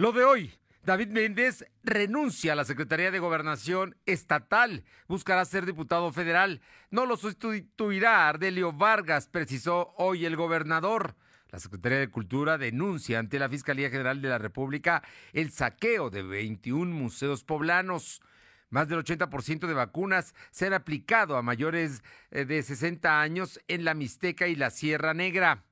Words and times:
Lo 0.00 0.12
de 0.12 0.24
hoy. 0.24 0.50
David 0.82 1.08
Méndez 1.08 1.62
renuncia 1.82 2.54
a 2.54 2.56
la 2.56 2.64
Secretaría 2.64 3.10
de 3.10 3.18
Gobernación 3.18 3.96
Estatal. 4.06 4.82
Buscará 5.08 5.44
ser 5.44 5.66
diputado 5.66 6.10
federal. 6.10 6.62
No 6.90 7.04
lo 7.04 7.18
sustituirá 7.18 8.26
Ardelio 8.26 8.72
Vargas, 8.72 9.28
precisó 9.28 9.92
hoy 9.98 10.24
el 10.24 10.36
gobernador. 10.36 11.16
La 11.50 11.58
Secretaría 11.58 11.98
de 11.98 12.08
Cultura 12.08 12.56
denuncia 12.56 13.18
ante 13.18 13.38
la 13.38 13.50
Fiscalía 13.50 13.90
General 13.90 14.22
de 14.22 14.30
la 14.30 14.38
República 14.38 15.02
el 15.34 15.50
saqueo 15.50 16.08
de 16.08 16.22
21 16.22 16.94
museos 16.94 17.44
poblanos. 17.44 18.22
Más 18.70 18.88
del 18.88 19.04
80% 19.04 19.66
de 19.66 19.74
vacunas 19.74 20.34
se 20.50 20.66
han 20.66 20.72
aplicado 20.72 21.36
a 21.36 21.42
mayores 21.42 22.02
eh, 22.30 22.46
de 22.46 22.62
60 22.62 23.20
años 23.20 23.60
en 23.68 23.84
la 23.84 23.92
Mixteca 23.92 24.48
y 24.48 24.54
la 24.54 24.70
Sierra 24.70 25.12
Negra. 25.12 25.66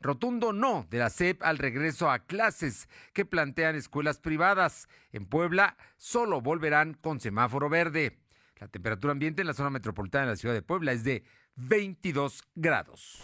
Rotundo 0.00 0.54
no 0.54 0.86
de 0.90 0.98
la 0.98 1.10
SEP 1.10 1.42
al 1.42 1.58
regreso 1.58 2.10
a 2.10 2.20
clases 2.20 2.88
que 3.12 3.26
plantean 3.26 3.76
escuelas 3.76 4.18
privadas. 4.18 4.88
En 5.12 5.26
Puebla 5.26 5.76
solo 5.98 6.40
volverán 6.40 6.94
con 6.94 7.20
semáforo 7.20 7.68
verde. 7.68 8.18
La 8.58 8.68
temperatura 8.68 9.12
ambiente 9.12 9.42
en 9.42 9.46
la 9.46 9.54
zona 9.54 9.70
metropolitana 9.70 10.24
de 10.24 10.30
la 10.32 10.36
ciudad 10.36 10.54
de 10.54 10.62
Puebla 10.62 10.92
es 10.92 11.04
de 11.04 11.24
22 11.56 12.42
grados. 12.54 13.22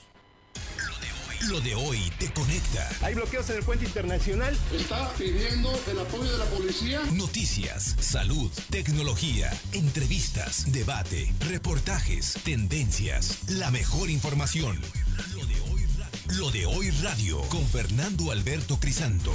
Lo 1.50 1.60
de 1.60 1.74
hoy 1.74 2.10
te 2.18 2.32
conecta. 2.32 2.88
Hay 3.02 3.14
bloqueos 3.14 3.48
en 3.50 3.58
el 3.58 3.62
puente 3.62 3.84
internacional. 3.84 4.56
Está 4.72 5.12
pidiendo 5.12 5.70
el 5.86 5.98
apoyo 5.98 6.32
de 6.32 6.38
la 6.38 6.44
policía. 6.46 7.00
Noticias, 7.12 7.94
salud, 8.00 8.50
tecnología, 8.70 9.52
entrevistas, 9.72 10.72
debate, 10.72 11.32
reportajes, 11.48 12.34
tendencias, 12.42 13.48
la 13.48 13.70
mejor 13.70 14.08
información. 14.10 14.80
Lo 16.34 16.50
de 16.50 16.66
hoy 16.66 16.90
radio, 17.02 17.40
con 17.48 17.64
Fernando 17.64 18.32
Alberto 18.32 18.78
Crisanto. 18.80 19.32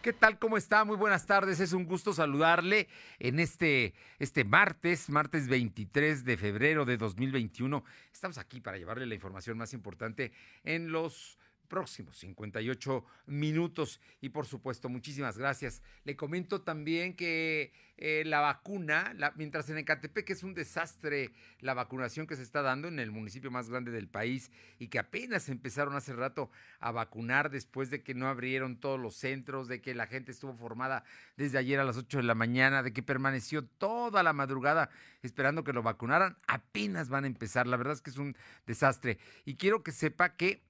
¿Qué 0.00 0.14
tal? 0.14 0.38
¿Cómo 0.38 0.56
está? 0.56 0.84
Muy 0.84 0.96
buenas 0.96 1.26
tardes. 1.26 1.60
Es 1.60 1.74
un 1.74 1.84
gusto 1.84 2.14
saludarle 2.14 2.88
en 3.18 3.38
este, 3.38 3.92
este 4.18 4.44
martes, 4.44 5.10
martes 5.10 5.46
23 5.46 6.24
de 6.24 6.36
febrero 6.38 6.86
de 6.86 6.96
2021. 6.96 7.84
Estamos 8.12 8.38
aquí 8.38 8.62
para 8.62 8.78
llevarle 8.78 9.04
la 9.04 9.14
información 9.14 9.58
más 9.58 9.74
importante 9.74 10.32
en 10.64 10.90
los 10.90 11.38
próximos 11.64 12.18
58 12.18 13.04
minutos. 13.26 14.00
Y 14.20 14.30
por 14.30 14.46
supuesto, 14.46 14.88
muchísimas 14.88 15.38
gracias. 15.38 15.82
Le 16.04 16.16
comento 16.16 16.62
también 16.62 17.14
que 17.14 17.72
eh, 17.96 18.24
la 18.26 18.40
vacuna, 18.40 19.14
mientras 19.36 19.70
en 19.70 19.78
Ecatepec 19.78 20.28
es 20.30 20.42
un 20.42 20.52
desastre 20.52 21.30
la 21.60 21.74
vacunación 21.74 22.26
que 22.26 22.34
se 22.34 22.42
está 22.42 22.60
dando 22.60 22.88
en 22.88 22.98
el 22.98 23.12
municipio 23.12 23.52
más 23.52 23.70
grande 23.70 23.92
del 23.92 24.08
país 24.08 24.50
y 24.80 24.88
que 24.88 24.98
apenas 24.98 25.48
empezaron 25.48 25.94
hace 25.94 26.12
rato 26.12 26.50
a 26.80 26.90
vacunar 26.90 27.50
después 27.50 27.90
de 27.90 28.02
que 28.02 28.14
no 28.14 28.26
abrieron 28.26 28.80
todos 28.80 28.98
los 28.98 29.14
centros, 29.14 29.68
de 29.68 29.80
que 29.80 29.94
la 29.94 30.08
gente 30.08 30.32
estuvo 30.32 30.54
formada 30.54 31.04
desde 31.36 31.58
ayer 31.58 31.78
a 31.78 31.84
las 31.84 31.96
8 31.96 32.18
de 32.18 32.24
la 32.24 32.34
mañana, 32.34 32.82
de 32.82 32.92
que 32.92 33.02
permaneció 33.02 33.64
toda 33.64 34.22
la 34.24 34.32
madrugada 34.32 34.90
esperando 35.22 35.62
que 35.62 35.72
lo 35.72 35.82
vacunaran, 35.82 36.36
apenas 36.48 37.08
van 37.08 37.24
a 37.24 37.28
empezar. 37.28 37.66
La 37.66 37.76
verdad 37.76 37.94
es 37.94 38.02
que 38.02 38.10
es 38.10 38.18
un 38.18 38.36
desastre. 38.66 39.18
Y 39.44 39.54
quiero 39.54 39.82
que 39.82 39.92
sepa 39.92 40.36
que 40.36 40.62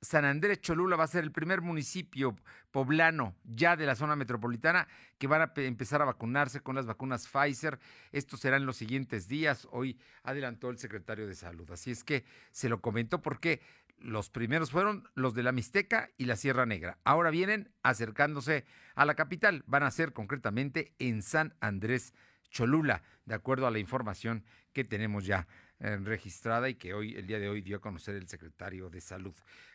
San 0.00 0.24
Andrés 0.24 0.60
Cholula 0.60 0.96
va 0.96 1.04
a 1.04 1.08
ser 1.08 1.24
el 1.24 1.32
primer 1.32 1.62
municipio 1.62 2.36
poblano 2.70 3.34
ya 3.44 3.76
de 3.76 3.86
la 3.86 3.94
zona 3.94 4.16
metropolitana 4.16 4.86
que 5.18 5.26
van 5.26 5.42
a 5.42 5.52
empezar 5.56 6.02
a 6.02 6.06
vacunarse 6.06 6.60
con 6.60 6.76
las 6.76 6.86
vacunas 6.86 7.26
Pfizer. 7.28 7.78
Esto 8.12 8.36
será 8.36 8.56
en 8.56 8.66
los 8.66 8.76
siguientes 8.76 9.28
días. 9.28 9.66
Hoy 9.70 9.98
adelantó 10.22 10.70
el 10.70 10.78
secretario 10.78 11.26
de 11.26 11.34
Salud. 11.34 11.70
Así 11.70 11.90
es 11.90 12.04
que 12.04 12.24
se 12.50 12.68
lo 12.68 12.80
comentó 12.80 13.22
porque 13.22 13.60
los 13.98 14.30
primeros 14.30 14.70
fueron 14.70 15.08
los 15.14 15.34
de 15.34 15.42
la 15.42 15.52
Mixteca 15.52 16.10
y 16.18 16.26
la 16.26 16.36
Sierra 16.36 16.66
Negra. 16.66 16.98
Ahora 17.04 17.30
vienen 17.30 17.72
acercándose 17.82 18.66
a 18.94 19.04
la 19.04 19.14
capital. 19.14 19.64
Van 19.66 19.82
a 19.82 19.90
ser 19.90 20.12
concretamente 20.12 20.94
en 20.98 21.22
San 21.22 21.54
Andrés 21.60 22.12
Cholula, 22.50 23.02
de 23.24 23.34
acuerdo 23.34 23.66
a 23.66 23.70
la 23.70 23.78
información 23.78 24.44
que 24.72 24.84
tenemos 24.84 25.24
ya 25.24 25.48
eh, 25.80 25.96
registrada 26.02 26.68
y 26.68 26.74
que 26.74 26.94
hoy, 26.94 27.14
el 27.14 27.26
día 27.26 27.38
de 27.38 27.48
hoy, 27.48 27.60
dio 27.60 27.76
a 27.76 27.80
conocer 27.80 28.14
el 28.16 28.28
secretario 28.28 28.88
de 28.88 29.00
Salud. 29.00 29.34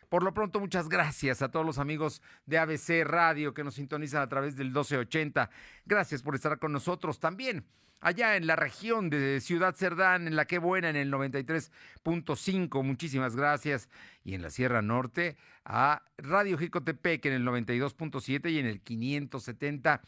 Por 0.10 0.24
lo 0.24 0.34
pronto, 0.34 0.60
muchas 0.60 0.90
gracias 0.90 1.42
a 1.42 1.52
todos 1.52 1.66
los 1.66 1.78
amigos 1.78 2.22
de 2.46 2.58
ABC 2.58 3.04
Radio 3.06 3.54
que 3.54 3.64
nos 3.64 3.76
sintonizan 3.76 4.22
a 4.22 4.28
través 4.28 4.58
del 4.58 4.68
1280. 4.68 5.50
Gracias 5.86 6.22
por 6.22 6.36
estar 6.36 6.60
con 6.60 6.74
nosotros 6.74 7.20
también. 7.20 7.66
Allá 8.02 8.36
en 8.36 8.48
la 8.48 8.56
región 8.56 9.12
de 9.12 9.40
Ciudad 9.42 9.76
Cerdán, 9.76 10.28
en 10.28 10.36
la 10.36 10.46
que 10.46 10.58
buena, 10.58 10.90
en 10.90 10.96
el 10.96 11.12
93.5, 11.12 12.84
muchísimas 12.84 13.36
gracias. 13.36 13.90
Y 14.24 14.34
en 14.34 14.42
la 14.42 14.50
Sierra 14.50 14.82
Norte, 14.82 15.38
a 15.64 16.02
Radio 16.18 16.58
Jicotepec 16.58 17.24
en 17.28 17.34
el 17.34 17.46
92.7 17.46 18.52
y 18.52 18.58
en 18.58 18.66
el 18.66 18.82
570 18.82 20.02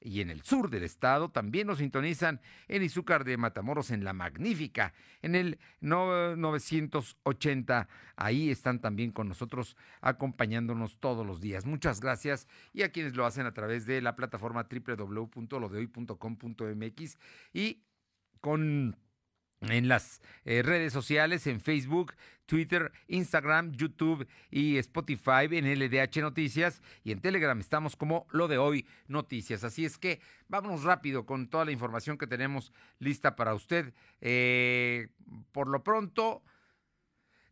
y 0.00 0.20
en 0.20 0.30
el 0.30 0.42
sur 0.42 0.70
del 0.70 0.84
estado 0.84 1.30
también 1.30 1.66
nos 1.66 1.78
sintonizan 1.78 2.40
en 2.68 2.82
Izúcar 2.82 3.24
de 3.24 3.36
Matamoros, 3.36 3.90
en 3.90 4.04
La 4.04 4.12
Magnífica, 4.12 4.94
en 5.22 5.34
el 5.34 5.58
980. 5.80 7.88
Ahí 8.16 8.50
están 8.50 8.80
también 8.80 9.10
con 9.10 9.28
nosotros 9.28 9.76
acompañándonos 10.00 10.98
todos 10.98 11.26
los 11.26 11.40
días. 11.40 11.66
Muchas 11.66 12.00
gracias 12.00 12.46
y 12.72 12.82
a 12.82 12.92
quienes 12.92 13.16
lo 13.16 13.26
hacen 13.26 13.46
a 13.46 13.54
través 13.54 13.86
de 13.86 14.00
la 14.02 14.14
plataforma 14.16 14.68
www.lodehoy.com.mx 14.70 17.18
y 17.52 17.82
con 18.40 18.96
en 19.60 19.88
las 19.88 20.20
eh, 20.44 20.62
redes 20.62 20.92
sociales, 20.92 21.46
en 21.46 21.60
Facebook, 21.60 22.14
Twitter, 22.46 22.92
Instagram, 23.08 23.72
YouTube 23.72 24.26
y 24.50 24.78
Spotify, 24.78 25.48
en 25.50 25.66
LDH 25.66 26.20
Noticias 26.20 26.80
y 27.02 27.12
en 27.12 27.20
Telegram 27.20 27.58
estamos 27.58 27.96
como 27.96 28.26
lo 28.30 28.48
de 28.48 28.58
hoy 28.58 28.86
Noticias. 29.08 29.64
Así 29.64 29.84
es 29.84 29.98
que 29.98 30.20
vámonos 30.48 30.84
rápido 30.84 31.26
con 31.26 31.48
toda 31.48 31.64
la 31.64 31.72
información 31.72 32.18
que 32.18 32.26
tenemos 32.26 32.72
lista 32.98 33.34
para 33.34 33.54
usted. 33.54 33.92
Eh, 34.20 35.08
por 35.52 35.68
lo 35.68 35.82
pronto, 35.82 36.42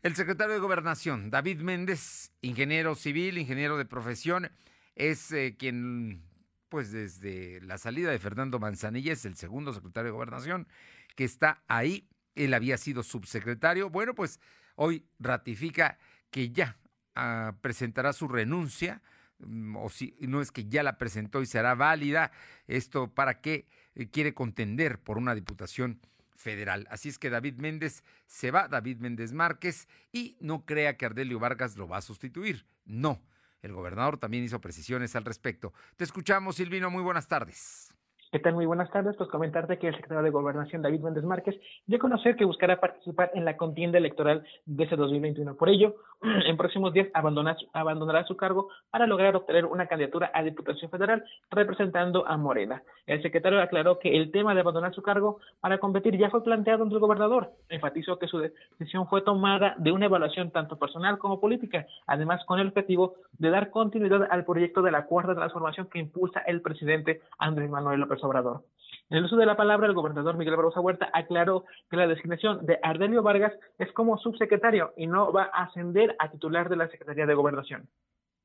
el 0.03 0.15
secretario 0.15 0.55
de 0.55 0.61
Gobernación, 0.61 1.31
David 1.31 1.61
Méndez, 1.61 2.31
ingeniero 2.41 2.95
civil, 2.95 3.39
ingeniero 3.39 3.77
de 3.77 3.85
profesión, 3.85 4.51
es 4.95 5.33
eh, 5.33 5.57
quien, 5.59 6.23
pues 6.69 6.93
desde 6.93 7.61
la 7.63 7.79
salida 7.79 8.13
de 8.13 8.19
Fernando 8.21 8.61
Manzanilla, 8.61 9.13
es 9.13 9.25
el 9.25 9.37
segundo 9.37 9.73
secretario 9.73 10.09
de 10.09 10.13
Gobernación 10.13 10.69
que 11.15 11.25
está 11.25 11.63
ahí. 11.69 12.09
Él 12.35 12.55
había 12.55 12.77
sido 12.77 13.03
subsecretario. 13.03 13.91
Bueno, 13.91 14.15
pues 14.15 14.41
hoy 14.77 15.07
ratifica 15.19 15.99
que 16.31 16.51
ya 16.51 16.79
ah, 17.15 17.55
presentará 17.61 18.13
su 18.13 18.29
renuncia, 18.29 19.03
mm, 19.39 19.77
o 19.77 19.89
si 19.89 20.17
no 20.21 20.41
es 20.41 20.51
que 20.51 20.67
ya 20.67 20.83
la 20.83 20.99
presentó 20.99 21.43
y 21.43 21.47
será 21.47 21.75
válida, 21.75 22.33
esto 22.67 23.15
para 23.15 23.41
que 23.41 23.69
eh, 23.95 24.09
quiere 24.11 24.35
contender 24.35 24.99
por 24.99 25.19
una 25.19 25.35
diputación 25.35 26.01
federal. 26.37 26.87
Así 26.91 27.09
es 27.09 27.19
que 27.19 27.31
David 27.31 27.57
Méndez 27.57 28.03
se 28.27 28.51
va, 28.51 28.69
David 28.69 28.99
Méndez 28.99 29.33
Márquez, 29.33 29.89
y 30.13 30.37
no 30.41 30.65
crea 30.67 30.97
que 30.97 31.07
Ardelio 31.07 31.39
Vargas 31.39 31.77
lo 31.77 31.89
va 31.89 31.99
a 31.99 32.03
sustituir. 32.03 32.67
No, 32.85 33.23
el 33.63 33.73
gobernador 33.73 34.19
también 34.19 34.45
hizo 34.45 34.61
precisiones 34.61 35.17
al 35.17 35.25
respecto. 35.25 35.73
Te 35.97 36.05
escuchamos, 36.05 36.57
Silvino, 36.57 36.91
muy 36.91 37.03
buenas 37.03 37.29
tardes. 37.29 37.94
¿Qué 38.35 38.41
tal? 38.41 38.55
Muy 38.55 38.67
buenas 38.67 38.91
tardes. 38.91 39.15
Pues 39.17 39.31
comentarte 39.31 39.79
que 39.79 39.87
el 39.87 39.95
secretario 39.95 40.25
de 40.25 40.31
Gobernación, 40.31 40.83
David 40.83 41.03
Méndez 41.03 41.23
Márquez, 41.23 41.55
dio 41.87 41.99
a 41.99 42.01
conocer 42.01 42.35
que 42.35 42.45
buscará 42.45 42.81
participar 42.81 43.31
en 43.35 43.45
la 43.45 43.57
contienda 43.57 43.97
electoral 43.97 44.43
de 44.67 44.83
ese 44.83 44.97
2021. 44.97 45.55
Por 45.55 45.69
ello, 45.69 45.95
en 46.21 46.57
próximos 46.57 46.93
días 46.93 47.07
abandonará 47.15 48.25
su 48.25 48.37
cargo 48.37 48.71
para 48.91 49.07
lograr 49.07 49.37
obtener 49.37 49.67
una 49.67 49.87
candidatura 49.87 50.33
a 50.35 50.43
Diputación 50.43 50.91
Federal 50.91 51.23
representando 51.49 52.27
a 52.27 52.37
Morena. 52.37 52.83
El 53.07 53.23
secretario 53.23 53.63
aclaró 53.63 54.01
que 54.01 54.17
el 54.17 54.33
tema 54.33 54.53
de 54.53 54.63
abandonar 54.63 54.93
su 54.97 55.03
cargo 55.03 55.39
para 55.61 55.79
competir 55.79 56.19
ya 56.19 56.29
fue 56.29 56.43
planteado 56.43 56.83
ante 56.83 56.97
el 56.97 57.01
gobernador. 57.01 57.53
Enfatizó 57.69 58.19
que 58.19 58.27
su 58.27 58.41
decisión 58.41 59.07
fue 59.07 59.23
tomada 59.23 59.77
de 59.79 59.93
una 59.93 60.07
evaluación 60.07 60.51
tanto 60.51 60.77
personal 60.77 61.19
como 61.19 61.39
política, 61.39 61.87
además 62.09 62.45
con 62.47 62.59
el 62.59 62.67
objetivo 62.67 63.15
de 63.39 63.51
dar 63.51 63.71
continuidad 63.71 64.27
al 64.29 64.45
proyecto 64.45 64.83
de 64.83 64.91
la 64.91 65.05
cuarta 65.07 65.37
transformación 65.37 65.87
que 65.87 66.01
impulsa 66.01 66.41
el 66.41 66.63
presidente 66.63 67.21
Andrés 67.39 67.71
Manuel 67.71 68.01
López 68.01 68.24
Obrador. 68.25 68.65
En 69.11 69.19
el 69.19 69.25
uso 69.25 69.37
de 69.37 69.47
la 69.47 69.57
palabra, 69.57 69.87
el 69.87 69.95
gobernador 69.95 70.37
Miguel 70.37 70.57
Barbosa 70.57 70.81
Huerta 70.81 71.11
aclaró 71.13 71.65
que 71.91 71.97
la 71.97 72.07
designación 72.07 72.65
de 72.65 72.79
Ardelio 72.83 73.23
Vargas 73.23 73.53
es 73.79 73.93
como 73.93 74.19
subsecretario 74.19 74.93
y 74.97 75.07
no 75.07 75.33
va 75.33 75.51
a 75.53 75.65
ascender 75.65 76.17
a 76.19 76.31
titular 76.31 76.69
de 76.69 76.77
la 76.77 76.89
Secretaría 76.89 77.27
de 77.27 77.35
Gobernación. 77.35 77.89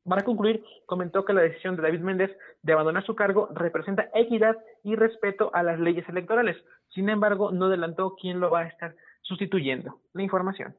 Para 0.04 0.24
concluir, 0.24 0.64
comentó 0.86 1.24
que 1.24 1.34
la 1.34 1.42
decisión 1.42 1.76
de 1.76 1.84
David 1.84 2.02
Méndez 2.02 2.32
de 2.64 2.74
abandonar 2.74 3.06
su 3.06 3.16
cargo 3.16 3.50
representa 3.54 4.10
equidad 4.14 4.58
y 4.84 4.96
respeto 4.96 5.52
a 5.54 5.64
las 5.64 5.80
leyes 5.80 6.08
electorales. 6.10 6.58
Sin 6.90 7.10
embargo, 7.10 7.52
no 7.52 7.66
adelantó 7.66 8.16
quién 8.20 8.40
lo 8.40 8.50
va 8.50 8.62
a 8.62 8.68
estar 8.68 8.96
sustituyendo. 9.22 10.00
La 10.14 10.24
información. 10.24 10.76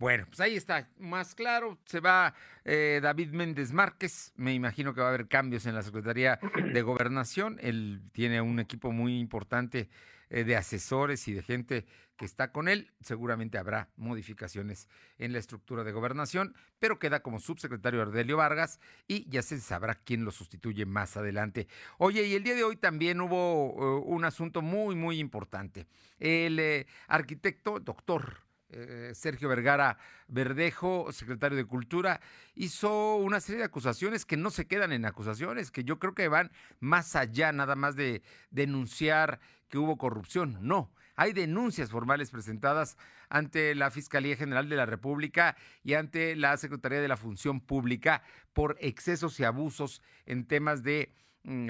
Bueno, 0.00 0.24
pues 0.26 0.40
ahí 0.40 0.56
está, 0.56 0.88
más 0.98 1.34
claro, 1.34 1.78
se 1.84 2.00
va 2.00 2.32
eh, 2.64 3.00
David 3.02 3.32
Méndez 3.32 3.70
Márquez, 3.70 4.32
me 4.34 4.54
imagino 4.54 4.94
que 4.94 5.02
va 5.02 5.08
a 5.08 5.10
haber 5.10 5.28
cambios 5.28 5.66
en 5.66 5.74
la 5.74 5.82
Secretaría 5.82 6.40
de 6.72 6.80
Gobernación, 6.80 7.58
él 7.60 8.00
tiene 8.12 8.40
un 8.40 8.60
equipo 8.60 8.92
muy 8.92 9.20
importante 9.20 9.90
eh, 10.30 10.44
de 10.44 10.56
asesores 10.56 11.28
y 11.28 11.34
de 11.34 11.42
gente 11.42 11.84
que 12.16 12.24
está 12.24 12.50
con 12.50 12.68
él. 12.68 12.90
Seguramente 13.02 13.58
habrá 13.58 13.90
modificaciones 13.96 14.88
en 15.18 15.34
la 15.34 15.38
estructura 15.38 15.84
de 15.84 15.92
gobernación, 15.92 16.54
pero 16.78 16.98
queda 16.98 17.20
como 17.20 17.38
subsecretario 17.38 18.00
Ardelio 18.00 18.38
Vargas 18.38 18.80
y 19.06 19.28
ya 19.28 19.42
se 19.42 19.60
sabrá 19.60 19.96
quién 19.96 20.24
lo 20.24 20.30
sustituye 20.30 20.86
más 20.86 21.18
adelante. 21.18 21.68
Oye, 21.98 22.24
y 22.24 22.34
el 22.34 22.42
día 22.42 22.54
de 22.54 22.64
hoy 22.64 22.76
también 22.76 23.20
hubo 23.20 23.74
uh, 23.74 24.02
un 24.02 24.24
asunto 24.24 24.62
muy, 24.62 24.94
muy 24.94 25.18
importante. 25.18 25.86
El 26.18 26.58
eh, 26.58 26.86
arquitecto, 27.06 27.80
doctor 27.80 28.49
eh, 28.72 29.12
Sergio 29.14 29.48
Vergara 29.48 29.98
Verdejo, 30.28 31.12
secretario 31.12 31.56
de 31.56 31.64
Cultura, 31.64 32.20
hizo 32.54 33.16
una 33.16 33.40
serie 33.40 33.58
de 33.58 33.64
acusaciones 33.64 34.24
que 34.24 34.36
no 34.36 34.50
se 34.50 34.66
quedan 34.66 34.92
en 34.92 35.04
acusaciones, 35.04 35.70
que 35.70 35.84
yo 35.84 35.98
creo 35.98 36.14
que 36.14 36.28
van 36.28 36.50
más 36.78 37.16
allá 37.16 37.52
nada 37.52 37.74
más 37.74 37.96
de 37.96 38.22
denunciar 38.50 39.40
que 39.68 39.78
hubo 39.78 39.98
corrupción. 39.98 40.58
No, 40.60 40.92
hay 41.16 41.32
denuncias 41.32 41.90
formales 41.90 42.30
presentadas 42.30 42.96
ante 43.28 43.74
la 43.74 43.90
Fiscalía 43.90 44.36
General 44.36 44.68
de 44.68 44.76
la 44.76 44.86
República 44.86 45.56
y 45.82 45.94
ante 45.94 46.34
la 46.36 46.56
Secretaría 46.56 47.00
de 47.00 47.08
la 47.08 47.16
Función 47.16 47.60
Pública 47.60 48.22
por 48.52 48.76
excesos 48.80 49.38
y 49.38 49.44
abusos 49.44 50.02
en 50.26 50.46
temas 50.46 50.82
de 50.82 51.12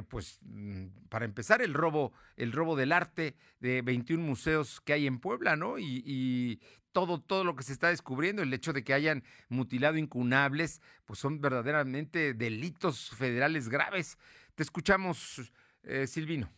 pues 0.09 0.39
mm, 0.43 0.87
para 1.09 1.25
empezar 1.25 1.63
el 1.63 1.75
robo 1.75 2.13
el 2.37 2.53
robo 2.53 2.77
del 2.77 2.93
arte 2.93 3.37
de 3.61 3.83
21 3.83 4.23
museos 4.23 4.81
que 4.81 4.93
hay 4.93 5.07
en 5.07 5.21
Puebla, 5.21 5.57
¿no? 5.57 5.79
Y, 5.79 6.03
y, 6.05 6.61
todo 6.93 7.21
todo 7.21 7.45
lo 7.45 7.55
que 7.55 7.63
se 7.63 7.73
está 7.73 7.89
descubriendo, 7.89 8.43
el 8.43 8.53
hecho 8.53 8.73
de 8.73 8.83
que 8.83 8.95
hayan 8.95 9.23
mutilado 9.49 9.97
incunables, 9.97 10.81
pues 11.05 11.21
son 11.21 11.41
verdaderamente 11.41 12.35
delitos 12.35 13.11
federales 13.11 13.69
graves. 13.69 14.19
Te 14.57 14.65
escuchamos, 14.65 15.53
eh, 15.85 16.09
Silvino. 16.09 16.51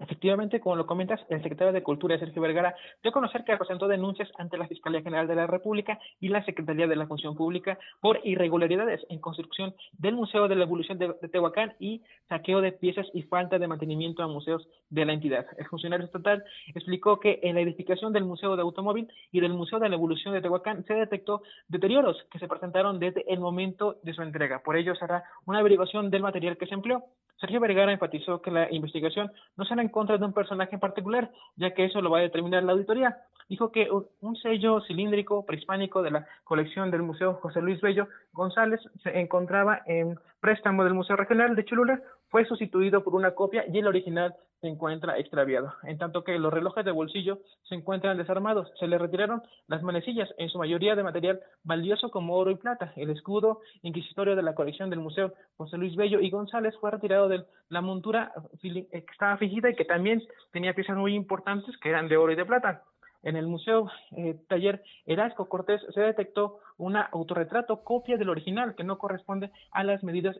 Efectivamente, 0.00 0.60
como 0.60 0.76
lo 0.76 0.86
comentas, 0.86 1.20
el 1.28 1.42
secretario 1.42 1.72
de 1.72 1.82
Cultura, 1.82 2.18
Sergio 2.18 2.40
Vergara, 2.40 2.74
dio 3.02 3.10
a 3.10 3.12
conocer 3.12 3.44
que 3.44 3.56
presentó 3.56 3.88
denuncias 3.88 4.30
ante 4.38 4.56
la 4.56 4.68
Fiscalía 4.68 5.02
General 5.02 5.26
de 5.26 5.34
la 5.34 5.46
República 5.46 5.98
y 6.20 6.28
la 6.28 6.44
Secretaría 6.44 6.86
de 6.86 6.96
la 6.96 7.06
Función 7.06 7.34
Pública 7.34 7.78
por 8.00 8.20
irregularidades 8.24 9.04
en 9.08 9.18
construcción 9.20 9.74
del 9.98 10.14
Museo 10.14 10.46
de 10.46 10.56
la 10.56 10.64
Evolución 10.64 10.98
de, 10.98 11.14
Tehuacán 11.28 11.74
y 11.80 12.02
saqueo 12.28 12.60
de 12.60 12.72
piezas 12.72 13.06
y 13.12 13.22
falta 13.22 13.58
de 13.58 13.66
mantenimiento 13.66 14.22
a 14.22 14.28
museos 14.28 14.68
de 14.88 15.04
la 15.04 15.12
entidad. 15.12 15.46
El 15.56 15.66
funcionario 15.66 16.06
estatal 16.06 16.44
explicó 16.74 17.18
que 17.18 17.40
en 17.42 17.56
la 17.56 17.60
edificación 17.60 18.12
del 18.12 18.24
Museo 18.24 18.56
de 18.56 18.62
Automóvil 18.62 19.08
y 19.32 19.40
del 19.40 19.52
Museo 19.52 19.78
de 19.78 19.88
la 19.88 19.96
Evolución 19.96 20.34
de 20.34 20.40
Tehuacán 20.40 20.84
se 20.84 20.94
detectó 20.94 21.42
deterioros 21.66 22.24
que 22.30 22.38
se 22.38 22.48
presentaron 22.48 22.98
desde 22.98 23.24
el 23.32 23.40
momento 23.40 23.98
de 24.02 24.14
su 24.14 24.22
entrega. 24.22 24.62
Por 24.62 24.76
ello, 24.76 24.94
se 24.94 25.04
hará 25.04 25.24
una 25.46 25.58
averiguación 25.58 26.10
del 26.10 26.22
material 26.22 26.56
que 26.56 26.66
se 26.66 26.74
empleó. 26.74 27.04
Sergio 27.40 27.60
Vergara 27.60 27.92
enfatizó 27.92 28.42
que 28.42 28.50
la 28.50 28.70
investigación 28.72 29.30
no 29.56 29.64
será 29.64 29.82
en 29.82 29.88
contra 29.88 30.18
de 30.18 30.24
un 30.24 30.32
personaje 30.32 30.74
en 30.74 30.80
particular, 30.80 31.30
ya 31.56 31.72
que 31.72 31.84
eso 31.84 32.00
lo 32.00 32.10
va 32.10 32.18
a 32.18 32.22
determinar 32.22 32.64
la 32.64 32.72
auditoría. 32.72 33.18
Dijo 33.48 33.72
que 33.72 33.88
un 33.90 34.36
sello 34.36 34.80
cilíndrico 34.82 35.46
prehispánico 35.46 36.02
de 36.02 36.10
la 36.10 36.26
colección 36.44 36.90
del 36.90 37.02
Museo 37.02 37.34
José 37.34 37.62
Luis 37.62 37.80
Bello 37.80 38.06
González 38.32 38.80
se 39.02 39.18
encontraba 39.18 39.80
en 39.86 40.18
préstamo 40.40 40.84
del 40.84 40.94
Museo 40.94 41.16
Regional 41.16 41.56
de 41.56 41.64
Cholula, 41.64 42.02
fue 42.28 42.44
sustituido 42.44 43.02
por 43.02 43.14
una 43.14 43.34
copia 43.34 43.64
y 43.66 43.78
el 43.78 43.86
original 43.86 44.34
se 44.60 44.66
encuentra 44.66 45.18
extraviado, 45.18 45.72
en 45.84 45.98
tanto 45.98 46.24
que 46.24 46.38
los 46.38 46.52
relojes 46.52 46.84
de 46.84 46.90
bolsillo 46.90 47.38
se 47.62 47.76
encuentran 47.76 48.18
desarmados. 48.18 48.68
Se 48.78 48.88
le 48.88 48.98
retiraron 48.98 49.42
las 49.68 49.82
manecillas, 49.82 50.28
en 50.36 50.48
su 50.48 50.58
mayoría 50.58 50.96
de 50.96 51.04
material 51.04 51.40
valioso 51.62 52.10
como 52.10 52.34
oro 52.36 52.50
y 52.50 52.56
plata. 52.56 52.92
El 52.96 53.10
escudo 53.10 53.60
inquisitorio 53.82 54.34
de 54.34 54.42
la 54.42 54.54
colección 54.54 54.90
del 54.90 54.98
Museo 54.98 55.32
José 55.56 55.76
Luis 55.76 55.94
Bello 55.94 56.20
y 56.20 56.30
González 56.30 56.74
fue 56.80 56.90
retirado 56.90 57.28
de 57.28 57.44
la 57.68 57.80
montura 57.80 58.32
que 58.60 59.04
estaba 59.12 59.36
fijida 59.36 59.70
y 59.70 59.76
que 59.76 59.84
también 59.84 60.22
tenía 60.52 60.74
piezas 60.74 60.96
muy 60.96 61.14
importantes 61.14 61.76
que 61.78 61.90
eran 61.90 62.08
de 62.08 62.16
oro 62.16 62.32
y 62.32 62.36
de 62.36 62.44
plata. 62.44 62.82
En 63.22 63.36
el 63.36 63.46
Museo 63.46 63.90
eh, 64.16 64.36
Taller 64.48 64.82
Erasco 65.06 65.48
Cortés 65.48 65.80
se 65.92 66.00
detectó 66.00 66.60
una 66.76 67.02
autorretrato 67.02 67.82
copia 67.82 68.16
del 68.16 68.30
original 68.30 68.74
que 68.76 68.84
no 68.84 68.98
corresponde 68.98 69.50
a 69.72 69.84
las 69.84 70.02
medidas 70.04 70.36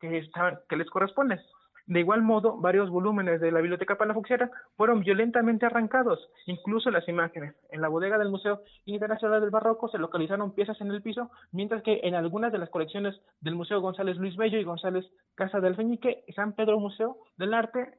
que, 0.00 0.76
les 0.76 0.90
corresponden. 0.90 1.40
De 1.86 1.98
igual 1.98 2.22
modo, 2.22 2.56
varios 2.56 2.88
volúmenes 2.88 3.40
de 3.40 3.50
la 3.50 3.60
Biblioteca 3.60 3.98
Palafoxiana 3.98 4.48
fueron 4.76 5.00
violentamente 5.00 5.66
arrancados, 5.66 6.30
incluso 6.46 6.88
las 6.92 7.08
imágenes. 7.08 7.56
En 7.70 7.80
la 7.80 7.88
bodega 7.88 8.16
del 8.16 8.30
Museo 8.30 8.60
Internacional 8.84 9.40
del 9.40 9.50
Barroco 9.50 9.88
se 9.88 9.98
localizaron 9.98 10.54
piezas 10.54 10.80
en 10.80 10.92
el 10.92 11.02
piso, 11.02 11.30
mientras 11.50 11.82
que 11.82 11.98
en 12.04 12.14
algunas 12.14 12.52
de 12.52 12.58
las 12.58 12.70
colecciones 12.70 13.20
del 13.40 13.56
Museo 13.56 13.80
González 13.80 14.18
Luis 14.18 14.36
Bello 14.36 14.58
y 14.58 14.64
González 14.64 15.04
Casa 15.34 15.58
del 15.58 15.74
Feñique 15.74 16.22
San 16.36 16.52
Pedro 16.52 16.78
Museo 16.78 17.16
del 17.38 17.54
Arte 17.54 17.98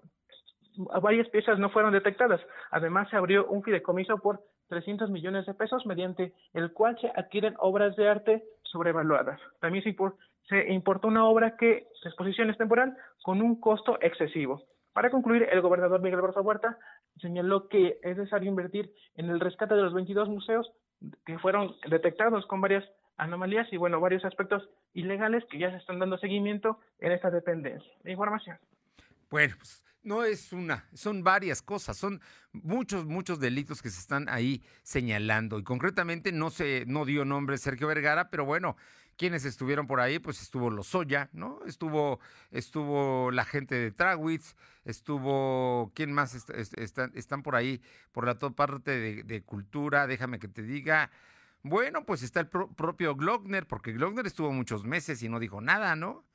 varias 1.01 1.29
piezas 1.29 1.59
no 1.59 1.69
fueron 1.69 1.93
detectadas. 1.93 2.41
Además, 2.71 3.09
se 3.09 3.17
abrió 3.17 3.45
un 3.47 3.63
fideicomiso 3.63 4.17
por 4.17 4.41
300 4.71 5.09
millones 5.09 5.45
de 5.45 5.53
pesos, 5.53 5.85
mediante 5.85 6.33
el 6.53 6.71
cual 6.71 6.97
se 6.99 7.11
adquieren 7.15 7.55
obras 7.59 7.95
de 7.97 8.07
arte 8.07 8.43
sobrevaluadas. 8.63 9.39
También 9.59 9.83
se, 9.83 10.71
importó 10.71 11.07
una 11.09 11.25
obra 11.25 11.57
que 11.57 11.87
su 12.01 12.07
exposición 12.07 12.49
es 12.49 12.57
temporal 12.57 12.95
con 13.21 13.41
un 13.41 13.59
costo 13.59 13.97
excesivo. 14.01 14.63
Para 14.93 15.09
concluir, 15.09 15.47
el 15.51 15.61
gobernador 15.61 16.01
Miguel 16.01 16.21
Barza 16.21 16.41
Huerta 16.41 16.77
señaló 17.19 17.67
que 17.67 17.99
es 18.01 18.17
necesario 18.17 18.49
invertir 18.49 18.91
en 19.15 19.29
el 19.29 19.39
rescate 19.39 19.75
de 19.75 19.81
los 19.81 19.93
22 19.93 20.29
museos 20.29 20.71
que 21.25 21.37
fueron 21.39 21.75
detectados 21.89 22.45
con 22.45 22.61
varias 22.61 22.85
anomalías 23.17 23.71
y, 23.73 23.77
bueno, 23.77 23.99
varios 23.99 24.23
aspectos 24.23 24.69
ilegales 24.93 25.43
que 25.49 25.59
ya 25.59 25.69
se 25.71 25.77
están 25.77 25.99
dando 25.99 26.17
seguimiento 26.17 26.79
en 26.99 27.11
esta 27.11 27.29
dependencia. 27.29 27.91
De 28.03 28.11
información. 28.11 28.57
Bueno, 29.29 29.55
pues 29.57 29.83
no 30.03 30.23
es 30.23 30.51
una, 30.53 30.87
son 30.93 31.23
varias 31.23 31.61
cosas, 31.61 31.97
son 31.97 32.21
muchos, 32.51 33.05
muchos 33.05 33.39
delitos 33.39 33.81
que 33.81 33.89
se 33.89 33.99
están 33.99 34.29
ahí 34.29 34.63
señalando. 34.83 35.59
Y 35.59 35.63
concretamente 35.63 36.31
no 36.31 36.49
se, 36.49 36.85
no 36.87 37.05
dio 37.05 37.25
nombre 37.25 37.57
Sergio 37.57 37.87
Vergara, 37.87 38.29
pero 38.29 38.45
bueno, 38.45 38.75
quienes 39.17 39.45
estuvieron 39.45 39.85
por 39.85 39.99
ahí, 39.99 40.19
pues 40.19 40.41
estuvo 40.41 40.69
Lozoya, 40.69 41.29
¿no? 41.33 41.59
Estuvo, 41.67 42.19
estuvo 42.49 43.29
la 43.31 43.45
gente 43.45 43.75
de 43.75 43.91
Trawitz, 43.91 44.55
estuvo, 44.85 45.91
¿quién 45.93 46.11
más 46.11 46.33
están, 46.33 47.11
están 47.13 47.43
por 47.43 47.55
ahí? 47.55 47.81
Por 48.11 48.25
la 48.25 48.39
parte 48.39 48.91
de, 48.91 49.23
de, 49.23 49.43
cultura, 49.43 50.07
déjame 50.07 50.39
que 50.39 50.47
te 50.47 50.63
diga. 50.63 51.11
Bueno, 51.63 52.03
pues 52.05 52.23
está 52.23 52.39
el 52.39 52.47
propio 52.47 53.15
Glockner, 53.15 53.67
porque 53.67 53.93
Glockner 53.93 54.25
estuvo 54.25 54.51
muchos 54.51 54.83
meses 54.83 55.21
y 55.21 55.29
no 55.29 55.39
dijo 55.39 55.61
nada, 55.61 55.95
¿no? 55.95 56.25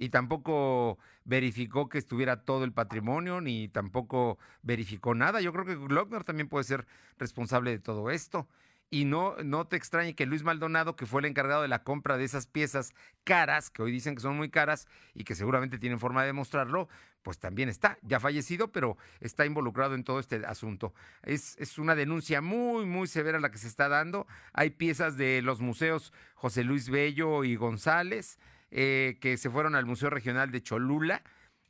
Y 0.00 0.08
tampoco 0.08 0.98
verificó 1.24 1.90
que 1.90 1.98
estuviera 1.98 2.42
todo 2.42 2.64
el 2.64 2.72
patrimonio, 2.72 3.42
ni 3.42 3.68
tampoco 3.68 4.38
verificó 4.62 5.14
nada. 5.14 5.42
Yo 5.42 5.52
creo 5.52 5.66
que 5.66 5.76
Glockner 5.76 6.24
también 6.24 6.48
puede 6.48 6.64
ser 6.64 6.86
responsable 7.18 7.70
de 7.70 7.80
todo 7.80 8.10
esto. 8.10 8.48
Y 8.88 9.04
no, 9.04 9.36
no 9.44 9.66
te 9.66 9.76
extrañe 9.76 10.14
que 10.14 10.24
Luis 10.24 10.42
Maldonado, 10.42 10.96
que 10.96 11.04
fue 11.04 11.20
el 11.20 11.26
encargado 11.26 11.60
de 11.60 11.68
la 11.68 11.84
compra 11.84 12.16
de 12.16 12.24
esas 12.24 12.46
piezas 12.46 12.94
caras, 13.24 13.68
que 13.68 13.82
hoy 13.82 13.92
dicen 13.92 14.14
que 14.14 14.22
son 14.22 14.38
muy 14.38 14.48
caras 14.48 14.88
y 15.14 15.24
que 15.24 15.34
seguramente 15.34 15.78
tienen 15.78 16.00
forma 16.00 16.22
de 16.22 16.28
demostrarlo, 16.28 16.88
pues 17.22 17.38
también 17.38 17.68
está, 17.68 17.98
ya 18.00 18.18
fallecido, 18.20 18.72
pero 18.72 18.96
está 19.20 19.44
involucrado 19.44 19.94
en 19.94 20.02
todo 20.02 20.18
este 20.18 20.46
asunto. 20.46 20.94
Es, 21.22 21.58
es 21.58 21.78
una 21.78 21.94
denuncia 21.94 22.40
muy, 22.40 22.86
muy 22.86 23.06
severa 23.06 23.38
la 23.38 23.50
que 23.50 23.58
se 23.58 23.68
está 23.68 23.90
dando. 23.90 24.26
Hay 24.54 24.70
piezas 24.70 25.18
de 25.18 25.42
los 25.42 25.60
museos 25.60 26.14
José 26.36 26.64
Luis 26.64 26.88
Bello 26.88 27.44
y 27.44 27.54
González, 27.54 28.38
eh, 28.70 29.18
que 29.20 29.36
se 29.36 29.50
fueron 29.50 29.74
al 29.74 29.86
Museo 29.86 30.10
Regional 30.10 30.50
de 30.50 30.62
Cholula. 30.62 31.22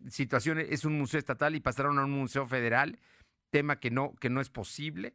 Situación 0.08 0.58
es 0.58 0.84
un 0.84 0.98
museo 0.98 1.18
estatal 1.18 1.54
y 1.54 1.60
pasaron 1.60 1.98
a 1.98 2.04
un 2.04 2.12
museo 2.12 2.46
federal, 2.46 2.98
tema 3.50 3.80
que 3.80 3.90
no, 3.90 4.14
que 4.20 4.30
no 4.30 4.40
es 4.40 4.50
posible. 4.50 5.14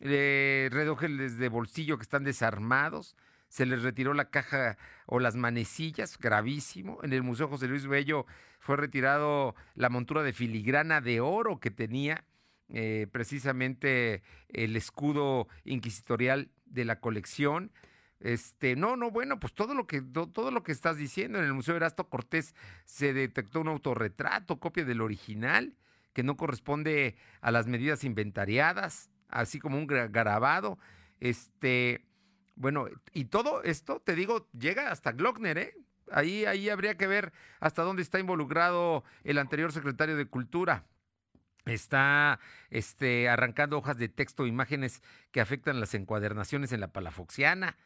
Eh, 0.00 0.68
de 0.70 1.48
bolsillo 1.48 1.96
que 1.96 2.02
están 2.02 2.24
desarmados. 2.24 3.16
Se 3.48 3.64
les 3.64 3.82
retiró 3.82 4.12
la 4.12 4.30
caja 4.30 4.76
o 5.06 5.20
las 5.20 5.36
manecillas, 5.36 6.18
gravísimo. 6.18 6.98
En 7.02 7.12
el 7.12 7.22
Museo 7.22 7.48
José 7.48 7.68
Luis 7.68 7.86
Bello 7.86 8.26
fue 8.58 8.76
retirado 8.76 9.54
la 9.74 9.88
montura 9.88 10.22
de 10.22 10.32
filigrana 10.32 11.00
de 11.00 11.20
oro 11.20 11.60
que 11.60 11.70
tenía 11.70 12.24
eh, 12.68 13.06
precisamente 13.12 14.22
el 14.48 14.74
escudo 14.76 15.46
inquisitorial 15.64 16.50
de 16.64 16.84
la 16.84 16.98
colección. 16.98 17.70
Este, 18.20 18.76
no, 18.76 18.96
no, 18.96 19.10
bueno, 19.10 19.38
pues 19.38 19.52
todo 19.52 19.74
lo 19.74 19.86
que 19.86 20.00
todo 20.00 20.50
lo 20.50 20.62
que 20.62 20.72
estás 20.72 20.96
diciendo 20.96 21.38
en 21.38 21.44
el 21.44 21.52
Museo 21.52 21.76
Erasto 21.76 22.08
Cortés 22.08 22.54
se 22.84 23.12
detectó 23.12 23.60
un 23.60 23.68
autorretrato, 23.68 24.58
copia 24.58 24.84
del 24.84 25.02
original 25.02 25.76
que 26.14 26.22
no 26.22 26.38
corresponde 26.38 27.14
a 27.42 27.50
las 27.50 27.66
medidas 27.66 28.02
inventariadas, 28.02 29.10
así 29.28 29.58
como 29.58 29.76
un 29.76 29.86
grabado, 29.86 30.78
este, 31.20 32.06
bueno, 32.54 32.86
y 33.12 33.26
todo 33.26 33.62
esto, 33.62 34.00
te 34.00 34.14
digo, 34.14 34.48
llega 34.58 34.90
hasta 34.90 35.12
Glockner, 35.12 35.58
¿eh? 35.58 35.74
Ahí, 36.10 36.46
ahí 36.46 36.70
habría 36.70 36.96
que 36.96 37.06
ver 37.06 37.34
hasta 37.60 37.82
dónde 37.82 38.00
está 38.00 38.18
involucrado 38.18 39.04
el 39.24 39.36
anterior 39.36 39.72
secretario 39.72 40.16
de 40.16 40.26
Cultura. 40.26 40.86
está 41.66 42.40
este, 42.70 43.28
arrancando 43.28 43.76
hojas 43.76 43.98
de 43.98 44.08
texto 44.08 44.46
imágenes 44.46 45.02
que 45.32 45.42
afectan 45.42 45.80
las 45.80 45.92
encuadernaciones 45.94 46.72
en 46.72 46.80
la 46.80 46.92
Palafoxiana. 46.92 47.76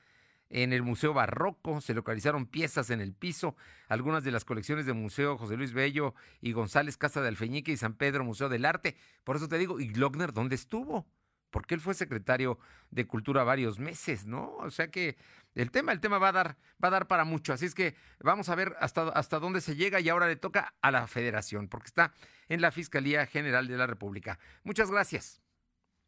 En 0.50 0.72
el 0.72 0.82
Museo 0.82 1.14
Barroco 1.14 1.80
se 1.80 1.94
localizaron 1.94 2.44
piezas 2.44 2.90
en 2.90 3.00
el 3.00 3.14
piso, 3.14 3.56
algunas 3.88 4.24
de 4.24 4.32
las 4.32 4.44
colecciones 4.44 4.84
del 4.84 4.96
Museo 4.96 5.38
José 5.38 5.56
Luis 5.56 5.72
Bello 5.72 6.14
y 6.40 6.52
González 6.52 6.96
Casa 6.96 7.22
de 7.22 7.28
Alfeñique 7.28 7.70
y 7.70 7.76
San 7.76 7.94
Pedro 7.94 8.24
Museo 8.24 8.48
del 8.48 8.64
Arte. 8.64 8.96
Por 9.22 9.36
eso 9.36 9.48
te 9.48 9.58
digo, 9.58 9.78
¿y 9.78 9.88
Glockner 9.88 10.32
dónde 10.32 10.56
estuvo? 10.56 11.06
Porque 11.50 11.74
él 11.74 11.80
fue 11.80 11.94
secretario 11.94 12.58
de 12.90 13.06
Cultura 13.06 13.44
varios 13.44 13.78
meses, 13.78 14.26
¿no? 14.26 14.56
O 14.56 14.70
sea 14.70 14.90
que 14.90 15.16
el 15.54 15.70
tema, 15.70 15.92
el 15.92 16.00
tema 16.00 16.18
va 16.18 16.28
a 16.28 16.32
dar, 16.32 16.56
va 16.82 16.88
a 16.88 16.92
dar 16.92 17.06
para 17.06 17.24
mucho. 17.24 17.52
Así 17.52 17.66
es 17.66 17.74
que 17.74 17.94
vamos 18.20 18.48
a 18.48 18.56
ver 18.56 18.76
hasta, 18.80 19.08
hasta 19.08 19.38
dónde 19.38 19.60
se 19.60 19.76
llega 19.76 20.00
y 20.00 20.08
ahora 20.08 20.26
le 20.26 20.36
toca 20.36 20.74
a 20.80 20.90
la 20.90 21.06
federación, 21.06 21.68
porque 21.68 21.86
está 21.86 22.12
en 22.48 22.60
la 22.60 22.72
Fiscalía 22.72 23.26
General 23.26 23.68
de 23.68 23.76
la 23.76 23.86
República. 23.86 24.40
Muchas 24.64 24.90
gracias. 24.90 25.40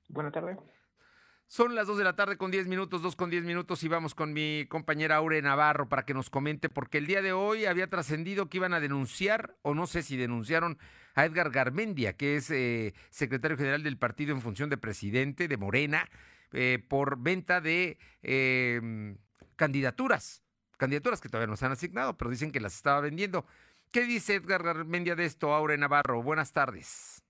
Buenas 0.08 0.32
tardes. 0.32 0.58
Son 1.52 1.74
las 1.74 1.86
2 1.86 1.98
de 1.98 2.04
la 2.04 2.16
tarde 2.16 2.38
con 2.38 2.50
10 2.50 2.66
minutos, 2.66 3.02
2 3.02 3.14
con 3.14 3.28
10 3.28 3.44
minutos 3.44 3.82
y 3.84 3.88
vamos 3.88 4.14
con 4.14 4.32
mi 4.32 4.64
compañera 4.70 5.16
Aure 5.16 5.42
Navarro 5.42 5.86
para 5.86 6.06
que 6.06 6.14
nos 6.14 6.30
comente, 6.30 6.70
porque 6.70 6.96
el 6.96 7.06
día 7.06 7.20
de 7.20 7.34
hoy 7.34 7.66
había 7.66 7.90
trascendido 7.90 8.48
que 8.48 8.56
iban 8.56 8.72
a 8.72 8.80
denunciar, 8.80 9.54
o 9.60 9.74
no 9.74 9.86
sé 9.86 10.02
si 10.02 10.16
denunciaron, 10.16 10.78
a 11.14 11.26
Edgar 11.26 11.50
Garmendia, 11.50 12.16
que 12.16 12.36
es 12.36 12.50
eh, 12.50 12.94
secretario 13.10 13.58
general 13.58 13.82
del 13.82 13.98
partido 13.98 14.32
en 14.32 14.40
función 14.40 14.70
de 14.70 14.78
presidente 14.78 15.46
de 15.46 15.58
Morena, 15.58 16.08
eh, 16.54 16.82
por 16.88 17.18
venta 17.18 17.60
de 17.60 17.98
eh, 18.22 19.14
candidaturas, 19.56 20.42
candidaturas 20.78 21.20
que 21.20 21.28
todavía 21.28 21.50
no 21.50 21.58
se 21.58 21.66
han 21.66 21.72
asignado, 21.72 22.16
pero 22.16 22.30
dicen 22.30 22.50
que 22.50 22.60
las 22.60 22.74
estaba 22.74 23.02
vendiendo. 23.02 23.44
¿Qué 23.90 24.06
dice 24.06 24.36
Edgar 24.36 24.62
Garmendia 24.62 25.16
de 25.16 25.26
esto, 25.26 25.52
Aure 25.52 25.76
Navarro? 25.76 26.22
Buenas 26.22 26.52
tardes. 26.52 27.21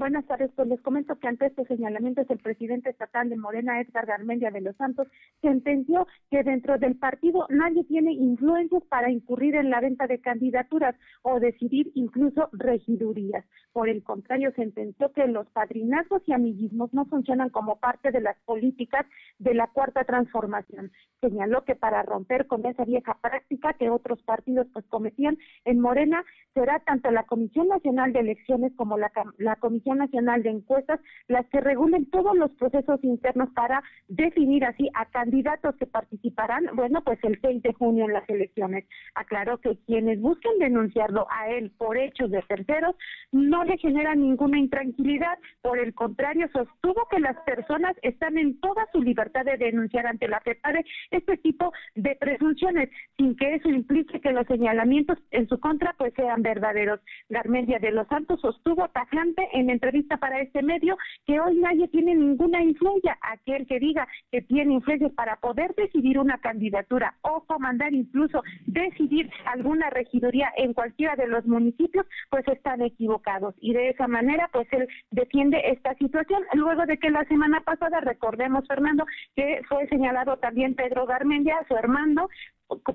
Buenas 0.00 0.24
tardes, 0.24 0.50
pues 0.56 0.66
les 0.66 0.80
comento 0.80 1.18
que 1.18 1.28
ante 1.28 1.44
estos 1.44 1.68
señalamientos 1.68 2.24
el 2.30 2.38
presidente 2.38 2.88
estatal 2.88 3.28
de 3.28 3.36
Morena, 3.36 3.82
Edgar 3.82 4.06
Garmendia 4.06 4.50
de 4.50 4.62
los 4.62 4.74
Santos, 4.76 5.06
sentenció 5.42 6.06
que 6.30 6.42
dentro 6.42 6.78
del 6.78 6.96
partido 6.96 7.46
nadie 7.50 7.84
tiene 7.84 8.14
influencias 8.14 8.82
para 8.84 9.10
incurrir 9.10 9.56
en 9.56 9.68
la 9.68 9.82
venta 9.82 10.06
de 10.06 10.18
candidaturas 10.18 10.96
o 11.20 11.38
decidir 11.38 11.92
incluso 11.94 12.48
regidurías. 12.52 13.44
Por 13.74 13.90
el 13.90 14.02
contrario, 14.02 14.52
sentenció 14.56 15.12
que 15.12 15.26
los 15.26 15.46
padrinazgos 15.50 16.22
y 16.26 16.32
amiguismos 16.32 16.94
no 16.94 17.04
funcionan 17.04 17.50
como 17.50 17.76
parte 17.76 18.10
de 18.10 18.22
las 18.22 18.38
políticas 18.46 19.04
de 19.38 19.52
la 19.52 19.66
cuarta 19.66 20.04
transformación. 20.04 20.92
Señaló 21.20 21.66
que 21.66 21.76
para 21.76 22.02
romper 22.04 22.46
con 22.46 22.64
esa 22.64 22.86
vieja 22.86 23.18
práctica 23.20 23.74
que 23.74 23.90
otros 23.90 24.22
partidos 24.22 24.66
pues 24.72 24.86
cometían 24.86 25.36
en 25.66 25.78
Morena 25.78 26.24
será 26.54 26.80
tanto 26.80 27.10
la 27.10 27.24
Comisión 27.24 27.68
Nacional 27.68 28.14
de 28.14 28.20
Elecciones 28.20 28.72
como 28.76 28.96
la, 28.96 29.12
la 29.36 29.56
Comisión 29.56 29.89
Nacional 29.94 30.42
de 30.42 30.50
Encuestas 30.50 31.00
las 31.28 31.46
que 31.46 31.60
regulen 31.60 32.06
todos 32.10 32.36
los 32.36 32.50
procesos 32.52 33.02
internos 33.02 33.50
para 33.54 33.82
definir 34.08 34.64
así 34.64 34.88
a 34.94 35.06
candidatos 35.06 35.76
que 35.76 35.86
participarán, 35.86 36.66
bueno, 36.74 37.02
pues 37.02 37.18
el 37.22 37.38
6 37.40 37.62
de 37.62 37.72
junio 37.74 38.04
en 38.06 38.12
las 38.12 38.28
elecciones. 38.28 38.86
Aclaró 39.14 39.58
que 39.58 39.78
quienes 39.86 40.20
busquen 40.20 40.58
denunciarlo 40.58 41.26
a 41.30 41.50
él 41.50 41.72
por 41.78 41.96
hechos 41.96 42.30
de 42.30 42.42
terceros 42.42 42.96
no 43.32 43.64
le 43.64 43.78
generan 43.78 44.20
ninguna 44.20 44.58
intranquilidad, 44.58 45.38
por 45.62 45.78
el 45.78 45.94
contrario, 45.94 46.48
sostuvo 46.52 47.06
que 47.10 47.20
las 47.20 47.36
personas 47.44 47.96
están 48.02 48.38
en 48.38 48.58
toda 48.60 48.86
su 48.92 49.02
libertad 49.02 49.44
de 49.44 49.56
denunciar 49.56 50.06
ante 50.06 50.28
la 50.28 50.40
FEPADE 50.40 50.84
este 51.10 51.36
tipo 51.38 51.72
de 51.94 52.16
presunciones, 52.16 52.90
sin 53.16 53.36
que 53.36 53.54
eso 53.54 53.68
implique 53.68 54.20
que 54.20 54.32
los 54.32 54.46
señalamientos 54.46 55.18
en 55.30 55.48
su 55.48 55.58
contra 55.60 55.94
pues 55.98 56.12
sean 56.14 56.42
verdaderos. 56.42 57.00
Garmendia 57.28 57.78
de 57.78 57.92
los 57.92 58.06
Santos 58.08 58.40
sostuvo 58.40 58.88
tajante 58.88 59.48
en 59.52 59.69
entrevista 59.72 60.16
para 60.16 60.40
este 60.40 60.62
medio 60.62 60.96
que 61.26 61.40
hoy 61.40 61.58
nadie 61.58 61.88
tiene 61.88 62.14
ninguna 62.14 62.62
influencia. 62.62 63.18
Aquel 63.22 63.66
que 63.66 63.78
diga 63.78 64.06
que 64.30 64.42
tiene 64.42 64.74
influencia 64.74 65.08
para 65.10 65.36
poder 65.36 65.74
decidir 65.74 66.18
una 66.18 66.38
candidatura 66.38 67.14
o 67.22 67.44
comandar 67.44 67.92
incluso 67.92 68.42
decidir 68.66 69.30
alguna 69.46 69.90
regiduría 69.90 70.52
en 70.56 70.74
cualquiera 70.74 71.16
de 71.16 71.26
los 71.26 71.46
municipios, 71.46 72.06
pues 72.30 72.46
están 72.48 72.82
equivocados. 72.82 73.54
Y 73.60 73.72
de 73.72 73.90
esa 73.90 74.06
manera, 74.08 74.48
pues 74.52 74.68
él 74.72 74.88
defiende 75.10 75.60
esta 75.64 75.94
situación. 75.94 76.42
Luego 76.54 76.86
de 76.86 76.98
que 76.98 77.10
la 77.10 77.24
semana 77.24 77.60
pasada, 77.60 78.00
recordemos, 78.00 78.66
Fernando, 78.66 79.04
que 79.36 79.62
fue 79.68 79.86
señalado 79.88 80.36
también 80.38 80.74
Pedro 80.74 81.06
Garmendia, 81.06 81.56
su 81.68 81.74
hermano, 81.74 82.28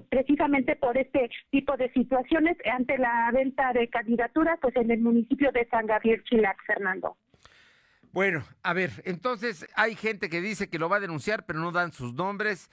precisamente 0.10 0.76
por 0.76 0.98
este 0.98 1.30
tipo 1.52 1.76
de 1.78 1.92
situaciones 1.92 2.58
ante 2.72 2.98
la 2.98 3.30
venta 3.34 3.74
de 3.74 3.90
candidaturas 3.90 4.58
pues 4.62 4.76
en 4.76 4.92
el 4.92 5.00
municipio 5.00 5.52
de 5.52 5.68
San 5.70 5.86
Gabriel 5.86 6.24
Chilac, 6.24 6.58
Fernando. 6.66 7.18
Bueno, 8.16 8.46
a 8.64 8.72
ver, 8.72 8.92
entonces 9.04 9.68
hay 9.76 9.94
gente 9.94 10.30
que 10.30 10.40
dice 10.40 10.70
que 10.70 10.80
lo 10.80 10.88
va 10.88 10.98
a 10.98 11.02
denunciar, 11.02 11.46
pero 11.46 11.60
no 11.60 11.74
dan 11.74 11.92
sus 11.92 12.14
nombres, 12.14 12.72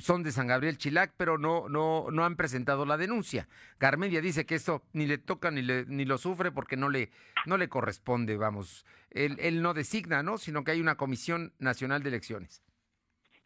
son 0.00 0.24
de 0.24 0.32
San 0.32 0.48
Gabriel 0.48 0.78
Chilac, 0.78 1.12
pero 1.16 1.38
no, 1.38 1.68
no, 1.68 2.08
no 2.10 2.24
han 2.24 2.34
presentado 2.34 2.84
la 2.84 2.96
denuncia. 2.96 3.46
Garmendia 3.78 4.20
dice 4.20 4.46
que 4.46 4.56
esto 4.56 4.82
ni 4.92 5.06
le 5.06 5.18
toca 5.18 5.52
ni, 5.52 5.62
le, 5.62 5.86
ni 5.86 6.04
lo 6.04 6.18
sufre 6.18 6.50
porque 6.50 6.76
no 6.76 6.88
le, 6.88 7.12
no 7.46 7.56
le 7.56 7.68
corresponde, 7.68 8.36
vamos. 8.36 8.84
Él, 9.12 9.36
él 9.38 9.62
no 9.62 9.74
designa, 9.74 10.24
¿no? 10.24 10.38
Sino 10.38 10.64
que 10.64 10.72
hay 10.72 10.80
una 10.80 10.96
Comisión 10.96 11.52
Nacional 11.60 12.02
de 12.02 12.08
Elecciones. 12.08 12.60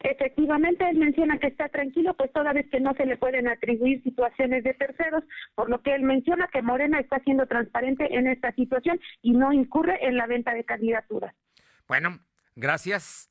Efectivamente, 0.01 0.89
él 0.89 0.99
menciona 0.99 1.39
que 1.39 1.47
está 1.47 1.69
tranquilo, 1.69 2.15
pues 2.15 2.31
toda 2.33 2.53
vez 2.53 2.69
que 2.71 2.81
no 2.81 2.93
se 2.95 3.07
le 3.07 3.17
pueden 3.17 3.49
atribuir 3.49 4.03
situaciones 4.03 4.63
de 4.63 4.75
terceros, 4.75 5.25
por 5.55 5.71
lo 5.71 5.81
que 5.83 5.95
él 5.95 6.03
menciona 6.03 6.49
que 6.53 6.61
Morena 6.63 7.01
está 7.01 7.21
siendo 7.21 7.47
transparente 7.47 8.15
en 8.15 8.27
esta 8.27 8.53
situación 8.53 9.01
y 9.23 9.33
no 9.33 9.53
incurre 9.53 10.07
en 10.07 10.17
la 10.17 10.27
venta 10.27 10.53
de 10.53 10.65
candidaturas. 10.65 11.35
Bueno, 11.89 12.19
gracias. 12.55 13.31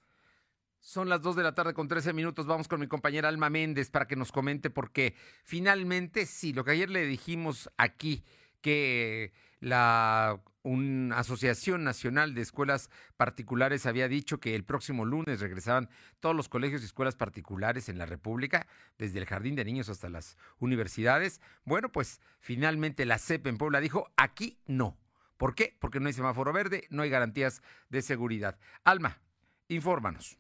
Son 0.80 1.08
las 1.10 1.22
2 1.22 1.38
de 1.38 1.44
la 1.44 1.56
tarde 1.56 1.74
con 1.74 1.88
13 1.88 2.12
minutos. 2.12 2.46
Vamos 2.46 2.68
con 2.68 2.80
mi 2.80 2.88
compañera 2.88 3.30
Alma 3.30 3.50
Méndez 3.50 3.90
para 3.90 4.06
que 4.06 4.16
nos 4.16 4.32
comente, 4.32 4.70
porque 4.70 5.14
finalmente 5.44 6.26
sí, 6.26 6.54
lo 6.54 6.66
que 6.66 6.72
ayer 6.72 6.90
le 6.90 7.06
dijimos 7.06 7.70
aquí, 7.78 8.24
que 8.62 9.32
la 9.64 10.40
una 10.64 11.20
Asociación 11.20 11.84
Nacional 11.84 12.34
de 12.34 12.42
Escuelas 12.42 12.90
Particulares 13.18 13.86
había 13.86 14.08
dicho 14.08 14.40
que 14.40 14.56
el 14.56 14.64
próximo 14.64 15.06
lunes 15.06 15.40
regresaban 15.40 15.90
todos 16.20 16.36
los 16.36 16.48
colegios 16.48 16.82
y 16.82 16.86
escuelas 16.86 17.16
particulares 17.16 17.90
en 17.90 17.98
la 17.98 18.06
República, 18.06 18.68
desde 18.98 19.20
el 19.20 19.26
jardín 19.26 19.56
de 19.56 19.66
niños 19.66 19.90
hasta 19.90 20.10
las 20.10 20.38
universidades. 20.60 21.42
Bueno, 21.66 21.92
pues 21.92 22.22
finalmente 22.40 23.06
la 23.06 23.20
CEP 23.20 23.48
en 23.48 23.58
Puebla 23.58 23.82
dijo, 23.82 24.10
aquí 24.16 24.60
no. 24.66 24.98
¿Por 25.38 25.56
qué? 25.56 25.76
Porque 25.80 26.00
no 26.00 26.08
hay 26.08 26.14
semáforo 26.14 26.54
verde, 26.54 26.88
no 26.90 27.02
hay 27.02 27.10
garantías 27.10 27.62
de 27.90 28.02
seguridad. 28.02 28.58
Alma, 28.84 29.20
infórmanos. 29.68 30.38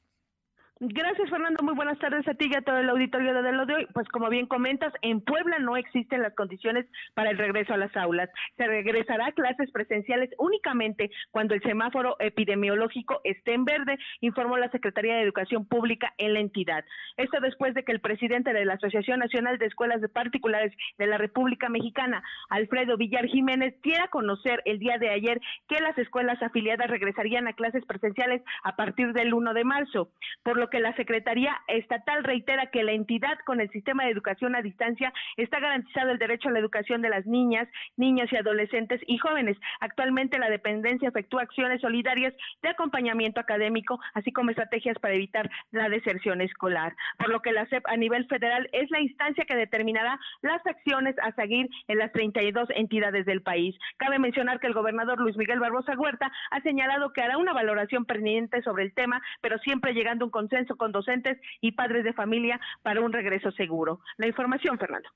Gracias, 0.86 1.30
Fernando. 1.30 1.64
Muy 1.64 1.76
buenas 1.76 1.98
tardes 1.98 2.28
a 2.28 2.34
ti 2.34 2.50
y 2.52 2.56
a 2.56 2.62
todo 2.62 2.78
el 2.78 2.90
auditorio 2.90 3.42
de 3.42 3.54
lo 3.54 3.66
de 3.66 3.74
hoy. 3.74 3.88
Pues 3.94 4.06
como 4.10 4.28
bien 4.28 4.48
comentas, 4.48 4.92
en 5.02 5.22
Puebla 5.22 5.58
no 5.60 5.78
existen 5.78 6.22
las 6.22 6.36
condiciones 6.36 6.86
para 7.14 7.30
el 7.30 7.38
regreso 7.38 7.74
a 7.74 7.78
las 7.78 7.96
aulas. 7.96 8.30
Se 8.58 8.68
regresará 8.68 9.28
a 9.28 9.32
clases 9.32 9.72
presenciales 9.72 10.32
únicamente 10.38 11.10
cuando 11.32 11.54
el 11.54 11.62
semáforo 11.62 12.18
epidemiológico 12.20 13.22
esté 13.24 13.54
en 13.54 13.64
verde, 13.64 13.98
informó 14.20 14.58
la 14.58 14.70
Secretaría 14.72 15.16
de 15.16 15.22
Educación 15.22 15.66
Pública 15.66 16.14
en 16.18 16.34
la 16.34 16.42
entidad. 16.42 16.84
Esto 17.16 17.40
después 17.40 17.74
de 17.76 17.86
que 17.86 17.94
el 17.94 18.02
presidente 18.02 18.52
de 18.52 18.66
la 18.66 18.74
Asociación 18.74 19.22
Nacional 19.22 19.60
de 19.60 19.68
Escuelas 19.68 20.02
de 20.02 20.10
Particulares 20.10 20.74
de 20.98 21.08
la 21.08 21.18
República 21.18 21.70
Mexicana, 21.70 22.24
Alfredo 22.50 22.98
Villar 22.98 23.28
Jiménez, 23.28 23.74
diera 23.84 24.04
a 24.06 24.10
conocer 24.10 24.62
el 24.66 24.80
día 24.80 24.98
de 24.98 25.12
ayer 25.12 25.40
que 25.70 25.80
las 25.80 25.98
escuelas 25.98 26.44
afiliadas 26.44 26.90
regresarían 26.90 27.48
a 27.48 27.54
clases 27.54 27.86
presenciales 27.86 28.42
a 28.64 28.76
partir 28.76 29.14
del 29.14 29.34
1 29.34 29.54
de 29.54 29.64
marzo, 29.64 30.10
por 30.44 30.58
lo 30.58 30.73
que 30.74 30.80
la 30.80 30.96
Secretaría 30.96 31.62
Estatal 31.68 32.24
reitera 32.24 32.72
que 32.72 32.82
la 32.82 32.94
entidad 32.94 33.38
con 33.46 33.62
el 33.62 33.70
sistema 33.70 34.06
de 34.06 34.10
educación 34.10 34.56
a 34.56 34.64
distancia 34.64 35.14
está 35.38 35.60
garantizado 35.60 36.10
el 36.10 36.18
derecho 36.18 36.50
a 36.50 36.52
la 36.52 36.58
educación 36.58 37.04
de 37.04 37.10
las 37.10 37.28
niñas, 37.28 37.68
niños 37.96 38.28
y 38.34 38.38
adolescentes 38.38 39.00
y 39.06 39.20
jóvenes. 39.20 39.56
Actualmente 39.82 40.40
la 40.40 40.50
dependencia 40.50 41.10
efectúa 41.10 41.44
acciones 41.44 41.80
solidarias 41.80 42.34
de 42.64 42.70
acompañamiento 42.70 43.40
académico, 43.40 44.00
así 44.16 44.32
como 44.32 44.50
estrategias 44.50 44.98
para 44.98 45.14
evitar 45.14 45.48
la 45.70 45.90
deserción 45.90 46.42
escolar, 46.42 46.96
por 47.20 47.30
lo 47.30 47.44
que 47.44 47.52
la 47.52 47.68
SEP 47.68 47.86
a 47.86 47.96
nivel 47.96 48.26
federal 48.26 48.68
es 48.74 48.90
la 48.90 49.00
instancia 49.00 49.46
que 49.46 49.56
determinará 49.56 50.20
las 50.42 50.66
acciones 50.66 51.16
a 51.20 51.34
seguir 51.34 51.70
en 51.88 52.00
las 52.00 52.12
32 52.14 52.68
entidades 52.72 53.28
del 53.28 53.44
país. 53.44 53.76
Cabe 53.98 54.18
mencionar 54.18 54.60
que 54.60 54.66
el 54.66 54.74
gobernador 54.74 55.20
Luis 55.20 55.38
Miguel 55.38 55.60
Barbosa 55.60 55.94
Huerta 55.96 56.32
ha 56.50 56.62
señalado 56.62 57.14
que 57.14 57.22
hará 57.22 57.38
una 57.38 57.54
valoración 57.54 58.06
pertinente 58.06 58.64
sobre 58.64 58.86
el 58.86 58.94
tema, 58.96 59.22
pero 59.42 59.60
siempre 59.60 59.94
llegando 59.94 60.26
a 60.26 60.28
un 60.30 60.32
consenso 60.32 60.63
con 60.68 60.92
docentes 60.92 61.38
y 61.62 61.74
padres 61.74 62.04
de 62.04 62.14
familia 62.14 62.60
para 62.82 63.02
un 63.02 63.14
regreso 63.14 63.52
seguro. 63.52 64.02
La 64.18 64.28
información, 64.28 64.78
Fernando. 64.78 65.10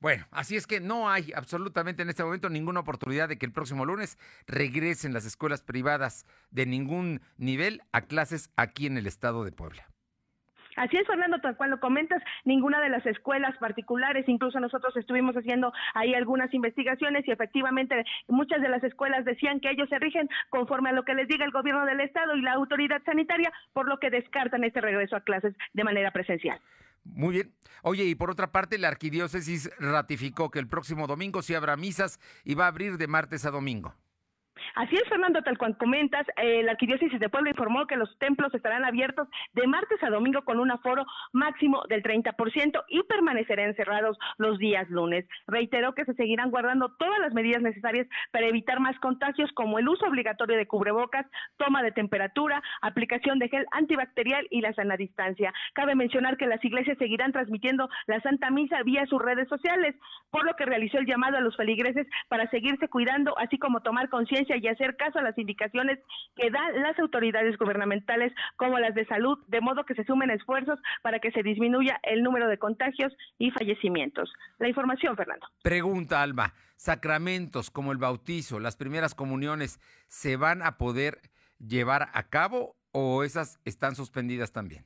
Bueno, 0.00 0.26
así 0.30 0.56
es 0.56 0.66
que 0.66 0.80
no 0.80 1.10
hay 1.10 1.30
absolutamente 1.34 2.02
en 2.02 2.08
este 2.08 2.24
momento 2.24 2.48
ninguna 2.48 2.80
oportunidad 2.80 3.28
de 3.28 3.36
que 3.36 3.44
el 3.44 3.52
próximo 3.52 3.84
lunes 3.84 4.18
regresen 4.46 5.12
las 5.12 5.26
escuelas 5.26 5.60
privadas 5.60 6.24
de 6.50 6.64
ningún 6.64 7.20
nivel 7.36 7.82
a 7.92 8.00
clases 8.00 8.50
aquí 8.56 8.86
en 8.86 8.96
el 8.96 9.06
estado 9.06 9.44
de 9.44 9.52
Puebla. 9.52 9.90
Así 10.76 10.96
es, 10.96 11.06
Fernando, 11.06 11.40
tal 11.40 11.56
cual 11.56 11.70
lo 11.70 11.80
comentas, 11.80 12.22
ninguna 12.44 12.80
de 12.80 12.88
las 12.88 13.04
escuelas 13.06 13.56
particulares, 13.58 14.28
incluso 14.28 14.60
nosotros 14.60 14.96
estuvimos 14.96 15.34
haciendo 15.34 15.72
ahí 15.94 16.14
algunas 16.14 16.52
investigaciones 16.54 17.26
y 17.26 17.32
efectivamente 17.32 18.04
muchas 18.28 18.60
de 18.62 18.68
las 18.68 18.82
escuelas 18.84 19.24
decían 19.24 19.60
que 19.60 19.70
ellos 19.70 19.88
se 19.88 19.98
rigen 19.98 20.28
conforme 20.48 20.90
a 20.90 20.92
lo 20.92 21.04
que 21.04 21.14
les 21.14 21.28
diga 21.28 21.44
el 21.44 21.50
gobierno 21.50 21.84
del 21.86 22.00
estado 22.00 22.36
y 22.36 22.42
la 22.42 22.52
autoridad 22.52 23.02
sanitaria, 23.04 23.52
por 23.72 23.88
lo 23.88 23.98
que 23.98 24.10
descartan 24.10 24.64
este 24.64 24.80
regreso 24.80 25.16
a 25.16 25.20
clases 25.20 25.54
de 25.72 25.84
manera 25.84 26.10
presencial. 26.10 26.60
Muy 27.04 27.34
bien. 27.34 27.54
Oye, 27.82 28.04
y 28.04 28.14
por 28.14 28.30
otra 28.30 28.52
parte, 28.52 28.78
la 28.78 28.88
arquidiócesis 28.88 29.70
ratificó 29.78 30.50
que 30.50 30.58
el 30.58 30.68
próximo 30.68 31.06
domingo 31.06 31.42
sí 31.42 31.54
habrá 31.54 31.76
misas 31.76 32.20
y 32.44 32.54
va 32.54 32.66
a 32.66 32.68
abrir 32.68 32.98
de 32.98 33.06
martes 33.06 33.46
a 33.46 33.50
domingo. 33.50 33.94
Así 34.74 34.94
es, 34.96 35.08
Fernando, 35.08 35.42
tal 35.42 35.58
cual 35.58 35.76
comentas, 35.76 36.26
eh, 36.36 36.62
la 36.62 36.72
Arquidiócesis 36.72 37.18
de 37.18 37.28
Puebla 37.28 37.50
informó 37.50 37.86
que 37.86 37.96
los 37.96 38.16
templos 38.18 38.54
estarán 38.54 38.84
abiertos 38.84 39.28
de 39.54 39.66
martes 39.66 40.02
a 40.02 40.10
domingo 40.10 40.42
con 40.42 40.60
un 40.60 40.70
aforo 40.70 41.04
máximo 41.32 41.82
del 41.88 42.02
30% 42.02 42.84
y 42.88 43.02
permanecerán 43.04 43.74
cerrados 43.74 44.18
los 44.38 44.58
días 44.58 44.88
lunes. 44.90 45.26
Reiteró 45.46 45.94
que 45.94 46.04
se 46.04 46.14
seguirán 46.14 46.50
guardando 46.50 46.90
todas 46.98 47.18
las 47.18 47.34
medidas 47.34 47.62
necesarias 47.62 48.06
para 48.30 48.46
evitar 48.46 48.80
más 48.80 48.98
contagios 49.00 49.50
como 49.54 49.78
el 49.78 49.88
uso 49.88 50.06
obligatorio 50.06 50.56
de 50.56 50.66
cubrebocas, 50.66 51.26
toma 51.56 51.82
de 51.82 51.92
temperatura, 51.92 52.62
aplicación 52.82 53.38
de 53.38 53.48
gel 53.48 53.66
antibacterial 53.72 54.46
y 54.50 54.60
la 54.60 54.72
sana 54.74 54.96
distancia. 54.96 55.52
Cabe 55.74 55.94
mencionar 55.94 56.36
que 56.36 56.46
las 56.46 56.64
iglesias 56.64 56.98
seguirán 56.98 57.32
transmitiendo 57.32 57.88
la 58.06 58.20
Santa 58.20 58.50
Misa 58.50 58.82
vía 58.82 59.06
sus 59.06 59.20
redes 59.20 59.48
sociales, 59.48 59.96
por 60.30 60.44
lo 60.44 60.54
que 60.54 60.64
realizó 60.64 60.98
el 60.98 61.06
llamado 61.06 61.36
a 61.36 61.40
los 61.40 61.56
feligreses 61.56 62.06
para 62.28 62.48
seguirse 62.50 62.88
cuidando, 62.88 63.36
así 63.38 63.58
como 63.58 63.80
tomar 63.80 64.08
conciencia 64.08 64.59
y 64.60 64.68
hacer 64.68 64.96
caso 64.96 65.18
a 65.18 65.22
las 65.22 65.36
indicaciones 65.38 65.98
que 66.36 66.50
dan 66.50 66.82
las 66.82 66.98
autoridades 66.98 67.56
gubernamentales 67.56 68.32
como 68.56 68.78
las 68.78 68.94
de 68.94 69.06
salud, 69.06 69.38
de 69.48 69.60
modo 69.60 69.84
que 69.84 69.94
se 69.94 70.04
sumen 70.04 70.30
esfuerzos 70.30 70.78
para 71.02 71.18
que 71.18 71.30
se 71.32 71.42
disminuya 71.42 71.98
el 72.02 72.22
número 72.22 72.48
de 72.48 72.58
contagios 72.58 73.12
y 73.38 73.50
fallecimientos. 73.50 74.32
La 74.58 74.68
información, 74.68 75.16
Fernando. 75.16 75.46
Pregunta, 75.62 76.22
Alma, 76.22 76.54
¿sacramentos 76.76 77.70
como 77.70 77.92
el 77.92 77.98
bautizo, 77.98 78.60
las 78.60 78.76
primeras 78.76 79.14
comuniones, 79.14 79.80
se 80.08 80.36
van 80.36 80.62
a 80.62 80.78
poder 80.78 81.20
llevar 81.58 82.08
a 82.12 82.28
cabo 82.28 82.76
o 82.92 83.24
esas 83.24 83.60
están 83.64 83.94
suspendidas 83.94 84.52
también? 84.52 84.84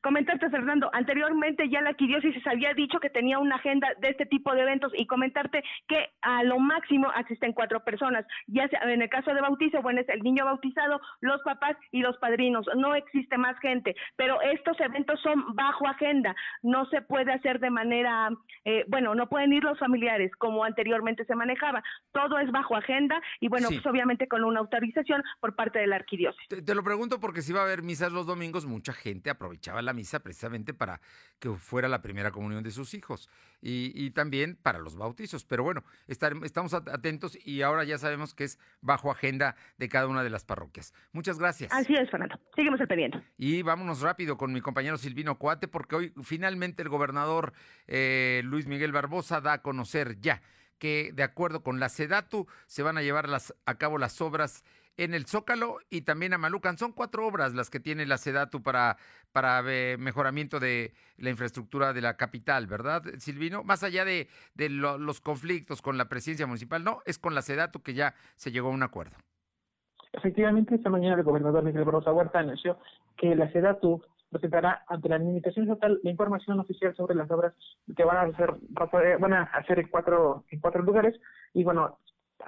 Comentarte, 0.00 0.48
Fernando, 0.48 0.90
anteriormente 0.92 1.68
ya 1.68 1.80
la 1.80 1.90
arquidiócesis 1.90 2.46
había 2.46 2.72
dicho 2.72 3.00
que 3.00 3.10
tenía 3.10 3.40
una 3.40 3.56
agenda 3.56 3.88
de 4.00 4.10
este 4.10 4.26
tipo 4.26 4.54
de 4.54 4.62
eventos 4.62 4.92
y 4.94 5.06
comentarte 5.06 5.64
que 5.88 6.10
a 6.22 6.44
lo 6.44 6.60
máximo 6.60 7.08
asisten 7.14 7.52
cuatro 7.52 7.82
personas, 7.82 8.24
ya 8.46 8.68
sea 8.68 8.80
en 8.92 9.02
el 9.02 9.08
caso 9.08 9.34
de 9.34 9.40
bautizo, 9.40 9.82
bueno, 9.82 10.00
es 10.00 10.08
el 10.08 10.20
niño 10.20 10.44
bautizado, 10.44 11.00
los 11.20 11.42
papás 11.42 11.76
y 11.90 12.00
los 12.00 12.16
padrinos, 12.18 12.66
no 12.76 12.94
existe 12.94 13.36
más 13.38 13.58
gente, 13.58 13.96
pero 14.16 14.40
estos 14.40 14.78
eventos 14.80 15.20
son 15.20 15.54
bajo 15.56 15.88
agenda, 15.88 16.34
no 16.62 16.86
se 16.86 17.02
puede 17.02 17.32
hacer 17.32 17.58
de 17.58 17.70
manera, 17.70 18.30
eh, 18.64 18.84
bueno, 18.88 19.16
no 19.16 19.28
pueden 19.28 19.52
ir 19.52 19.64
los 19.64 19.78
familiares 19.80 20.30
como 20.38 20.62
anteriormente 20.62 21.24
se 21.24 21.34
manejaba, 21.34 21.82
todo 22.12 22.38
es 22.38 22.50
bajo 22.52 22.76
agenda 22.76 23.20
y 23.40 23.48
bueno, 23.48 23.68
pues 23.68 23.84
obviamente 23.86 24.28
con 24.28 24.44
una 24.44 24.60
autorización 24.60 25.22
por 25.40 25.56
parte 25.56 25.80
de 25.80 25.88
la 25.88 25.96
arquidiócesis. 25.96 26.48
Te, 26.48 26.62
te, 26.62 26.74
lo 26.74 26.84
pregunto 26.84 27.18
porque 27.18 27.42
si 27.42 27.52
va 27.52 27.60
a 27.60 27.64
haber 27.64 27.82
misas 27.82 28.12
los 28.12 28.26
domingos, 28.26 28.66
mucha 28.66 28.92
gente 28.92 29.30
aprovechaba 29.30 29.82
la 29.82 29.87
misa 29.92 30.20
precisamente 30.20 30.74
para 30.74 31.00
que 31.38 31.50
fuera 31.50 31.88
la 31.88 32.02
primera 32.02 32.30
comunión 32.30 32.62
de 32.62 32.70
sus 32.70 32.94
hijos 32.94 33.28
y, 33.60 33.92
y 33.94 34.10
también 34.10 34.56
para 34.56 34.78
los 34.78 34.96
bautizos. 34.96 35.44
Pero 35.44 35.62
bueno, 35.62 35.84
estar, 36.06 36.34
estamos 36.44 36.74
atentos 36.74 37.38
y 37.44 37.62
ahora 37.62 37.84
ya 37.84 37.98
sabemos 37.98 38.34
que 38.34 38.44
es 38.44 38.58
bajo 38.80 39.10
agenda 39.10 39.56
de 39.76 39.88
cada 39.88 40.06
una 40.06 40.22
de 40.22 40.30
las 40.30 40.44
parroquias. 40.44 40.92
Muchas 41.12 41.38
gracias. 41.38 41.72
Así 41.72 41.94
es, 41.94 42.10
Fernando. 42.10 42.38
Seguimos 42.54 42.80
el 42.80 42.88
pendiente. 42.88 43.22
Y 43.36 43.62
vámonos 43.62 44.00
rápido 44.00 44.36
con 44.36 44.52
mi 44.52 44.60
compañero 44.60 44.98
Silvino 44.98 45.38
Coate 45.38 45.68
porque 45.68 45.96
hoy 45.96 46.12
finalmente 46.22 46.82
el 46.82 46.88
gobernador 46.88 47.52
eh, 47.86 48.42
Luis 48.44 48.66
Miguel 48.66 48.92
Barbosa 48.92 49.40
da 49.40 49.54
a 49.54 49.62
conocer 49.62 50.20
ya 50.20 50.42
que 50.78 51.10
de 51.12 51.22
acuerdo 51.22 51.62
con 51.62 51.80
la 51.80 51.88
SEDATU 51.88 52.46
se 52.66 52.82
van 52.82 52.98
a 52.98 53.02
llevar 53.02 53.28
las, 53.28 53.54
a 53.66 53.76
cabo 53.76 53.98
las 53.98 54.20
obras 54.20 54.64
en 54.98 55.14
el 55.14 55.24
Zócalo 55.26 55.78
y 55.88 56.02
también 56.02 56.34
a 56.34 56.38
Malucan. 56.38 56.76
Son 56.76 56.92
cuatro 56.92 57.26
obras 57.26 57.54
las 57.54 57.70
que 57.70 57.80
tiene 57.80 58.04
la 58.04 58.18
SEDATU 58.18 58.62
para, 58.62 58.98
para 59.32 59.62
eh, 59.66 59.96
mejoramiento 59.96 60.60
de 60.60 60.92
la 61.16 61.30
infraestructura 61.30 61.92
de 61.92 62.02
la 62.02 62.16
capital, 62.16 62.66
¿verdad, 62.66 63.02
Silvino? 63.18 63.64
Más 63.64 63.82
allá 63.82 64.04
de, 64.04 64.28
de 64.54 64.68
lo, 64.68 64.98
los 64.98 65.20
conflictos 65.20 65.80
con 65.80 65.96
la 65.96 66.08
presidencia 66.08 66.46
municipal, 66.46 66.84
no, 66.84 67.00
es 67.06 67.18
con 67.18 67.34
la 67.34 67.42
SEDATU 67.42 67.80
que 67.80 67.94
ya 67.94 68.14
se 68.36 68.50
llegó 68.50 68.68
a 68.68 68.72
un 68.72 68.82
acuerdo. 68.82 69.16
Efectivamente, 70.12 70.74
esta 70.74 70.90
mañana 70.90 71.16
el 71.16 71.22
gobernador 71.22 71.62
Miguel 71.62 71.84
Barroso 71.84 72.12
Huerta 72.12 72.40
anunció 72.40 72.78
que 73.16 73.34
la 73.36 73.50
SEDATU 73.52 74.02
presentará 74.30 74.84
ante 74.88 75.08
la 75.08 75.16
Administración 75.16 75.66
Estatal 75.66 76.00
la 76.02 76.10
información 76.10 76.58
oficial 76.60 76.94
sobre 76.96 77.14
las 77.14 77.30
obras 77.30 77.54
que 77.96 78.04
van 78.04 78.16
a 78.16 78.22
hacer, 78.22 78.54
van 79.20 79.32
a 79.32 79.42
hacer 79.44 79.78
en 79.78 79.88
cuatro, 79.88 80.44
en 80.50 80.60
cuatro 80.60 80.82
lugares 80.82 81.18
y 81.54 81.64
bueno, 81.64 81.98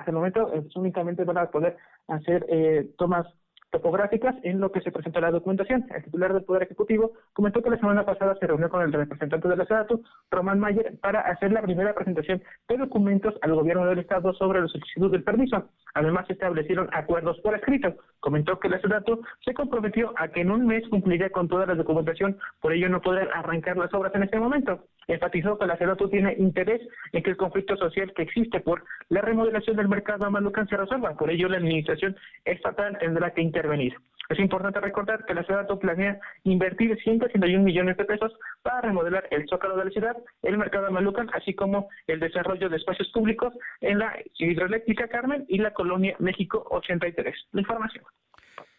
hasta 0.00 0.10
el 0.10 0.16
momento 0.16 0.52
únicamente 0.74 1.24
van 1.24 1.38
a 1.38 1.50
poder 1.50 1.76
hacer 2.08 2.44
eh, 2.48 2.90
tomas 2.98 3.26
topográficas 3.70 4.34
en 4.42 4.60
lo 4.60 4.72
que 4.72 4.80
se 4.80 4.90
presenta 4.90 5.20
la 5.20 5.30
documentación. 5.30 5.86
El 5.94 6.02
titular 6.04 6.32
del 6.32 6.44
Poder 6.44 6.64
Ejecutivo 6.64 7.12
comentó 7.32 7.62
que 7.62 7.70
la 7.70 7.78
semana 7.78 8.04
pasada 8.04 8.34
se 8.38 8.46
reunió 8.46 8.68
con 8.68 8.82
el 8.82 8.92
representante 8.92 9.48
de 9.48 9.56
la 9.56 9.64
SEDATU, 9.64 10.02
Román 10.30 10.58
Mayer, 10.58 10.98
para 11.00 11.20
hacer 11.20 11.52
la 11.52 11.62
primera 11.62 11.94
presentación 11.94 12.42
de 12.68 12.76
documentos 12.76 13.34
al 13.42 13.54
gobierno 13.54 13.86
del 13.86 14.00
Estado 14.00 14.32
sobre 14.34 14.60
los 14.60 14.72
solicitudes 14.72 15.12
del 15.12 15.22
permiso. 15.22 15.68
Además, 15.94 16.28
establecieron 16.28 16.88
acuerdos 16.92 17.38
por 17.40 17.54
escrito. 17.54 17.96
Comentó 18.20 18.58
que 18.58 18.68
la 18.68 18.80
SEDATU 18.80 19.22
se 19.44 19.54
comprometió 19.54 20.12
a 20.16 20.28
que 20.28 20.42
en 20.42 20.50
un 20.50 20.66
mes 20.66 20.86
cumpliría 20.88 21.30
con 21.30 21.48
toda 21.48 21.66
la 21.66 21.74
documentación, 21.74 22.38
por 22.60 22.72
ello 22.72 22.88
no 22.88 23.00
podrán 23.00 23.28
arrancar 23.32 23.76
las 23.76 23.92
obras 23.94 24.14
en 24.14 24.24
este 24.24 24.38
momento. 24.38 24.84
Enfatizó 25.08 25.58
que 25.58 25.66
la 25.66 25.76
SEDATU 25.76 26.08
tiene 26.08 26.34
interés 26.38 26.80
en 27.12 27.22
que 27.22 27.30
el 27.30 27.36
conflicto 27.36 27.76
social 27.76 28.12
que 28.14 28.22
existe 28.22 28.60
por 28.60 28.84
la 29.08 29.20
remodelación 29.20 29.76
del 29.76 29.88
mercado 29.88 30.24
Amalucan 30.24 30.68
se 30.68 30.76
resuelva. 30.76 31.14
Por 31.14 31.30
ello, 31.30 31.48
la 31.48 31.56
administración 31.56 32.16
estatal 32.44 32.98
tendrá 32.98 33.32
que 33.32 33.42
intervenir. 33.42 33.94
Es 34.30 34.38
importante 34.38 34.78
recordar 34.80 35.24
que 35.26 35.34
la 35.34 35.44
SEDATU 35.44 35.80
planea 35.80 36.20
invertir 36.44 36.96
181 37.02 37.64
millones 37.64 37.96
de 37.96 38.04
pesos 38.04 38.32
para 38.62 38.80
remodelar 38.80 39.26
el 39.32 39.44
zócalo 39.48 39.76
de 39.76 39.86
la 39.86 39.90
ciudad, 39.90 40.16
el 40.42 40.56
mercado 40.56 40.86
Amalucan, 40.86 41.28
así 41.34 41.52
como 41.52 41.88
el 42.06 42.20
desarrollo 42.20 42.68
de 42.68 42.76
espacios 42.76 43.10
públicos 43.10 43.52
en 43.80 43.98
la 43.98 44.16
hidroeléctrica 44.38 45.08
Carmen 45.08 45.44
y 45.48 45.58
la 45.58 45.72
colonia 45.74 46.14
México 46.20 46.64
83. 46.70 47.34
La 47.50 47.60
información. 47.60 48.04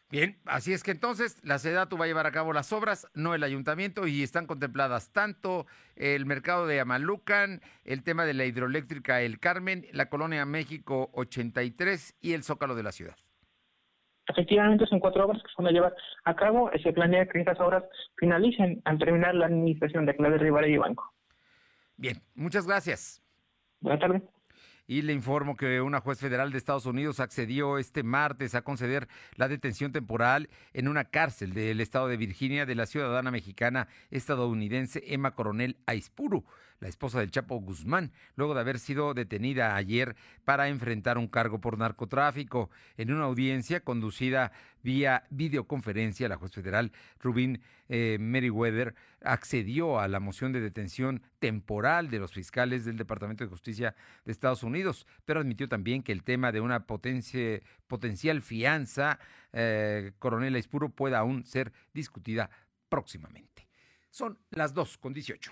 Bien, 0.10 0.38
así 0.46 0.72
es 0.72 0.84
que 0.84 0.92
entonces 0.92 1.38
la 1.44 1.60
SEDATU 1.60 1.98
va 1.98 2.06
a 2.06 2.08
llevar 2.08 2.28
a 2.28 2.32
cabo 2.32 2.54
las 2.54 2.72
obras, 2.72 3.08
no 3.14 3.36
el 3.36 3.44
ayuntamiento, 3.44 4.08
y 4.08 4.24
están 4.24 4.48
contempladas 4.48 5.12
tanto 5.12 5.68
el 5.98 6.26
mercado 6.26 6.66
de 6.66 6.80
Amalucan, 6.80 7.60
el 7.84 8.04
tema 8.04 8.24
de 8.24 8.36
la 8.36 8.46
hidroeléctrica 8.46 9.22
El 9.22 9.40
Carmen, 9.40 9.86
la 9.92 10.08
colonia 10.08 10.46
México 10.46 11.10
83 11.12 12.16
y 12.22 12.34
el 12.34 12.44
zócalo 12.44 12.76
de 12.76 12.84
la 12.84 12.94
ciudad. 12.94 13.18
Efectivamente, 14.32 14.86
son 14.88 15.00
cuatro 15.00 15.26
obras 15.26 15.42
que 15.44 15.50
se 15.50 15.62
van 15.62 15.68
a 15.68 15.72
llevar 15.72 15.96
a 16.24 16.36
cabo. 16.36 16.72
Se 16.82 16.94
planea 16.94 17.28
que 17.28 17.40
estas 17.40 17.60
obras 17.60 17.84
finalicen 18.18 18.82
al 18.86 18.98
terminar 18.98 19.36
la 19.36 19.48
administración 19.48 20.06
de 20.06 20.16
Clave 20.16 20.38
Rivera 20.38 20.68
y 20.68 20.78
Banco. 20.78 21.14
Bien, 21.98 22.18
muchas 22.36 22.66
gracias. 22.66 23.22
Buenas 23.82 24.00
tardes. 24.00 24.24
Y 24.88 25.04
le 25.04 25.14
informo 25.14 25.56
que 25.56 25.80
una 25.80 26.02
juez 26.02 26.20
federal 26.20 26.52
de 26.52 26.58
Estados 26.58 26.86
Unidos 26.86 27.20
accedió 27.20 27.78
este 27.78 28.04
martes 28.04 28.56
a 28.56 28.64
conceder 28.64 29.08
la 29.36 29.48
detención 29.48 29.92
temporal 29.92 30.50
en 30.74 30.88
una 30.88 31.06
cárcel 31.06 31.54
del 31.54 31.80
estado 31.80 32.08
de 32.08 32.18
Virginia 32.18 32.66
de 32.66 32.76
la 32.76 32.86
ciudadana 32.86 33.32
mexicana 33.32 33.88
estadounidense 34.10 35.04
Emma 35.08 35.36
Coronel 35.36 35.78
Aispuru, 35.86 36.44
la 36.82 36.90
esposa 36.90 37.20
del 37.20 37.32
Chapo 37.32 37.56
Guzmán, 37.62 38.12
luego 38.36 38.54
de 38.56 38.60
haber 38.60 38.80
sido 38.80 39.14
detenida 39.14 39.76
ayer 39.76 40.16
para 40.44 40.68
enfrentar 40.68 41.18
un 41.18 41.28
cargo 41.28 41.62
por 41.62 41.78
narcotráfico. 41.78 42.72
En 42.98 43.14
una 43.14 43.26
audiencia 43.26 43.82
conducida 43.82 44.52
vía 44.82 45.24
videoconferencia, 45.30 46.28
la 46.28 46.38
juez 46.38 46.52
federal 46.52 46.92
Rubin 47.20 47.62
eh, 47.88 48.18
Meriwether 48.20 48.96
accedió 49.24 50.00
a 50.00 50.08
la 50.08 50.20
moción 50.20 50.54
de 50.54 50.60
detención 50.60 51.22
temporal 51.38 52.10
de 52.10 52.18
los 52.18 52.34
fiscales 52.34 52.84
del 52.84 52.98
Departamento 52.98 53.44
de 53.44 53.50
Justicia 53.50 53.96
de 54.26 54.32
Estados 54.32 54.64
Unidos, 54.64 55.06
pero 55.24 55.40
admitió 55.40 55.70
también 55.70 56.02
que 56.02 56.12
el 56.12 56.24
tema 56.24 56.52
de 56.52 56.62
una 56.62 56.88
potencia, 56.88 57.62
potencial 57.88 58.42
fianza, 58.42 59.20
eh, 59.54 60.14
coronel 60.18 60.56
Aispuro, 60.56 60.90
pueda 60.90 61.20
aún 61.20 61.46
ser 61.46 61.72
discutida 61.94 62.50
próximamente. 62.90 63.68
Son 64.10 64.40
las 64.50 64.74
2 64.74 64.98
con 64.98 65.14
18. 65.14 65.52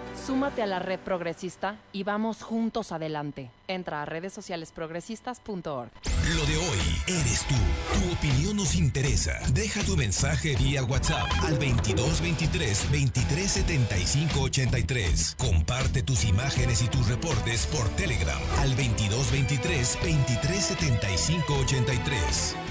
Súmate 0.15 0.61
a 0.61 0.67
la 0.67 0.79
red 0.79 0.99
progresista 0.99 1.77
y 1.91 2.03
vamos 2.03 2.43
juntos 2.43 2.91
adelante. 2.91 3.49
Entra 3.67 4.01
a 4.01 4.05
redes 4.05 4.33
sociales 4.33 4.71
progresistas.org. 4.71 5.91
Lo 6.35 6.45
de 6.45 6.57
hoy 6.57 6.79
eres 7.07 7.45
tú. 7.47 7.55
Tu 7.93 8.13
opinión 8.13 8.57
nos 8.57 8.75
interesa. 8.75 9.39
Deja 9.53 9.83
tu 9.83 9.97
mensaje 9.97 10.55
vía 10.55 10.83
WhatsApp 10.83 11.27
al 11.41 11.57
2223 11.59 12.91
2375 12.91 14.41
83. 14.41 15.35
Comparte 15.37 16.03
tus 16.03 16.25
imágenes 16.25 16.81
y 16.81 16.87
tus 16.87 17.07
reportes 17.07 17.65
por 17.67 17.87
Telegram 17.95 18.39
al 18.59 18.69
2223 18.69 19.97
2375 20.01 21.53
83. 21.53 22.70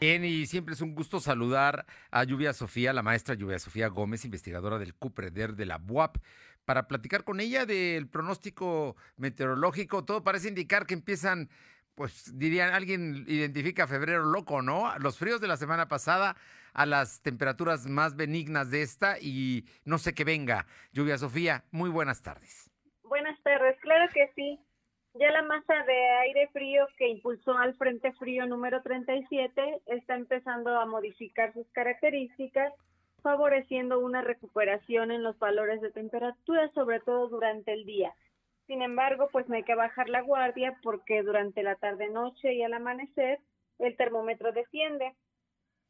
Bien, 0.02 0.24
y 0.24 0.46
siempre 0.46 0.74
es 0.74 0.80
un 0.80 0.96
gusto 0.96 1.20
saludar 1.20 1.86
a 2.10 2.24
Lluvia 2.24 2.52
Sofía, 2.52 2.92
la 2.92 3.04
maestra 3.04 3.36
Lluvia 3.36 3.60
Sofía 3.60 3.86
Gómez, 3.86 4.24
investigadora 4.24 4.76
del 4.80 4.96
CUPREDER 4.96 5.54
de 5.54 5.64
la 5.64 5.78
BUAP, 5.78 6.16
para 6.64 6.88
platicar 6.88 7.22
con 7.22 7.38
ella 7.38 7.66
del 7.66 8.08
pronóstico 8.08 8.96
meteorológico. 9.16 10.04
Todo 10.04 10.24
parece 10.24 10.48
indicar 10.48 10.86
que 10.86 10.94
empiezan, 10.94 11.50
pues 11.94 12.36
dirían, 12.36 12.74
alguien 12.74 13.24
identifica 13.28 13.86
febrero 13.86 14.24
loco, 14.24 14.60
¿no? 14.60 14.92
Los 14.98 15.18
fríos 15.18 15.40
de 15.40 15.46
la 15.46 15.56
semana 15.56 15.86
pasada 15.86 16.34
a 16.72 16.84
las 16.84 17.22
temperaturas 17.22 17.86
más 17.86 18.16
benignas 18.16 18.72
de 18.72 18.82
esta 18.82 19.20
y 19.20 19.66
no 19.84 19.98
sé 19.98 20.14
qué 20.14 20.24
venga. 20.24 20.66
Lluvia 20.90 21.16
Sofía, 21.16 21.62
muy 21.70 21.90
buenas 21.90 22.22
tardes. 22.22 22.72
Buenas 23.04 23.40
tardes, 23.44 23.78
claro 23.80 24.10
que 24.12 24.32
sí. 24.34 24.58
Ya 25.14 25.30
la 25.30 25.42
masa 25.42 25.82
de 25.84 26.08
aire 26.22 26.48
frío 26.48 26.86
que 26.96 27.08
impulsó 27.08 27.56
al 27.58 27.74
Frente 27.74 28.12
Frío 28.12 28.46
número 28.46 28.82
37 28.82 29.82
está 29.86 30.14
empezando 30.14 30.78
a 30.78 30.86
modificar 30.86 31.52
sus 31.52 31.68
características, 31.72 32.72
favoreciendo 33.22 34.00
una 34.00 34.22
recuperación 34.22 35.10
en 35.10 35.22
los 35.22 35.38
valores 35.38 35.82
de 35.82 35.90
temperatura, 35.90 36.70
sobre 36.72 37.00
todo 37.00 37.28
durante 37.28 37.74
el 37.74 37.84
día. 37.84 38.14
Sin 38.66 38.80
embargo, 38.80 39.28
pues 39.30 39.46
no 39.48 39.56
hay 39.56 39.64
que 39.64 39.74
bajar 39.74 40.08
la 40.08 40.22
guardia 40.22 40.78
porque 40.82 41.22
durante 41.22 41.62
la 41.62 41.74
tarde-noche 41.74 42.54
y 42.54 42.62
al 42.62 42.72
amanecer 42.72 43.38
el 43.78 43.96
termómetro 43.98 44.52
desciende. 44.52 45.14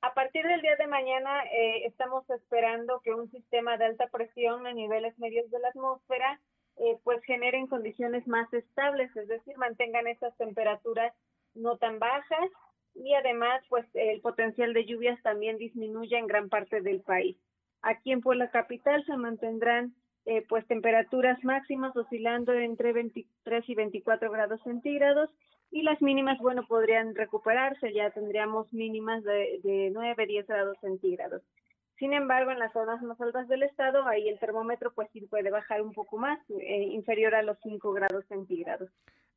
A 0.01 0.15
partir 0.15 0.45
del 0.45 0.63
día 0.63 0.75
de 0.75 0.89
mañana 0.89 1.45
eh, 1.45 1.87
estamos 1.87 2.29
esperando 2.29 3.01
que 3.05 3.15
un 3.15 3.31
sistema 3.31 3.77
de 3.77 3.85
alta 3.85 4.09
presión 4.09 4.67
a 4.67 4.73
niveles 4.73 5.17
medios 5.21 5.49
de 5.53 5.61
la 5.61 5.69
atmósfera 5.69 6.41
eh, 6.85 6.99
pues 7.05 7.23
generen 7.25 7.69
condiciones 7.69 8.27
más 8.27 8.53
estables, 8.53 9.15
es 9.17 9.29
decir, 9.29 9.57
mantengan 9.57 10.09
esas 10.09 10.37
temperaturas 10.37 11.15
no 11.55 11.77
tan 11.77 12.01
bajas 12.01 12.51
y 12.95 13.15
además 13.15 13.63
pues 13.69 13.87
el 13.95 14.21
potencial 14.21 14.73
de 14.73 14.85
lluvias 14.85 15.23
también 15.23 15.59
disminuye 15.59 16.19
en 16.19 16.27
gran 16.27 16.49
parte 16.49 16.81
del 16.81 17.01
país. 17.01 17.37
Aquí 17.83 18.11
en 18.11 18.21
Puebla 18.21 18.51
Capital 18.51 19.05
se 19.07 19.17
mantendrán 19.17 19.95
eh, 20.25 20.45
pues 20.49 20.67
temperaturas 20.67 21.39
máximas 21.45 21.97
oscilando 21.97 22.53
entre 22.53 22.93
23 22.93 23.69
y 23.69 23.75
24 23.77 24.33
grados 24.33 24.61
centígrados 24.65 25.31
y 25.71 25.83
las 25.83 26.03
mínimas, 26.03 26.39
bueno, 26.41 26.67
podrían 26.67 27.15
recuperarse, 27.15 27.93
ya 27.93 28.11
tendríamos 28.11 28.73
mínimas 28.73 29.23
de, 29.23 29.61
de 29.63 29.91
9, 29.93 30.27
10 30.27 30.47
grados 30.49 30.77
centígrados. 30.81 31.43
Sin 32.03 32.15
embargo, 32.15 32.51
en 32.51 32.59
las 32.59 32.73
zonas 32.73 33.01
más 33.03 33.21
altas 33.21 33.47
del 33.47 33.63
estado, 33.63 34.05
ahí 34.09 34.29
el 34.29 34.37
termómetro 34.41 34.93
pues 34.93 35.09
sí 35.13 35.21
puede 35.21 35.53
bajar 35.53 35.81
un 35.83 35.93
poco 35.93 36.19
más, 36.19 36.37
eh, 36.51 36.83
inferior 36.91 37.33
a 37.33 37.43
los 37.43 37.57
5 37.63 37.93
grados 37.93 38.25
centígrados. 38.27 38.91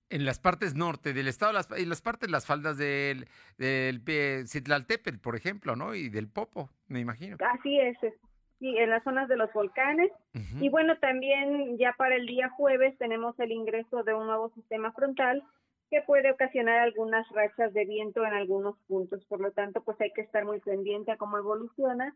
En 0.10 0.26
las 0.26 0.40
partes 0.40 0.74
norte 0.74 1.14
del 1.14 1.28
estado, 1.28 1.54
las, 1.54 1.70
en 1.70 1.88
las 1.88 2.02
partes, 2.02 2.32
las 2.32 2.48
faldas 2.48 2.80
del, 2.80 3.28
del 3.60 4.02
Citlaltépetl, 4.48 5.20
por 5.20 5.36
ejemplo, 5.36 5.76
¿no? 5.76 5.94
Y 5.94 6.10
del 6.10 6.28
Popo, 6.28 6.72
me 6.88 7.00
imagino. 7.00 7.38
Así 7.54 7.80
es, 7.80 8.00
sí, 8.58 8.76
en 8.80 8.90
las 8.90 9.04
zonas 9.04 9.30
de 9.30 9.38
los 9.38 9.54
volcanes. 9.54 10.12
Y 10.60 10.70
bueno, 10.70 10.98
también 10.98 11.78
ya 11.78 11.94
para 11.96 12.16
el 12.16 12.26
día 12.26 12.50
jueves 12.50 12.98
tenemos 12.98 13.40
el 13.40 13.52
ingreso 13.52 14.02
de 14.02 14.16
un 14.16 14.26
nuevo 14.26 14.50
sistema 14.56 14.92
frontal 14.92 15.44
que 15.92 16.02
puede 16.02 16.32
ocasionar 16.32 16.80
algunas 16.80 17.30
rachas 17.30 17.74
de 17.74 17.86
viento 17.86 18.26
en 18.26 18.34
algunos 18.34 18.76
puntos. 18.88 19.24
Por 19.26 19.40
lo 19.40 19.52
tanto, 19.52 19.84
pues 19.84 20.02
hay 20.02 20.12
que 20.14 20.22
estar 20.22 20.46
muy 20.46 20.60
pendiente 20.62 21.12
a 21.12 21.18
cómo 21.18 21.38
evoluciona, 21.38 22.16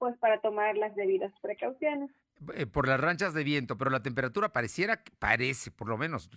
pues 0.00 0.16
para 0.18 0.40
tomar 0.40 0.76
las 0.76 0.96
debidas 0.96 1.32
precauciones. 1.40 2.10
Eh, 2.54 2.66
por 2.66 2.88
las 2.88 2.98
ranchas 2.98 3.34
de 3.34 3.44
viento, 3.44 3.76
pero 3.76 3.90
la 3.90 4.02
temperatura 4.02 4.48
pareciera, 4.48 5.02
parece 5.18 5.70
por 5.70 5.88
lo 5.88 5.98
menos, 5.98 6.30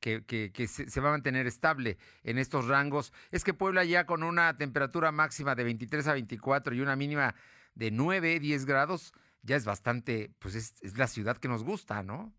que, 0.00 0.24
que, 0.24 0.66
se, 0.66 0.90
se, 0.90 1.00
va 1.00 1.08
a 1.08 1.12
mantener 1.12 1.46
estable 1.46 1.96
en 2.24 2.38
estos 2.38 2.66
rangos. 2.66 3.12
Es 3.30 3.44
que 3.44 3.54
Puebla 3.54 3.84
ya 3.84 4.04
con 4.04 4.24
una 4.24 4.58
temperatura 4.58 5.12
máxima 5.12 5.54
de 5.54 5.64
23 5.64 6.08
a 6.08 6.12
24 6.14 6.74
y 6.74 6.80
una 6.80 6.96
mínima 6.96 7.36
de 7.74 7.92
9, 7.92 8.40
10 8.40 8.66
grados, 8.66 9.14
ya 9.42 9.54
es 9.54 9.64
bastante, 9.64 10.30
pues 10.40 10.56
es, 10.56 10.74
es 10.82 10.98
la 10.98 11.06
ciudad 11.06 11.36
que 11.36 11.48
nos 11.48 11.62
gusta, 11.62 12.02
¿no? 12.02 12.32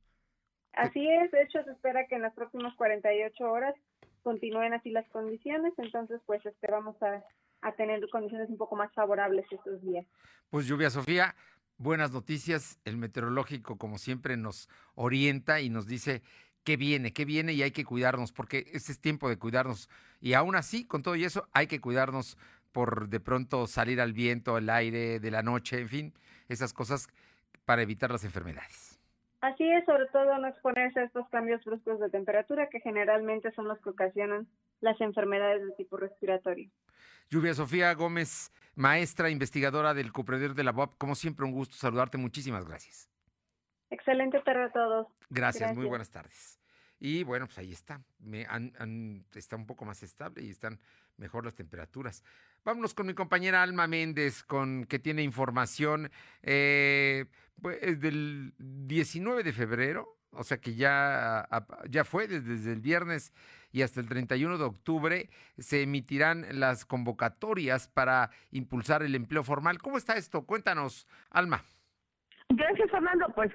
Así 0.74 1.10
es, 1.10 1.32
de 1.32 1.44
hecho 1.44 1.64
se 1.64 1.72
espera 1.72 2.06
que 2.08 2.16
en 2.16 2.22
las 2.22 2.34
próximas 2.34 2.76
48 2.76 3.50
horas 3.50 3.74
continúen 4.24 4.74
así 4.74 4.90
las 4.90 5.08
condiciones, 5.08 5.74
entonces 5.78 6.20
pues 6.26 6.46
esperamos 6.46 7.02
a, 7.02 7.24
a 7.66 7.72
tener 7.72 8.08
condiciones 8.10 8.48
un 8.50 8.58
poco 8.58 8.76
más 8.76 8.94
favorables 8.94 9.46
estos 9.52 9.82
días. 9.82 10.06
Pues 10.52 10.68
lluvia 10.68 10.92
Sofía, 10.92 11.36
buenas 11.78 12.12
noticias, 12.12 12.80
el 12.86 12.96
meteorológico 12.96 13.78
como 13.78 13.98
siempre 13.98 14.38
nos 14.38 14.70
orienta 14.94 15.62
y 15.62 15.70
nos 15.70 15.88
dice 15.88 16.22
qué 16.64 16.78
viene, 16.78 17.12
qué 17.12 17.26
viene 17.26 17.54
y 17.54 17.64
hay 17.64 17.72
que 17.72 17.84
cuidarnos 17.84 18.32
porque 18.32 18.66
este 18.74 18.92
es 18.92 19.00
tiempo 19.00 19.30
de 19.30 19.40
cuidarnos 19.40 19.90
y 20.22 20.34
aún 20.34 20.56
así 20.56 20.86
con 20.86 21.02
todo 21.02 21.16
y 21.16 21.24
eso 21.24 21.48
hay 21.54 21.66
que 21.66 21.82
cuidarnos 21.82 22.38
por 22.72 23.10
de 23.10 23.20
pronto 23.20 23.66
salir 23.66 24.00
al 24.00 24.14
viento, 24.14 24.56
al 24.56 24.70
aire 24.70 25.20
de 25.20 25.32
la 25.32 25.42
noche, 25.42 25.80
en 25.80 25.90
fin, 25.90 26.14
esas 26.50 26.72
cosas 26.72 27.08
para 27.66 27.82
evitar 27.82 28.12
las 28.12 28.26
enfermedades. 28.26 29.00
Así 29.42 29.68
es, 29.68 29.86
sobre 29.86 30.06
todo 30.08 30.38
no 30.38 30.48
exponerse 30.48 31.00
a 31.00 31.04
estos 31.04 31.28
cambios 31.30 31.64
bruscos 31.66 32.00
de 32.00 32.10
temperatura 32.10 32.70
que 32.70 32.80
generalmente 32.80 33.52
son 33.54 33.68
los 33.68 33.80
que 33.80 33.90
ocasionan 33.90 34.48
las 34.82 35.00
enfermedades 35.02 35.66
de 35.66 35.72
tipo 35.74 35.98
respiratorio. 35.98 36.70
Lluvia 37.30 37.54
Sofía 37.54 37.94
Gómez, 37.94 38.52
maestra 38.76 39.30
investigadora 39.30 39.94
del 39.94 40.12
Cupreder 40.12 40.54
de 40.54 40.64
la 40.64 40.72
UAP, 40.72 40.98
como 40.98 41.16
siempre 41.16 41.46
un 41.46 41.52
gusto 41.52 41.76
saludarte, 41.76 42.18
muchísimas 42.18 42.66
gracias. 42.66 43.10
Excelente 43.90 44.40
tarde 44.42 44.66
a 44.66 44.72
todos. 44.72 45.08
Gracias, 45.30 45.76
muy 45.76 45.86
buenas 45.86 46.10
tardes. 46.10 46.60
Y 47.00 47.24
bueno, 47.24 47.46
pues 47.46 47.58
ahí 47.58 47.72
está, 47.72 48.02
Me 48.20 48.48
está 49.34 49.56
un 49.56 49.66
poco 49.66 49.86
más 49.86 50.02
estable 50.02 50.44
y 50.44 50.50
están 50.50 50.80
mejor 51.18 51.46
las 51.46 51.56
temperaturas. 51.56 52.24
Vámonos 52.64 52.94
con 52.94 53.06
mi 53.06 53.14
compañera 53.14 53.62
Alma 53.62 53.88
Méndez, 53.88 54.44
con 54.44 54.86
que 54.86 55.00
tiene 55.00 55.22
información 55.22 56.10
eh, 56.42 57.26
pues, 57.62 58.00
del 58.00 58.54
19 58.58 59.44
de 59.44 59.54
febrero, 59.54 60.18
O 60.32 60.44
sea 60.44 60.58
que 60.58 60.76
ya, 60.76 61.48
ya 61.90 62.04
fue 62.04 62.28
desde 62.28 62.72
el 62.72 62.82
viernes 62.82 63.34
y 63.76 63.82
hasta 63.82 64.00
el 64.00 64.08
31 64.08 64.58
de 64.58 64.64
octubre 64.64 65.30
se 65.58 65.82
emitirán 65.82 66.46
las 66.54 66.86
convocatorias 66.86 67.90
para 67.90 68.32
impulsar 68.52 69.04
el 69.04 69.16
empleo 69.16 69.44
formal. 69.44 69.80
¿Cómo 69.80 69.98
está 69.98 70.16
esto? 70.16 70.46
Cuéntanos, 70.46 71.06
Alma. 71.30 71.66
Gracias, 72.48 72.90
Fernando. 72.90 73.26
Pues 73.36 73.52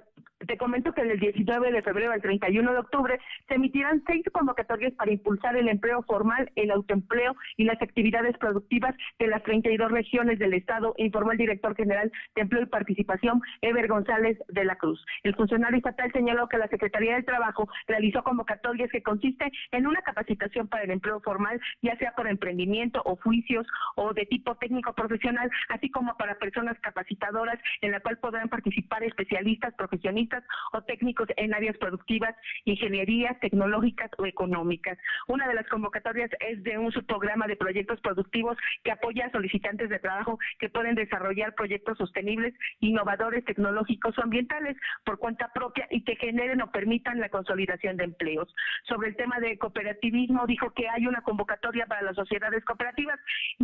te 0.51 0.59
comento 0.59 0.93
que 0.93 1.05
del 1.05 1.21
19 1.21 1.71
de 1.71 1.81
febrero 1.81 2.11
al 2.11 2.21
31 2.21 2.73
de 2.73 2.79
octubre 2.81 3.21
se 3.47 3.55
emitirán 3.55 4.03
seis 4.05 4.25
convocatorias 4.33 4.93
para 4.95 5.13
impulsar 5.13 5.57
el 5.57 5.69
empleo 5.69 6.03
formal, 6.03 6.51
el 6.57 6.73
autoempleo 6.73 7.37
y 7.57 7.63
las 7.63 7.81
actividades 7.81 8.37
productivas 8.37 8.97
de 9.21 9.29
las 9.29 9.45
32 9.45 9.93
regiones 9.93 10.41
del 10.41 10.55
Estado, 10.55 10.93
informó 10.97 11.31
el 11.31 11.39
director 11.39 11.77
general 11.77 12.11
de 12.35 12.43
Empleo 12.43 12.63
y 12.65 12.67
Participación, 12.67 13.41
Ever 13.63 13.87
González 13.87 14.39
de 14.49 14.65
la 14.65 14.75
Cruz. 14.75 15.01
El 15.23 15.37
funcionario 15.37 15.77
estatal 15.77 16.11
señaló 16.11 16.49
que 16.49 16.59
la 16.59 16.67
Secretaría 16.67 17.15
del 17.15 17.25
Trabajo 17.25 17.69
realizó 17.87 18.25
convocatorias 18.25 18.91
que 18.91 19.05
consisten 19.05 19.53
en 19.71 19.87
una 19.87 20.03
capacitación 20.03 20.67
para 20.67 20.83
el 20.83 20.91
empleo 20.91 21.21
formal, 21.21 21.61
ya 21.81 21.97
sea 21.99 22.11
por 22.17 22.27
emprendimiento, 22.27 23.03
oficios 23.05 23.69
o 23.95 24.13
de 24.15 24.27
tipo 24.27 24.57
técnico 24.57 24.95
profesional, 24.95 25.49
así 25.69 25.91
como 25.91 26.17
para 26.17 26.41
personas 26.41 26.77
capacitadoras 26.81 27.61
en 27.83 27.93
la 27.93 28.01
cual 28.01 28.19
podrán 28.19 28.49
participar 28.49 29.05
especialistas, 29.05 29.75
profesionistas, 29.75 30.40
o 30.73 30.83
técnicos 30.83 31.29
en 31.37 31.55
áreas 31.55 31.77
productivas, 31.79 32.35
ingenierías, 32.65 33.39
tecnológicas 33.41 34.11
o 34.19 34.27
económicas. 34.27 34.99
Una 35.29 35.49
de 35.49 35.55
las 35.55 35.69
convocatorias 35.69 36.31
es 36.41 36.63
de 36.63 36.79
un 36.79 36.93
subprograma 36.93 37.47
de 37.47 37.57
proyectos 37.57 38.01
productivos 38.01 38.57
que 38.85 38.93
apoya 38.93 39.27
a 39.27 39.31
solicitantes 39.31 39.89
de 39.89 39.99
trabajo 39.99 40.39
que 40.59 40.69
pueden 40.69 40.95
desarrollar 40.95 41.55
proyectos 41.55 41.99
sostenibles, 41.99 42.55
innovadores, 42.81 43.45
tecnológicos 43.45 44.17
o 44.19 44.23
ambientales 44.23 44.77
por 45.05 45.19
cuenta 45.19 45.53
propia 45.53 45.87
y 45.91 46.05
que 46.05 46.17
generen 46.17 46.63
o 46.63 46.71
permitan 46.71 47.21
la 47.21 47.29
consolidación 47.29 47.97
de 47.97 48.05
empleos. 48.05 48.53
Sobre 48.85 49.09
el 49.09 49.17
tema 49.17 49.41
de 49.41 49.59
cooperativismo, 49.59 50.47
dijo 50.47 50.73
que 50.73 50.89
hay 50.89 51.07
una 51.07 51.23
convocatoria 51.23 51.87
para 51.87 52.03
las 52.03 52.17
sociedades 52.17 52.65
cooperativas 52.65 53.19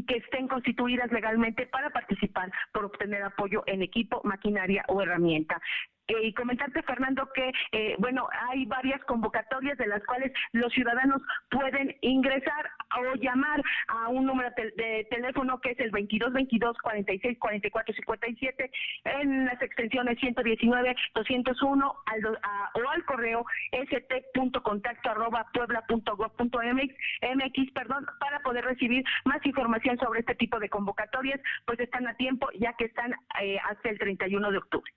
que 0.07 0.17
estén 0.17 0.49
constituidas 0.49 1.11
legalmente 1.13 1.67
para 1.67 1.91
participar 1.91 2.51
por 2.73 2.85
obtener 2.85 3.23
apoyo 3.23 3.63
en 3.67 3.83
equipo, 3.83 4.21
maquinaria 4.25 4.85
o 4.89 5.03
herramienta. 5.03 5.61
Y 6.09 6.33
comentarte, 6.35 6.83
Fernando, 6.83 7.29
que, 7.35 7.51
eh, 7.73 7.97
bueno, 7.99 8.29
hay 8.49 8.65
varias 8.67 9.03
convocatorias 9.05 9.77
de 9.79 9.87
las 9.87 10.05
cuales 10.05 10.33
los 10.53 10.73
ciudadanos 10.73 11.21
pueden 11.51 11.97
ingresar 12.01 12.71
o 12.97 13.15
llamar 13.17 13.63
a 13.89 14.09
un 14.09 14.27
número 14.27 14.51
de 14.57 15.07
teléfono 15.11 15.61
que 15.61 15.73
es 15.73 15.81
el 15.81 15.91
22 15.91 16.33
22 16.33 16.77
46 16.79 17.39
44 17.39 17.95
57 17.95 18.71
en 19.05 19.47
las 19.47 19.61
extensiones 19.61 20.19
119 20.19 20.95
201 21.15 21.95
al, 22.07 22.27
o 22.27 22.91
al 22.91 23.05
correo 23.05 23.45
st.contacto 23.73 25.11
arroba 25.11 25.47
puebla.gov.mx 25.53 26.95
MX, 27.35 27.73
perdón, 27.73 28.07
para 28.21 28.41
poder 28.41 28.65
recibir 28.65 29.05
más 29.25 29.45
información 29.45 29.99
sobre 29.99 30.21
este 30.21 30.35
tipo 30.35 30.59
de 30.59 30.69
convocatorias, 30.69 31.41
pues 31.65 31.81
están 31.81 32.07
a 32.07 32.15
tiempo 32.15 32.49
ya 32.59 32.75
que 32.75 32.85
están 32.87 33.15
eh, 33.41 33.59
hasta 33.69 33.91
el 33.91 33.99
31 33.99 34.51
de 34.51 34.59
octubre. 34.59 34.93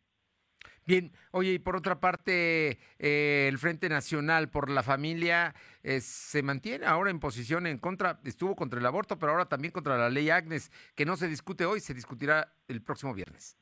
Bien, 0.90 1.12
oye, 1.30 1.52
y 1.52 1.60
por 1.60 1.76
otra 1.76 2.00
parte, 2.00 2.80
eh, 2.98 3.46
el 3.48 3.60
Frente 3.60 3.90
Nacional 3.90 4.50
por 4.50 4.72
la 4.72 4.82
Familia 4.82 5.54
eh, 5.84 6.02
se 6.02 6.42
mantiene 6.42 6.88
ahora 6.88 7.12
en 7.12 7.20
posición 7.20 7.68
en 7.68 7.78
contra, 7.78 8.20
estuvo 8.24 8.56
contra 8.56 8.80
el 8.80 8.86
aborto, 8.88 9.20
pero 9.20 9.34
ahora 9.34 9.46
también 9.46 9.72
contra 9.72 10.00
la 10.00 10.10
ley 10.10 10.32
Agnes, 10.32 10.72
que 10.96 11.06
no 11.06 11.16
se 11.16 11.28
discute 11.28 11.64
hoy, 11.66 11.80
se 11.80 11.94
discutirá 11.94 12.56
el 12.68 12.82
próximo 12.82 13.14
viernes. 13.14 13.56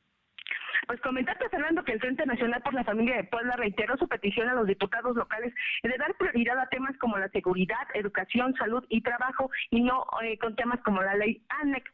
Pues 0.88 1.02
comentarte, 1.02 1.50
Fernando, 1.50 1.84
que 1.84 1.92
el 1.92 2.00
Frente 2.00 2.24
Nacional 2.24 2.62
por 2.62 2.72
la 2.72 2.82
Familia 2.82 3.16
de 3.16 3.24
Puebla 3.24 3.56
reiteró 3.56 3.98
su 3.98 4.08
petición 4.08 4.48
a 4.48 4.54
los 4.54 4.66
diputados 4.66 5.14
locales 5.14 5.52
de 5.82 5.94
dar 5.98 6.14
prioridad 6.14 6.58
a 6.58 6.66
temas 6.70 6.96
como 6.96 7.18
la 7.18 7.28
seguridad, 7.28 7.86
educación, 7.92 8.54
salud 8.54 8.82
y 8.88 9.02
trabajo 9.02 9.50
y 9.68 9.82
no 9.82 10.06
eh, 10.22 10.38
con 10.38 10.56
temas 10.56 10.80
como 10.80 11.02
la 11.02 11.14
ley 11.14 11.42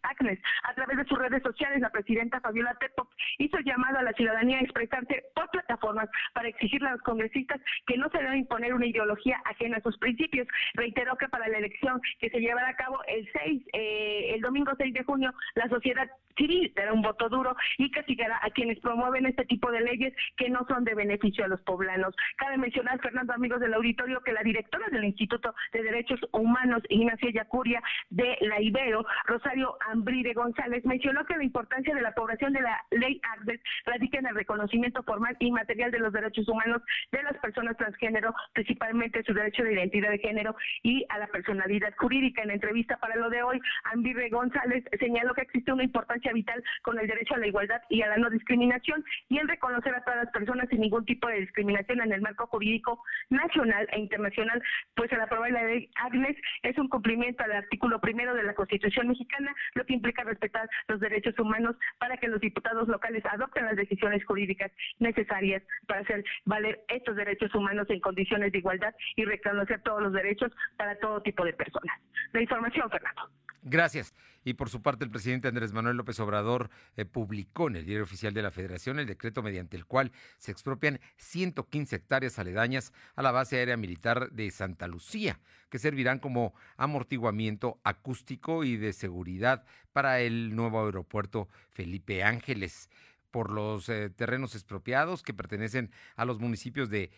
ACNES. 0.03 0.39
A 0.63 0.75
través 0.75 0.97
de 0.99 1.05
sus 1.07 1.19
redes 1.19 1.43
sociales, 1.43 1.81
la 1.81 1.91
presidenta 1.91 2.41
Fabiola 2.41 2.73
Tepop 2.79 3.09
hizo 3.39 3.59
llamado 3.65 3.99
a 3.99 4.05
la 4.05 4.13
ciudadanía 4.13 4.59
a 4.59 4.63
expresarse 4.63 5.25
por 5.35 5.51
plataformas 5.51 6.09
para 6.33 6.47
exigirle 6.47 6.87
a 6.87 6.93
los 6.93 7.03
congresistas 7.03 7.61
que 7.89 7.99
no 7.99 8.09
se 8.11 8.19
debe 8.19 8.39
imponer 8.39 8.75
una 8.75 8.87
ideología 8.87 9.43
ajena 9.45 9.79
a 9.79 9.83
sus 9.83 9.99
principios. 9.99 10.47
Reiteró 10.75 11.17
que 11.17 11.29
para 11.29 11.49
la 11.49 11.59
elección 11.59 12.01
que 12.21 12.31
se 12.31 12.39
llevará 12.39 12.69
a 12.69 12.77
cabo 12.77 13.01
el 13.09 13.29
6, 13.33 13.63
eh, 13.73 14.35
el 14.37 14.41
domingo 14.41 14.71
6 14.79 14.95
de 14.95 15.03
junio, 15.03 15.35
la 15.57 15.69
sociedad 15.69 16.09
civil 16.37 16.73
dará 16.75 16.93
un 16.93 17.03
voto 17.03 17.29
duro 17.29 17.57
y 17.79 17.91
castigará 17.91 18.39
a 18.43 18.51
quienes 18.51 18.79
promueven 18.81 19.27
este 19.27 19.45
tipo 19.45 19.71
de 19.71 19.81
leyes 19.81 20.15
que 20.37 20.51
no 20.51 20.67
son 20.69 20.85
de 20.85 20.95
beneficio 20.95 21.45
a 21.45 21.49
los 21.49 21.61
poblanos. 21.63 22.15
Cabe 22.37 22.57
mencionar, 22.59 23.01
Fernando, 23.01 23.33
amigos 23.33 23.61
del 23.61 23.75
auditorio, 23.75 24.23
que 24.23 24.33
la 24.33 24.43
directora 24.43 24.87
del 24.89 25.05
Instituto 25.05 25.55
de 25.73 25.83
Derechos 25.83 26.21
Humanos, 26.33 26.83
Ignacia 26.89 27.31
Yacuria, 27.31 27.83
de 28.11 28.37
la 28.41 28.61
Ibero, 28.61 29.05
Rosario 29.27 29.77
Ambride 29.91 30.33
González, 30.35 30.85
mencionó 30.85 31.25
que 31.27 31.37
la 31.37 31.45
importancia 31.45 31.95
de 31.95 32.03
la 32.03 32.13
población 32.13 32.53
de 32.53 32.61
la 32.61 32.85
ley 32.91 33.21
ACDES 33.37 33.61
radica 33.87 34.19
en 34.19 34.27
el 34.27 34.35
reconocimiento 34.35 35.03
formal 35.03 35.37
y 35.41 35.51
material 35.51 35.91
de 35.91 35.99
los 35.99 36.13
derechos 36.13 36.49
humanos 36.49 36.83
de 37.13 37.23
las 37.23 37.37
personas 37.39 37.77
transgénero, 37.77 38.35
principalmente 38.53 39.23
su 39.25 39.35
derecho 39.35 39.63
de 39.63 39.75
identidad 39.75 40.11
de 40.11 40.19
género 40.19 40.55
y 40.83 41.05
a 41.09 41.19
la 41.19 41.27
personalidad 41.29 41.95
jurídica. 41.99 42.43
En 42.43 42.51
entrevista 42.51 42.97
para 42.99 43.17
lo 43.17 43.31
de 43.31 43.43
hoy, 43.43 43.61
Ambride 43.85 44.29
González 44.31 44.85
señaló 44.99 45.35
que 45.35 45.43
existe 45.43 45.73
una 45.73 45.85
importancia 45.85 46.24
vital 46.33 46.63
con 46.83 46.99
el 46.99 47.07
derecho 47.07 47.35
a 47.35 47.39
la 47.39 47.47
igualdad 47.47 47.83
y 47.89 48.03
a 48.03 48.09
la 48.09 48.17
no 48.17 48.31
discriminación 48.31 49.05
y 49.29 49.39
en 49.39 49.49
reconocer 49.49 49.95
a 49.95 50.05
todas 50.05 50.25
las 50.25 50.33
personas 50.33 50.69
sin 50.69 50.81
ningún 50.81 51.05
tipo 51.05 51.29
de 51.29 51.41
discriminación 51.41 52.01
en 52.01 52.13
el 52.13 52.21
marco 52.21 52.47
jurídico 52.47 53.03
nacional 53.31 53.89
e 53.93 54.01
internacional, 54.01 54.63
pues 54.95 55.13
al 55.13 55.21
aprobar 55.21 55.51
la 55.51 55.65
ley 55.65 55.91
Agnes 55.97 56.37
es 56.63 56.79
un 56.79 56.89
cumplimiento 56.89 57.45
al 57.45 57.53
artículo 57.53 58.01
primero 58.01 58.35
de 58.35 58.43
la 58.43 58.55
Constitución 58.55 59.09
mexicana, 59.09 59.55
lo 59.75 59.85
que 59.85 59.95
implica 59.95 60.25
respetar 60.25 60.69
los 60.89 61.01
derechos 61.01 61.39
humanos 61.39 61.77
para 61.99 62.17
que 62.17 62.29
los 62.29 62.41
diputados 62.41 62.89
locales 62.89 63.25
adopten 63.27 63.65
las 63.65 63.77
decisiones 63.77 64.25
jurídicas 64.25 64.71
necesarias 64.99 65.63
para 65.87 66.01
hacer 66.01 66.25
valer 66.45 66.81
estos 66.89 67.17
derechos 67.17 67.55
humanos 67.55 67.87
en 67.91 68.01
condiciones 68.01 68.53
de 68.53 68.59
igualdad 68.59 68.95
y 69.17 69.25
reconocer 69.25 69.81
todos 69.83 70.03
los 70.03 70.13
derechos 70.13 70.53
para 70.77 70.99
todo 70.99 71.23
tipo 71.23 71.45
de 71.45 71.53
personas. 71.53 72.01
La 72.33 72.43
información, 72.43 72.91
Fernando. 72.91 73.44
Gracias. 73.67 74.13
Y 74.45 74.55
por 74.55 74.69
su 74.69 74.83
parte, 74.83 75.07
el 75.07 75.11
presidente 75.11 75.49
Andrés 75.49 75.73
Manuel 75.73 75.97
López 75.97 76.21
Obrador 76.21 76.69
eh, 76.97 77.07
publicó 77.07 77.69
en 77.69 77.77
el 77.77 77.87
diario 77.87 78.05
oficial 78.05 78.35
de 78.35 78.43
la 78.43 78.51
Federación 78.51 78.99
el 78.99 79.07
decreto 79.07 79.43
mediante 79.43 79.75
el 79.79 79.87
cual 79.87 80.13
se 80.37 80.53
expropian 80.53 81.01
115 81.17 81.97
hectáreas 81.97 82.39
aledañas 82.39 82.93
a 83.17 83.23
la 83.23 83.33
base 83.33 83.57
aérea 83.57 83.79
militar 83.79 84.31
de 84.33 84.51
Santa 84.51 84.87
Lucía, 84.87 85.41
que 85.71 85.79
servirán 85.79 86.19
como 86.19 86.55
amortiguamiento 86.77 87.81
acústico 87.85 88.65
y 88.65 88.77
de 88.77 88.93
seguridad 88.93 89.65
para 89.95 90.21
el 90.21 90.55
nuevo 90.55 90.85
aeropuerto 90.85 91.49
Felipe 91.71 92.23
Ángeles 92.23 92.91
por 93.31 93.51
los 93.51 93.89
eh, 93.89 94.11
terrenos 94.11 94.55
expropiados 94.55 95.23
que 95.23 95.33
pertenecen 95.33 95.91
a 96.17 96.27
los 96.27 96.39
municipios 96.39 96.91
de 96.91 97.11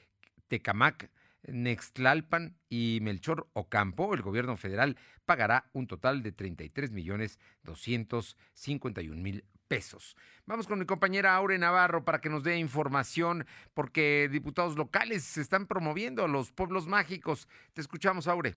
Tecamac, 0.46 1.11
Nextlalpan 1.44 2.57
y 2.68 2.99
Melchor 3.03 3.49
Ocampo, 3.53 4.14
el 4.14 4.22
gobierno 4.22 4.57
federal 4.57 4.96
pagará 5.25 5.68
un 5.72 5.87
total 5.87 6.22
de 6.22 6.33
33 6.33 6.92
millones 6.92 7.38
251 7.62 9.20
mil 9.20 9.44
pesos. 9.68 10.16
Vamos 10.46 10.66
con 10.66 10.79
mi 10.79 10.87
compañera 10.87 11.35
Aure 11.35 11.59
Navarro 11.59 12.05
para 12.05 12.20
que 12.20 12.29
nos 12.29 12.42
dé 12.42 12.59
información, 12.59 13.46
porque 13.75 14.29
diputados 14.31 14.77
locales 14.77 15.25
se 15.25 15.40
están 15.40 15.66
promoviendo 15.66 16.27
los 16.29 16.53
pueblos 16.53 16.87
mágicos. 16.87 17.49
Te 17.72 17.81
escuchamos, 17.81 18.29
Aure. 18.29 18.55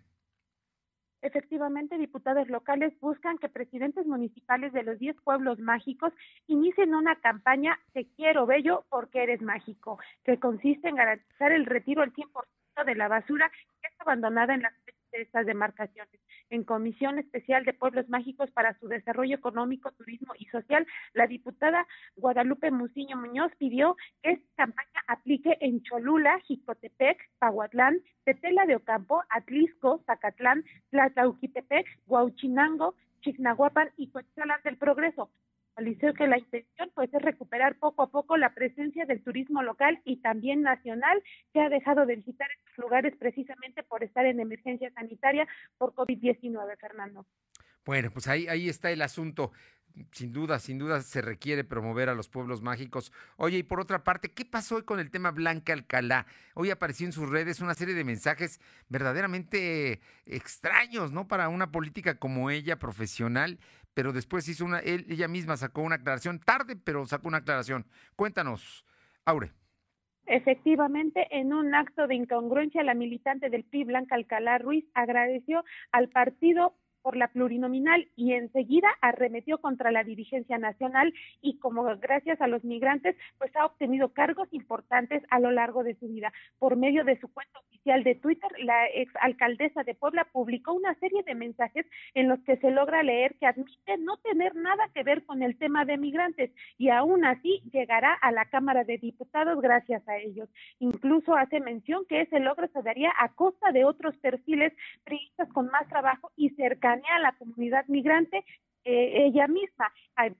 Efectivamente, 1.22 1.98
diputados 1.98 2.48
locales 2.48 2.94
buscan 3.02 3.38
que 3.40 3.50
presidentes 3.50 4.06
municipales 4.06 4.72
de 4.72 4.84
los 4.84 5.00
10 5.00 5.18
pueblos 5.22 5.60
mágicos 5.60 6.14
inicien 6.48 6.96
una 6.96 7.18
campaña 7.18 7.78
Te 7.92 8.08
quiero 8.16 8.46
bello 8.46 8.86
porque 8.90 9.24
eres 9.24 9.42
mágico, 9.42 10.00
que 10.24 10.40
consiste 10.40 10.88
en 10.88 10.96
garantizar 10.96 11.52
el 11.52 11.66
retiro 11.66 12.04
al 12.04 12.14
100% 12.14 12.26
de 12.84 12.96
la 12.96 13.08
basura 13.08 13.52
que 13.82 13.88
es 13.88 14.02
abandonada 14.02 14.54
en 14.54 14.62
las 14.62 14.74
de 15.12 15.22
estas 15.22 15.46
demarcaciones. 15.46 16.20
En 16.50 16.64
Comisión 16.64 17.20
Especial 17.20 17.64
de 17.66 17.74
Pueblos 17.74 18.10
Mágicos 18.10 18.50
para 18.52 18.78
su 18.80 18.88
Desarrollo 18.88 19.36
Económico, 19.36 19.92
Turismo 19.92 20.34
y 20.38 20.46
Social, 20.46 20.86
la 21.14 21.28
diputada 21.28 21.88
Guadalupe 22.16 22.72
Muciño 22.72 23.18
Muñoz 23.18 23.52
pidió 23.58 23.96
que 24.22 24.32
esta 24.32 24.66
campaña 24.66 25.04
aplique 25.08 25.58
en 25.62 25.82
Cholula, 25.84 26.40
Jicotepec, 26.42 27.18
Pahuatlán, 27.40 28.00
Tetela 28.24 28.66
de 28.66 28.76
Ocampo, 28.76 29.24
Atlisco, 29.30 30.02
Zacatlán, 30.06 30.64
Tlatauquitepec, 30.90 31.86
Huauchinango, 32.08 32.96
Chignahuapan 33.22 33.90
y 33.98 34.10
Coetzalan 34.10 34.62
del 34.64 34.78
Progreso, 34.78 35.30
Realizó 35.80 36.14
que 36.14 36.28
la 36.28 36.38
intención 36.38 36.92
pues 36.94 37.14
es 37.14 37.22
recuperar 37.22 37.80
poco 37.80 38.04
a 38.04 38.12
poco 38.12 38.36
la 38.36 38.54
presencia 38.54 39.06
del 39.06 39.24
turismo 39.24 39.64
local 39.64 40.02
y 40.04 40.18
también 40.18 40.62
nacional 40.62 41.24
que 41.54 41.62
ha 41.62 41.70
dejado 41.70 42.06
de 42.06 42.18
visitar 42.18 42.50
estos 42.52 42.78
lugares 42.80 43.16
precisamente 43.18 43.82
por 43.84 44.04
estar 44.04 44.26
en 44.26 44.42
emergencia 44.42 44.92
sanitaria 44.92 45.48
por 45.78 45.94
COVID-19, 45.94 46.78
Fernando. 46.82 47.26
Bueno, 47.86 48.12
pues 48.12 48.28
ahí, 48.28 48.46
ahí 48.50 48.68
está 48.68 48.92
el 48.92 49.02
asunto 49.02 49.54
sin 50.12 50.32
duda, 50.32 50.60
sin 50.60 50.78
duda 50.78 51.02
se 51.02 51.22
requiere 51.22 51.64
promover 51.64 52.10
a 52.10 52.16
los 52.16 52.30
pueblos 52.30 52.62
mágicos. 52.62 53.12
Oye, 53.38 53.58
y 53.58 53.64
por 53.64 53.80
otra 53.80 54.04
parte, 54.04 54.32
¿qué 54.32 54.46
pasó 54.46 54.76
hoy 54.76 54.84
con 54.84 55.00
el 55.00 55.12
tema 55.12 55.32
Blanca 55.32 55.74
Alcalá? 55.74 56.26
Hoy 56.54 56.70
apareció 56.72 57.06
en 57.06 57.14
sus 57.14 57.30
redes 57.30 57.60
una 57.60 57.74
serie 57.74 57.96
de 57.96 58.04
mensajes 58.04 58.60
verdaderamente 58.88 60.02
extraños, 60.26 61.12
¿no? 61.12 61.28
Para 61.28 61.50
una 61.50 61.72
política 61.72 62.16
como 62.16 62.50
ella, 62.50 62.80
profesional, 62.80 63.60
pero 63.94 64.14
después 64.14 64.48
hizo 64.48 64.66
una, 64.66 64.80
ella 64.80 65.28
misma 65.28 65.58
sacó 65.58 65.82
una 65.82 65.96
aclaración, 65.96 66.40
tarde, 66.40 66.76
pero 66.76 67.06
sacó 67.06 67.28
una 67.28 67.38
aclaración. 67.38 67.86
Cuéntanos, 68.16 68.86
Aure. 69.26 69.52
Efectivamente, 70.26 71.28
en 71.32 71.54
un 71.54 71.74
acto 71.74 72.06
de 72.08 72.16
incongruencia, 72.16 72.84
la 72.84 72.94
militante 72.94 73.50
del 73.50 73.64
PRI, 73.64 73.86
Blanca 73.86 74.16
Alcalá 74.16 74.60
Ruiz, 74.60 74.86
agradeció 74.94 75.64
al 75.92 76.10
partido 76.10 76.76
por 77.02 77.16
la 77.16 77.28
plurinominal 77.28 78.08
y 78.16 78.34
enseguida 78.34 78.90
arremetió 79.02 79.60
contra 79.60 79.92
la 79.92 80.04
dirigencia 80.04 80.58
nacional 80.58 81.14
y 81.42 81.58
como 81.60 81.84
gracias 81.98 82.40
a 82.42 82.48
los 82.48 82.64
migrantes 82.64 83.16
pues 83.38 83.56
ha 83.56 83.66
obtenido 83.66 84.14
cargos 84.14 84.48
importantes 84.52 85.24
a 85.30 85.40
lo 85.40 85.52
largo 85.52 85.84
de 85.84 85.96
su 85.96 86.08
vida. 86.08 86.32
Por 86.58 86.76
medio 86.76 87.04
de 87.04 87.20
su 87.20 87.28
cuenta 87.32 87.60
oficial 87.60 88.04
de 88.04 88.16
Twitter, 88.16 88.50
la 88.64 88.86
exalcaldesa 88.88 89.84
de 89.84 89.96
Puebla 89.96 90.28
publicó 90.32 90.74
una 90.74 90.94
serie 90.96 91.24
de 91.24 91.36
mensajes 91.36 91.86
en 92.14 92.28
los 92.28 92.40
que 92.42 92.58
se 92.58 92.72
logra 92.72 93.04
leer 93.04 93.36
que 93.40 93.48
admite 93.48 93.98
no 93.98 94.18
tener 94.18 94.56
nada 94.56 94.90
que 94.94 95.04
ver 95.04 95.26
con 95.26 95.44
el 95.44 95.58
tema 95.58 95.86
de 95.86 95.98
migrantes 95.98 96.52
y 96.78 96.90
aún 96.90 97.26
así 97.26 97.62
llegará 97.72 98.14
a 98.14 98.32
la 98.32 98.46
Cámara 98.46 98.84
de 98.84 98.98
Diputados 98.98 99.62
gracias 99.62 100.08
a 100.08 100.18
ellos. 100.18 100.50
Incluso 100.80 101.36
hace 101.36 101.60
mención 101.60 102.06
que 102.08 102.22
ese 102.22 102.40
logro 102.40 102.68
se 102.68 102.82
daría 102.82 103.12
a 103.18 103.30
costa 103.30 103.72
de 103.72 103.86
otros 103.86 104.16
perfiles 104.18 104.74
periodistas 105.04 105.50
con 105.54 105.68
más 105.68 105.88
trabajo 105.88 106.32
y 106.36 106.50
cerca 106.52 106.89
a 106.94 107.20
la 107.20 107.34
comunidad 107.34 107.86
migrante 107.88 108.44
eh, 108.86 109.26
ella 109.26 109.48
misma. 109.48 109.92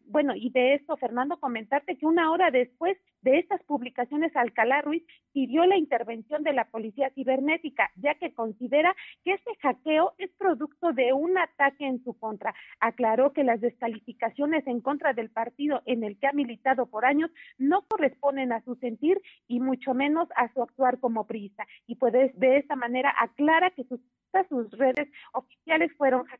bueno, 0.06 0.34
y 0.36 0.50
de 0.50 0.76
esto, 0.76 0.98
Fernando, 0.98 1.40
comentarte 1.40 1.98
que 1.98 2.06
una 2.06 2.32
hora 2.32 2.52
después 2.52 2.98
de 3.22 3.38
estas 3.38 3.62
publicaciones, 3.64 4.36
Alcalá 4.36 4.82
Ruiz 4.82 5.04
pidió 5.34 5.66
la 5.66 5.78
intervención 5.78 6.44
de 6.44 6.54
la 6.54 6.66
policía 6.66 7.12
cibernética, 7.12 7.92
ya 7.96 8.16
que 8.16 8.34
considera 8.34 8.96
que 9.24 9.34
este 9.34 9.52
hackeo 9.62 10.14
es 10.18 10.32
producto 10.38 10.94
de 10.94 11.12
un 11.14 11.38
ataque 11.38 11.86
en 11.86 12.04
su 12.04 12.18
contra. 12.18 12.56
Aclaró 12.80 13.34
que 13.34 13.44
las 13.44 13.60
descalificaciones 13.62 14.66
en 14.68 14.82
contra 14.82 15.14
del 15.14 15.30
partido 15.30 15.82
en 15.86 16.04
el 16.04 16.18
que 16.18 16.28
ha 16.28 16.34
militado 16.34 16.86
por 16.88 17.06
años 17.06 17.30
no 17.58 17.86
corresponden 17.90 18.54
a 18.54 18.64
su 18.64 18.76
sentir 18.76 19.22
y 19.48 19.60
mucho 19.60 19.94
menos 19.94 20.30
a 20.36 20.52
su 20.54 20.64
actuar 20.64 21.00
como 21.00 21.28
priista. 21.28 21.68
Y 21.88 21.96
pues 21.96 22.14
de 22.14 22.58
esta 22.58 22.76
manera 22.76 23.14
aclara 23.20 23.72
que 23.72 23.84
sus 23.84 24.00
sus 24.48 24.70
redes 24.72 25.10
oficiales 25.34 25.92
fueron 25.98 26.24
hackeadas, 26.26 26.39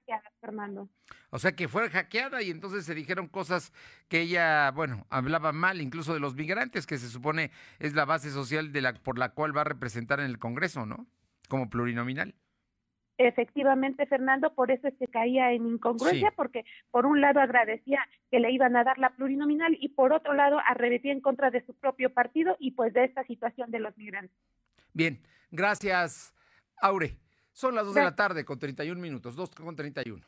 Fernando. 0.50 0.90
O 1.30 1.38
sea 1.38 1.52
que 1.52 1.68
fue 1.68 1.90
hackeada 1.90 2.42
y 2.42 2.50
entonces 2.50 2.86
se 2.86 2.96
dijeron 2.96 3.28
cosas 3.28 3.72
que 4.08 4.22
ella, 4.22 4.72
bueno, 4.72 5.06
hablaba 5.10 5.52
mal 5.52 5.80
incluso 5.80 6.14
de 6.14 6.20
los 6.20 6.36
migrantes, 6.36 6.88
que 6.88 6.98
se 6.98 7.08
supone 7.08 7.52
es 7.78 7.94
la 7.94 8.06
base 8.06 8.32
social 8.32 8.72
de 8.72 8.82
la, 8.82 8.94
por 8.94 9.20
la 9.20 9.30
cual 9.30 9.56
va 9.56 9.62
a 9.62 9.66
representar 9.66 10.20
en 10.20 10.26
el 10.26 10.40
Congreso, 10.40 10.86
¿no? 10.86 11.06
Como 11.48 11.70
plurinominal. 11.70 12.34
Efectivamente, 13.18 14.06
Fernando, 14.06 14.54
por 14.56 14.72
eso 14.72 14.88
es 14.88 14.94
que 14.98 15.08
caía 15.08 15.52
en 15.52 15.68
incongruencia, 15.68 16.32
porque 16.36 16.64
por 16.90 17.06
un 17.06 17.20
lado 17.20 17.42
agradecía 17.42 18.00
que 18.32 18.40
le 18.40 18.50
iban 18.52 18.78
a 18.78 18.84
dar 18.86 18.98
la 18.98 19.10
plurinominal 19.10 19.78
y 19.80 19.90
por 19.90 20.14
otro 20.14 20.34
lado 20.34 20.58
arremetía 20.66 21.12
en 21.12 21.20
contra 21.20 21.52
de 21.52 21.64
su 21.66 21.74
propio 21.74 22.14
partido 22.14 22.56
y 22.60 22.72
pues 22.72 22.94
de 22.94 23.04
esta 23.04 23.24
situación 23.26 23.72
de 23.72 23.80
los 23.80 23.96
migrantes. 23.98 24.36
Bien, 24.94 25.20
gracias, 25.52 26.34
Aure. 26.82 27.18
Son 27.52 27.76
las 27.76 27.86
2 27.88 27.96
de 27.96 28.04
la 28.04 28.16
tarde 28.16 28.46
con 28.46 28.58
31 28.58 29.02
minutos, 29.02 29.36
2 29.36 29.50
con 29.50 29.76
31. 29.76 30.26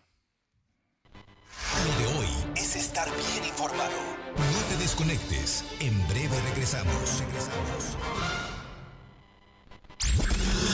Lo 1.85 1.93
de 1.99 2.05
hoy 2.17 2.27
es 2.55 2.75
estar 2.75 3.07
bien 3.09 3.45
informado. 3.45 3.97
No 4.35 4.59
te 4.69 4.77
desconectes. 4.77 5.63
En 5.79 5.95
breve 6.07 6.39
regresamos. 6.49 7.19
Regresamos. 7.19 7.97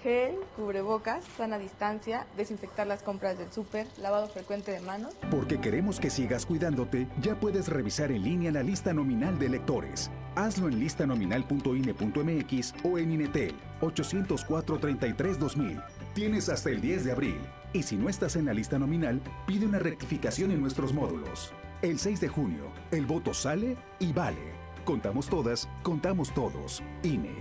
Gel, 0.02 0.36
cubrebocas, 0.54 1.24
sana 1.36 1.58
distancia, 1.58 2.26
desinfectar 2.36 2.86
las 2.86 3.02
compras 3.02 3.38
del 3.38 3.50
súper, 3.52 3.86
lavado 3.98 4.28
frecuente 4.28 4.70
de 4.70 4.80
manos. 4.80 5.14
Porque 5.30 5.60
queremos 5.60 5.98
que 5.98 6.10
sigas 6.10 6.46
cuidándote, 6.46 7.08
ya 7.20 7.40
puedes 7.40 7.66
revisar 7.68 8.12
en 8.12 8.22
línea 8.22 8.52
la 8.52 8.62
lista 8.62 8.94
nominal 8.94 9.36
de 9.38 9.46
electores. 9.46 10.10
Hazlo 10.36 10.68
en 10.68 10.78
listanominal.ine.mx 10.78 12.74
o 12.84 12.98
en 12.98 13.10
Inetel 13.10 13.56
804 13.80 14.78
33 14.78 15.40
2000. 15.40 15.80
Tienes 16.14 16.48
hasta 16.48 16.70
el 16.70 16.80
10 16.80 17.04
de 17.04 17.12
abril. 17.12 17.40
Y 17.76 17.82
si 17.82 17.96
no 17.96 18.08
estás 18.08 18.36
en 18.36 18.46
la 18.46 18.54
lista 18.54 18.78
nominal, 18.78 19.20
pide 19.46 19.66
una 19.66 19.78
rectificación 19.78 20.50
en 20.50 20.62
nuestros 20.62 20.94
módulos. 20.94 21.52
El 21.82 21.98
6 21.98 22.20
de 22.22 22.28
junio, 22.28 22.72
el 22.90 23.04
voto 23.04 23.34
sale 23.34 23.76
y 23.98 24.14
vale. 24.14 24.54
Contamos 24.86 25.28
todas, 25.28 25.68
contamos 25.82 26.32
todos. 26.32 26.82
INE. 27.02 27.34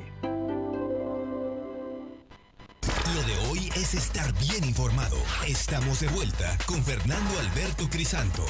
Lo 3.13 3.23
de 3.23 3.49
hoy 3.49 3.69
es 3.77 3.93
estar 3.93 4.33
bien 4.33 4.65
informado. 4.65 5.15
Estamos 5.47 6.01
de 6.01 6.09
vuelta 6.09 6.57
con 6.65 6.83
Fernando 6.83 7.39
Alberto 7.39 7.87
Crisanto. 7.89 8.43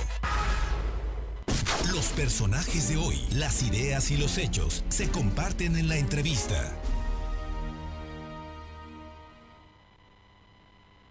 Los 1.94 2.08
personajes 2.14 2.90
de 2.90 2.98
hoy, 2.98 3.28
las 3.34 3.62
ideas 3.62 4.10
y 4.10 4.18
los 4.18 4.40
hechos 4.40 4.84
se 4.90 5.08
comparten 5.10 5.76
en 5.76 5.88
la 5.88 5.98
entrevista. 5.98 6.76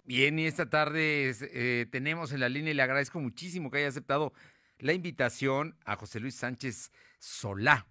Bien, 0.07 0.37
y 0.37 0.45
esta 0.45 0.69
tarde 0.69 1.35
eh, 1.41 1.87
tenemos 1.91 2.31
en 2.31 2.39
la 2.39 2.47
línea 2.47 2.69
y 2.69 2.75
le 2.75 2.83
agradezco 2.83 3.19
muchísimo 3.19 3.71
que 3.71 3.79
haya 3.79 3.87
aceptado 3.87 4.33
la 4.77 4.93
invitación 4.93 5.75
a 5.83 5.95
José 5.95 6.19
Luis 6.19 6.35
Sánchez 6.35 6.91
Solá, 7.17 7.87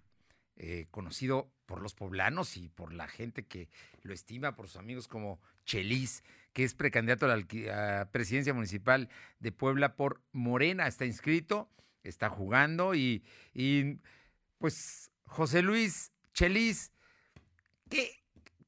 eh, 0.55 0.87
conocido 0.91 1.51
por 1.65 1.81
los 1.81 1.93
poblanos 1.93 2.55
y 2.55 2.69
por 2.69 2.93
la 2.93 3.09
gente 3.09 3.45
que 3.45 3.69
lo 4.01 4.13
estima, 4.13 4.55
por 4.55 4.67
sus 4.67 4.77
amigos 4.77 5.09
como 5.09 5.41
Chelis, 5.65 6.23
que 6.53 6.63
es 6.63 6.73
precandidato 6.73 7.25
a 7.25 7.35
la 7.35 8.09
presidencia 8.13 8.53
municipal 8.53 9.09
de 9.39 9.51
Puebla 9.51 9.97
por 9.97 10.21
Morena. 10.31 10.87
Está 10.87 11.03
inscrito, 11.03 11.69
está 12.01 12.29
jugando 12.29 12.95
y, 12.95 13.25
pues 14.57 15.11
José 15.25 15.61
Luis 15.61 16.13
Chelis, 16.33 16.93
¿qué 17.89 18.23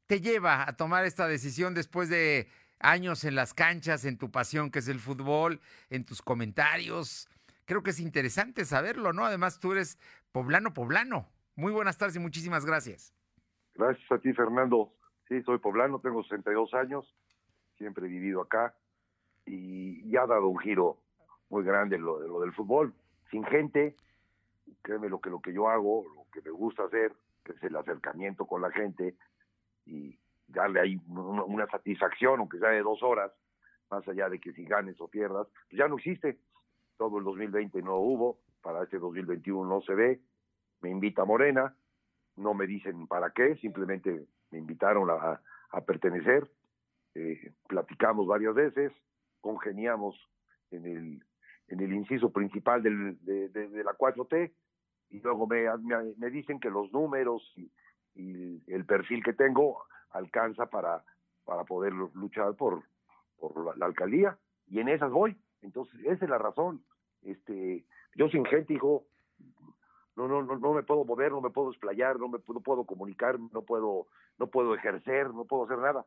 te 0.05 0.19
lleva 0.19 0.67
a 0.67 0.75
tomar 0.75 1.05
esta 1.05 1.29
decisión 1.29 1.73
después 1.73 2.09
de 2.09 2.49
años 2.79 3.23
en 3.23 3.35
las 3.35 3.53
canchas, 3.53 4.05
en 4.05 4.17
tu 4.17 4.31
pasión 4.31 4.71
que 4.71 4.79
es 4.79 4.87
el 4.87 4.99
fútbol, 4.99 5.59
en 5.89 6.05
tus 6.05 6.21
comentarios. 6.21 7.29
Creo 7.65 7.83
que 7.83 7.91
es 7.91 7.99
interesante 7.99 8.65
saberlo, 8.65 9.13
¿no? 9.13 9.25
Además, 9.25 9.59
tú 9.59 9.73
eres 9.73 9.99
poblano, 10.31 10.73
poblano. 10.73 11.27
Muy 11.55 11.71
buenas 11.71 11.97
tardes 11.97 12.15
y 12.15 12.19
muchísimas 12.19 12.65
gracias. 12.65 13.13
Gracias 13.75 14.11
a 14.11 14.19
ti, 14.19 14.33
Fernando. 14.33 14.93
Sí, 15.27 15.41
soy 15.43 15.57
poblano, 15.57 15.99
tengo 15.99 16.23
62 16.23 16.73
años, 16.73 17.13
siempre 17.77 18.05
he 18.05 18.09
vivido 18.09 18.41
acá 18.41 18.73
y 19.45 20.09
ya 20.09 20.21
ha 20.21 20.27
dado 20.27 20.47
un 20.47 20.59
giro 20.59 20.97
muy 21.49 21.63
grande 21.63 21.97
lo, 21.97 22.19
lo 22.19 22.39
del 22.39 22.53
fútbol. 22.53 22.93
Sin 23.29 23.43
gente, 23.43 23.95
créeme 24.81 25.09
lo 25.09 25.19
que, 25.19 25.29
lo 25.29 25.41
que 25.41 25.53
yo 25.53 25.69
hago, 25.69 26.05
lo 26.15 26.25
que 26.31 26.41
me 26.41 26.51
gusta 26.51 26.83
hacer, 26.83 27.13
que 27.43 27.53
es 27.53 27.63
el 27.63 27.75
acercamiento 27.75 28.45
con 28.45 28.61
la 28.61 28.71
gente 28.71 29.15
y, 29.85 30.17
darle 30.47 30.79
ahí 30.79 31.01
una, 31.07 31.67
satisfacción, 31.67 32.39
aunque 32.39 32.59
sea 32.59 32.69
de 32.69 32.81
dos 32.81 33.03
horas, 33.03 33.31
más 33.89 34.07
allá 34.07 34.29
de 34.29 34.39
que 34.39 34.53
si 34.53 34.65
ganes 34.65 34.99
o 34.99 35.07
pierdas, 35.07 35.47
pues 35.69 35.79
ya 35.79 35.87
no 35.87 35.97
existe. 35.97 36.39
todo 36.97 37.19
el 37.19 37.25
2020 37.25 37.81
no 37.81 37.97
hubo, 37.97 38.39
para 38.61 38.83
este 38.83 38.97
2021 38.97 39.69
no 39.69 39.81
se 39.81 39.93
ve, 39.93 40.21
me 40.81 40.89
invita 40.89 41.25
Morena, 41.25 41.75
no 42.35 42.53
me 42.53 42.67
dicen 42.67 43.07
para 43.07 43.31
qué, 43.31 43.55
simplemente 43.57 44.25
me 44.51 44.59
invitaron 44.59 45.09
a, 45.09 45.41
a 45.71 45.81
pertenecer, 45.81 46.49
eh, 47.15 47.53
platicamos 47.67 48.27
varias 48.27 48.53
veces, 48.53 48.91
congeniamos 49.41 50.15
en 50.71 50.85
el, 50.85 51.23
en 51.67 51.79
el 51.79 51.93
inciso 51.93 52.31
principal 52.31 52.83
del, 52.83 53.17
de, 53.23 53.49
de, 53.49 53.69
de, 53.69 53.83
la 53.83 53.93
4T 53.97 54.53
y 55.09 55.19
luego 55.21 55.47
me, 55.47 55.65
me, 56.17 56.29
dicen 56.29 56.59
que 56.59 56.69
los 56.69 56.91
números 56.91 57.53
y, 57.55 57.71
el 58.67 58.83
perfil 58.85 59.23
que 59.23 59.33
tengo 59.33 59.83
alcanza 60.11 60.67
para, 60.67 61.03
para 61.45 61.63
poder 61.63 61.93
luchar 61.93 62.55
por, 62.55 62.83
por 63.39 63.77
la, 63.77 63.85
alcaldía 63.85 64.37
y 64.67 64.79
en 64.79 64.89
esas 64.89 65.11
voy. 65.11 65.37
Entonces, 65.61 65.99
esa 66.05 66.25
es 66.25 66.29
la 66.29 66.37
razón. 66.37 66.83
Este, 67.23 67.85
yo 68.15 68.29
sin 68.29 68.45
gente, 68.45 68.73
hijo, 68.73 69.05
no, 70.15 70.27
no, 70.27 70.41
no, 70.43 70.57
no 70.57 70.73
me 70.73 70.83
puedo 70.83 71.05
mover, 71.05 71.31
no 71.31 71.41
me 71.41 71.49
puedo 71.49 71.69
explayar, 71.69 72.19
no 72.19 72.27
me 72.27 72.39
no 72.47 72.59
puedo 72.61 72.85
comunicar, 72.85 73.39
no 73.39 73.61
puedo, 73.61 74.07
no 74.39 74.47
puedo 74.47 74.73
ejercer, 74.75 75.33
no 75.33 75.45
puedo 75.45 75.65
hacer 75.65 75.77
nada. 75.77 76.05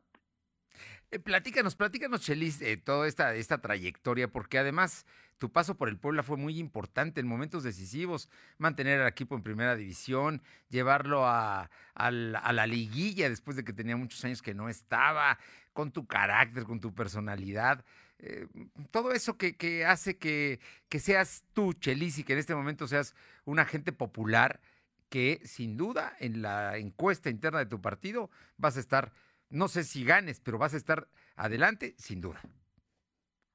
Eh, 1.11 1.19
platícanos, 1.19 1.75
platícanos, 1.75 2.21
Chelis, 2.21 2.59
toda 2.83 3.07
esta, 3.07 3.35
esta 3.35 3.59
trayectoria, 3.59 4.27
porque 4.27 4.57
además 4.57 5.05
tu 5.37 5.51
paso 5.51 5.75
por 5.75 5.89
el 5.89 5.97
Puebla 5.97 6.23
fue 6.23 6.37
muy 6.37 6.59
importante 6.59 7.19
en 7.19 7.27
momentos 7.27 7.63
decisivos, 7.63 8.29
mantener 8.57 9.01
al 9.01 9.07
equipo 9.07 9.35
en 9.35 9.43
primera 9.43 9.75
división, 9.75 10.41
llevarlo 10.69 11.27
a, 11.27 11.69
a, 11.95 12.11
la, 12.11 12.39
a, 12.39 12.53
la, 12.53 12.67
liguilla 12.67 13.29
después 13.29 13.57
de 13.57 13.63
que 13.63 13.73
tenía 13.73 13.97
muchos 13.97 14.23
años 14.23 14.41
que 14.41 14.53
no 14.53 14.69
estaba, 14.69 15.39
con 15.73 15.91
tu 15.91 16.05
carácter, 16.05 16.63
con 16.63 16.79
tu 16.79 16.93
personalidad, 16.93 17.83
eh, 18.23 18.47
todo 18.91 19.13
eso 19.13 19.35
que, 19.35 19.55
que 19.55 19.83
hace 19.83 20.17
que, 20.17 20.59
que, 20.89 20.99
seas 20.99 21.43
tú, 21.53 21.73
Chelis, 21.73 22.19
y 22.19 22.23
que 22.23 22.33
en 22.33 22.39
este 22.39 22.53
momento 22.53 22.87
seas 22.87 23.15
un 23.45 23.57
agente 23.57 23.91
popular 23.91 24.61
que 25.09 25.41
sin 25.43 25.75
duda 25.75 26.15
en 26.19 26.43
la 26.43 26.77
encuesta 26.77 27.31
interna 27.31 27.59
de 27.59 27.65
tu 27.65 27.81
partido 27.81 28.29
vas 28.57 28.77
a 28.77 28.79
estar 28.79 29.11
no 29.51 29.67
sé 29.67 29.83
si 29.83 30.03
ganes, 30.03 30.39
pero 30.39 30.57
vas 30.57 30.73
a 30.73 30.77
estar 30.77 31.07
adelante, 31.35 31.93
sin 31.97 32.21
duda. 32.21 32.41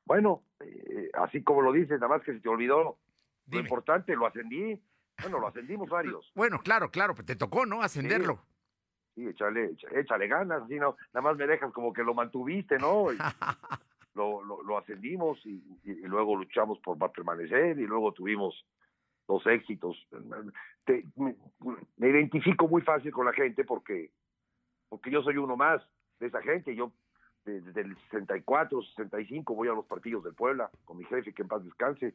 Bueno, 0.05 0.45
eh, 0.61 1.11
así 1.15 1.43
como 1.43 1.63
lo 1.63 1.73
dices, 1.73 2.01
nada 2.01 2.09
más 2.09 2.23
que 2.23 2.33
se 2.33 2.41
te 2.41 2.49
olvidó 2.49 2.99
Dime. 3.45 3.63
lo 3.63 3.67
importante, 3.67 4.15
lo 4.15 4.27
ascendí. 4.27 4.81
Bueno, 5.21 5.41
lo 5.41 5.49
ascendimos 5.49 5.89
varios. 5.89 6.31
Bueno, 6.35 6.61
claro, 6.61 6.91
claro, 6.91 7.15
pues 7.15 7.27
te 7.27 7.37
tocó, 7.37 7.67
¿no? 7.67 7.83
Ascenderlo. 7.83 8.41
Sí, 9.15 9.23
sí 9.23 9.29
échale, 9.29 9.73
échale 9.93 10.29
ganas, 10.29 10.63
así 10.63 10.77
no, 10.77 10.97
nada 11.13 11.23
más 11.23 11.37
me 11.37 11.47
dejas 11.47 11.73
como 11.73 11.93
que 11.93 12.05
lo 12.05 12.15
mantuviste, 12.15 12.79
¿no? 12.79 13.13
Y 13.13 13.17
lo, 14.15 14.45
lo, 14.45 14.63
lo, 14.63 14.79
ascendimos 14.79 15.45
y, 15.45 15.55
y, 15.85 15.93
y, 15.93 16.03
luego 16.03 16.37
luchamos 16.37 16.79
por 16.81 16.99
permanecer 17.13 17.79
y 17.79 17.87
luego 17.87 18.13
tuvimos 18.13 18.65
dos 19.27 19.47
éxitos. 19.47 19.97
Te, 20.85 21.05
me, 21.17 21.35
me 21.97 22.09
identifico 22.09 22.69
muy 22.69 22.83
fácil 22.83 23.11
con 23.11 23.27
la 23.27 23.33
gente 23.33 23.65
porque 23.65 24.11
porque 24.89 25.11
yo 25.11 25.23
soy 25.23 25.37
uno 25.37 25.57
más 25.57 25.83
de 26.21 26.27
esa 26.27 26.43
gente. 26.43 26.75
Yo 26.75 26.93
desde 27.45 27.81
el 27.81 27.97
64, 28.11 28.83
65 28.83 29.55
voy 29.55 29.69
a 29.69 29.73
los 29.73 29.87
partidos 29.87 30.25
del 30.25 30.35
Puebla 30.35 30.71
con 30.85 30.99
mi 30.99 31.05
jefe, 31.05 31.33
que 31.33 31.43
en 31.43 31.49
paz 31.49 31.65
descanse. 31.65 32.15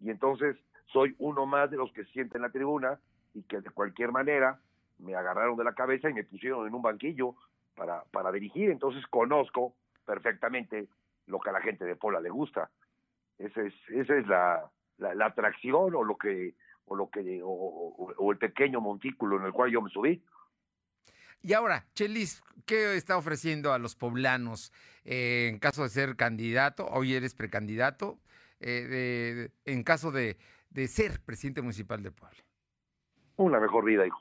Y 0.00 0.10
entonces 0.10 0.56
soy 0.92 1.14
uno 1.18 1.46
más 1.46 1.70
de 1.70 1.76
los 1.76 1.92
que 1.92 2.04
sienten 2.06 2.38
en 2.38 2.42
la 2.42 2.50
tribuna 2.50 2.98
y 3.34 3.42
que 3.42 3.60
de 3.60 3.70
cualquier 3.70 4.12
manera 4.12 4.60
me 4.98 5.14
agarraron 5.14 5.56
de 5.56 5.64
la 5.64 5.74
cabeza 5.74 6.08
y 6.08 6.14
me 6.14 6.24
pusieron 6.24 6.66
en 6.66 6.74
un 6.74 6.82
banquillo 6.82 7.34
para, 7.76 8.04
para 8.10 8.32
dirigir. 8.32 8.70
Entonces 8.70 9.06
conozco 9.08 9.74
perfectamente 10.06 10.88
lo 11.26 11.40
que 11.40 11.50
a 11.50 11.52
la 11.52 11.60
gente 11.60 11.84
de 11.84 11.96
Puebla 11.96 12.20
le 12.20 12.30
gusta. 12.30 12.70
Esa 13.38 13.62
es, 13.62 13.74
esa 13.90 14.16
es 14.16 14.26
la, 14.26 14.70
la, 14.98 15.26
atracción 15.26 15.94
o 15.94 16.02
lo 16.02 16.16
que 16.16 16.54
o 16.86 16.96
lo 16.96 17.10
que 17.10 17.40
o 17.44 18.32
el 18.32 18.38
pequeño 18.38 18.80
montículo 18.80 19.36
en 19.36 19.44
el 19.44 19.52
cual 19.52 19.70
yo 19.70 19.82
me 19.82 19.90
subí. 19.90 20.22
Y 21.42 21.52
ahora, 21.52 21.86
Chelis, 21.94 22.42
¿qué 22.66 22.96
está 22.96 23.16
ofreciendo 23.16 23.72
a 23.72 23.78
los 23.78 23.94
poblanos 23.94 24.72
eh, 25.04 25.48
en 25.48 25.58
caso 25.58 25.82
de 25.82 25.88
ser 25.88 26.16
candidato? 26.16 26.86
Hoy 26.86 27.14
eres 27.14 27.34
precandidato, 27.34 28.18
eh, 28.60 29.50
de, 29.64 29.72
en 29.72 29.84
caso 29.84 30.10
de, 30.10 30.36
ser 30.88 31.20
presidente 31.24 31.62
municipal 31.62 32.02
de 32.02 32.10
Puebla. 32.10 32.38
Una 33.36 33.60
mejor 33.60 33.84
vida, 33.84 34.06
hijo. 34.06 34.20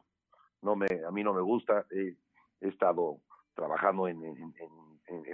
No 0.61 0.75
me, 0.75 0.87
a 1.07 1.11
mí 1.11 1.23
no 1.23 1.33
me 1.33 1.41
gusta. 1.41 1.85
he 1.89 2.15
estado 2.61 3.19
trabajando 3.55 4.07
en, 4.07 4.19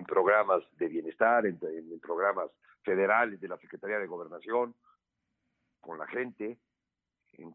programas 0.07 0.63
de 0.77 0.87
bienestar, 0.87 1.45
en, 1.45 1.59
programas 2.01 2.49
federales 2.83 3.39
de 3.41 3.47
la 3.49 3.57
Secretaría 3.57 3.99
de 3.99 4.07
Gobernación, 4.07 4.73
con 5.81 5.97
la 5.97 6.07
gente, 6.07 6.57
en, 7.33 7.51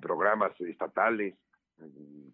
programas 0.00 0.52
estatales, 0.60 1.34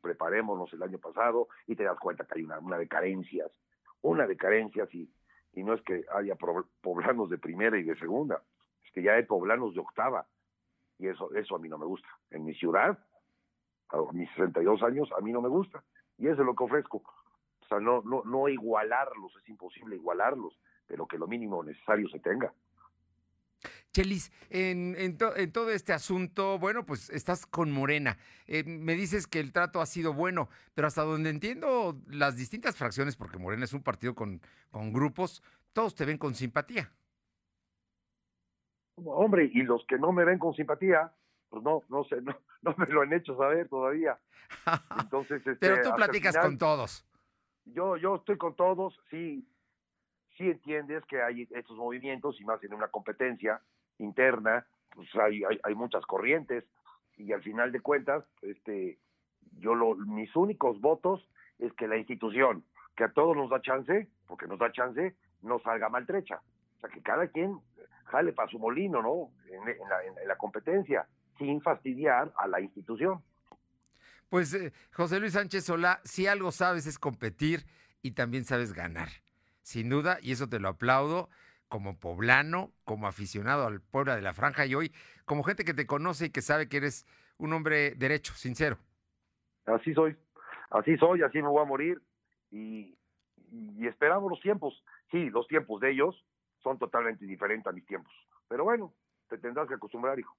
preparémonos 0.00 0.72
el 0.72 0.82
año 0.82 0.98
pasado 0.98 1.48
y 1.66 1.76
te 1.76 1.84
das 1.84 1.98
cuenta 1.98 2.24
que 2.24 2.38
hay 2.38 2.44
una, 2.44 2.58
una 2.58 2.78
de 2.78 2.88
carencias, 2.88 3.50
una 4.02 4.26
de 4.26 4.36
carencias 4.36 4.92
y, 4.94 5.10
y 5.52 5.64
no 5.64 5.74
es 5.74 5.82
que 5.82 6.04
haya 6.14 6.36
poblanos 6.80 7.30
de 7.30 7.38
primera 7.38 7.78
y 7.78 7.82
de 7.82 7.98
segunda, 7.98 8.42
es 8.84 8.92
que 8.92 9.02
ya 9.02 9.14
hay 9.14 9.24
poblanos 9.24 9.74
de 9.74 9.80
octava 9.80 10.26
y 10.98 11.08
eso, 11.08 11.32
eso 11.34 11.56
a 11.56 11.58
mí 11.58 11.68
no 11.68 11.78
me 11.78 11.86
gusta. 11.86 12.08
En 12.30 12.44
mi 12.44 12.54
ciudad, 12.54 12.98
a 13.88 14.12
mis 14.12 14.28
62 14.30 14.82
años, 14.82 15.08
a 15.16 15.20
mí 15.20 15.32
no 15.32 15.40
me 15.40 15.48
gusta 15.48 15.82
y 16.18 16.28
eso 16.28 16.40
es 16.42 16.46
lo 16.46 16.54
que 16.54 16.64
ofrezco. 16.64 16.98
O 16.98 17.68
sea, 17.68 17.80
no, 17.80 18.02
no, 18.02 18.22
no 18.24 18.48
igualarlos, 18.48 19.34
es 19.42 19.48
imposible 19.48 19.96
igualarlos, 19.96 20.58
pero 20.86 21.06
que 21.06 21.18
lo 21.18 21.26
mínimo 21.26 21.62
necesario 21.64 22.08
se 22.08 22.20
tenga. 22.20 22.52
Chelis, 23.96 24.30
en, 24.50 24.94
en, 24.98 25.16
to, 25.16 25.34
en, 25.34 25.50
todo 25.50 25.70
este 25.70 25.94
asunto, 25.94 26.58
bueno, 26.58 26.84
pues 26.84 27.08
estás 27.08 27.46
con 27.46 27.72
Morena. 27.72 28.18
Eh, 28.46 28.62
me 28.62 28.92
dices 28.92 29.26
que 29.26 29.40
el 29.40 29.54
trato 29.54 29.80
ha 29.80 29.86
sido 29.86 30.12
bueno, 30.12 30.50
pero 30.74 30.86
hasta 30.86 31.02
donde 31.02 31.30
entiendo 31.30 31.96
las 32.06 32.36
distintas 32.36 32.76
fracciones, 32.76 33.16
porque 33.16 33.38
Morena 33.38 33.64
es 33.64 33.72
un 33.72 33.82
partido 33.82 34.14
con, 34.14 34.42
con 34.70 34.92
grupos, 34.92 35.42
todos 35.72 35.94
te 35.94 36.04
ven 36.04 36.18
con 36.18 36.34
simpatía. 36.34 36.92
Hombre, 39.02 39.50
y 39.50 39.62
los 39.62 39.82
que 39.86 39.98
no 39.98 40.12
me 40.12 40.26
ven 40.26 40.38
con 40.38 40.52
simpatía, 40.52 41.10
pues 41.48 41.62
no, 41.62 41.82
no 41.88 42.04
sé, 42.04 42.20
no, 42.20 42.36
no 42.60 42.74
me 42.76 42.86
lo 42.88 43.00
han 43.00 43.14
hecho 43.14 43.34
saber 43.38 43.66
todavía. 43.70 44.18
Entonces, 45.00 45.38
este, 45.46 45.56
pero 45.56 45.80
tú 45.80 45.96
platicas 45.96 46.34
final, 46.34 46.48
con 46.48 46.58
todos. 46.58 47.06
Yo, 47.64 47.96
yo 47.96 48.16
estoy 48.16 48.36
con 48.36 48.54
todos, 48.56 48.94
sí, 49.08 49.48
sí 50.36 50.50
entiendes 50.50 51.02
que 51.06 51.22
hay 51.22 51.48
estos 51.50 51.78
movimientos 51.78 52.38
y 52.38 52.44
más 52.44 52.62
en 52.62 52.74
una 52.74 52.88
competencia 52.88 53.62
interna, 53.98 54.66
pues 54.94 55.08
hay, 55.16 55.44
hay, 55.44 55.58
hay 55.62 55.74
muchas 55.74 56.04
corrientes 56.06 56.64
y 57.16 57.32
al 57.32 57.42
final 57.42 57.72
de 57.72 57.80
cuentas, 57.80 58.24
este, 58.42 58.98
yo 59.58 59.74
lo, 59.74 59.96
mis 59.96 60.34
únicos 60.36 60.80
votos 60.80 61.26
es 61.58 61.72
que 61.72 61.88
la 61.88 61.96
institución, 61.96 62.64
que 62.94 63.04
a 63.04 63.12
todos 63.12 63.36
nos 63.36 63.50
da 63.50 63.60
chance, 63.62 64.08
porque 64.26 64.46
nos 64.46 64.58
da 64.58 64.72
chance, 64.72 65.16
no 65.42 65.58
salga 65.60 65.88
maltrecha. 65.88 66.42
O 66.76 66.80
sea, 66.80 66.90
que 66.90 67.00
cada 67.00 67.28
quien 67.28 67.58
jale 68.04 68.32
para 68.32 68.50
su 68.50 68.58
molino, 68.58 69.02
¿no? 69.02 69.32
En, 69.50 69.64
la, 69.64 70.04
en, 70.04 70.28
la, 70.28 70.36
competencia, 70.36 71.06
sin 71.38 71.60
fastidiar 71.62 72.32
a 72.36 72.46
la 72.46 72.60
institución. 72.60 73.22
Pues, 74.28 74.52
eh, 74.54 74.72
José 74.92 75.18
Luis 75.20 75.32
Sánchez 75.32 75.64
Solá, 75.64 76.00
si 76.04 76.26
algo 76.26 76.52
sabes 76.52 76.86
es 76.86 76.98
competir 76.98 77.64
y 78.02 78.12
también 78.12 78.44
sabes 78.44 78.72
ganar. 78.72 79.08
Sin 79.62 79.88
duda, 79.88 80.18
y 80.20 80.32
eso 80.32 80.48
te 80.48 80.60
lo 80.60 80.68
aplaudo 80.68 81.28
como 81.68 81.98
poblano, 81.98 82.72
como 82.84 83.06
aficionado 83.06 83.66
al 83.66 83.80
pueblo 83.80 84.14
de 84.14 84.22
la 84.22 84.34
franja 84.34 84.66
y 84.66 84.74
hoy 84.74 84.92
como 85.24 85.42
gente 85.42 85.64
que 85.64 85.74
te 85.74 85.86
conoce 85.86 86.26
y 86.26 86.30
que 86.30 86.42
sabe 86.42 86.68
que 86.68 86.78
eres 86.78 87.06
un 87.38 87.52
hombre 87.52 87.94
derecho, 87.96 88.34
sincero. 88.34 88.78
Así 89.66 89.92
soy, 89.94 90.16
así 90.70 90.96
soy, 90.96 91.22
así 91.22 91.42
me 91.42 91.48
voy 91.48 91.62
a 91.62 91.66
morir 91.66 92.00
y, 92.50 92.96
y 93.50 93.86
esperamos 93.86 94.30
los 94.30 94.40
tiempos. 94.40 94.82
Sí, 95.10 95.30
los 95.30 95.46
tiempos 95.48 95.80
de 95.80 95.90
ellos 95.90 96.24
son 96.62 96.78
totalmente 96.78 97.24
diferentes 97.26 97.66
a 97.66 97.72
mis 97.72 97.84
tiempos, 97.86 98.12
pero 98.48 98.64
bueno, 98.64 98.94
te 99.28 99.38
tendrás 99.38 99.68
que 99.68 99.74
acostumbrar, 99.74 100.18
hijo. 100.18 100.36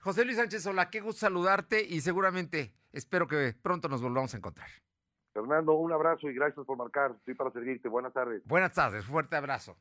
José 0.00 0.24
Luis 0.24 0.36
Sánchez 0.36 0.66
hola, 0.66 0.90
qué 0.90 1.00
gusto 1.00 1.20
saludarte 1.20 1.82
y 1.82 2.00
seguramente 2.00 2.74
espero 2.92 3.26
que 3.26 3.54
pronto 3.60 3.88
nos 3.88 4.02
volvamos 4.02 4.34
a 4.34 4.36
encontrar. 4.36 4.68
Fernando, 5.32 5.74
un 5.74 5.92
abrazo 5.92 6.30
y 6.30 6.34
gracias 6.34 6.64
por 6.64 6.78
marcar. 6.78 7.12
Estoy 7.18 7.34
para 7.34 7.50
servirte. 7.50 7.88
Buenas 7.88 8.12
tardes. 8.12 8.42
Buenas 8.46 8.72
tardes, 8.72 9.04
fuerte 9.04 9.36
abrazo. 9.36 9.76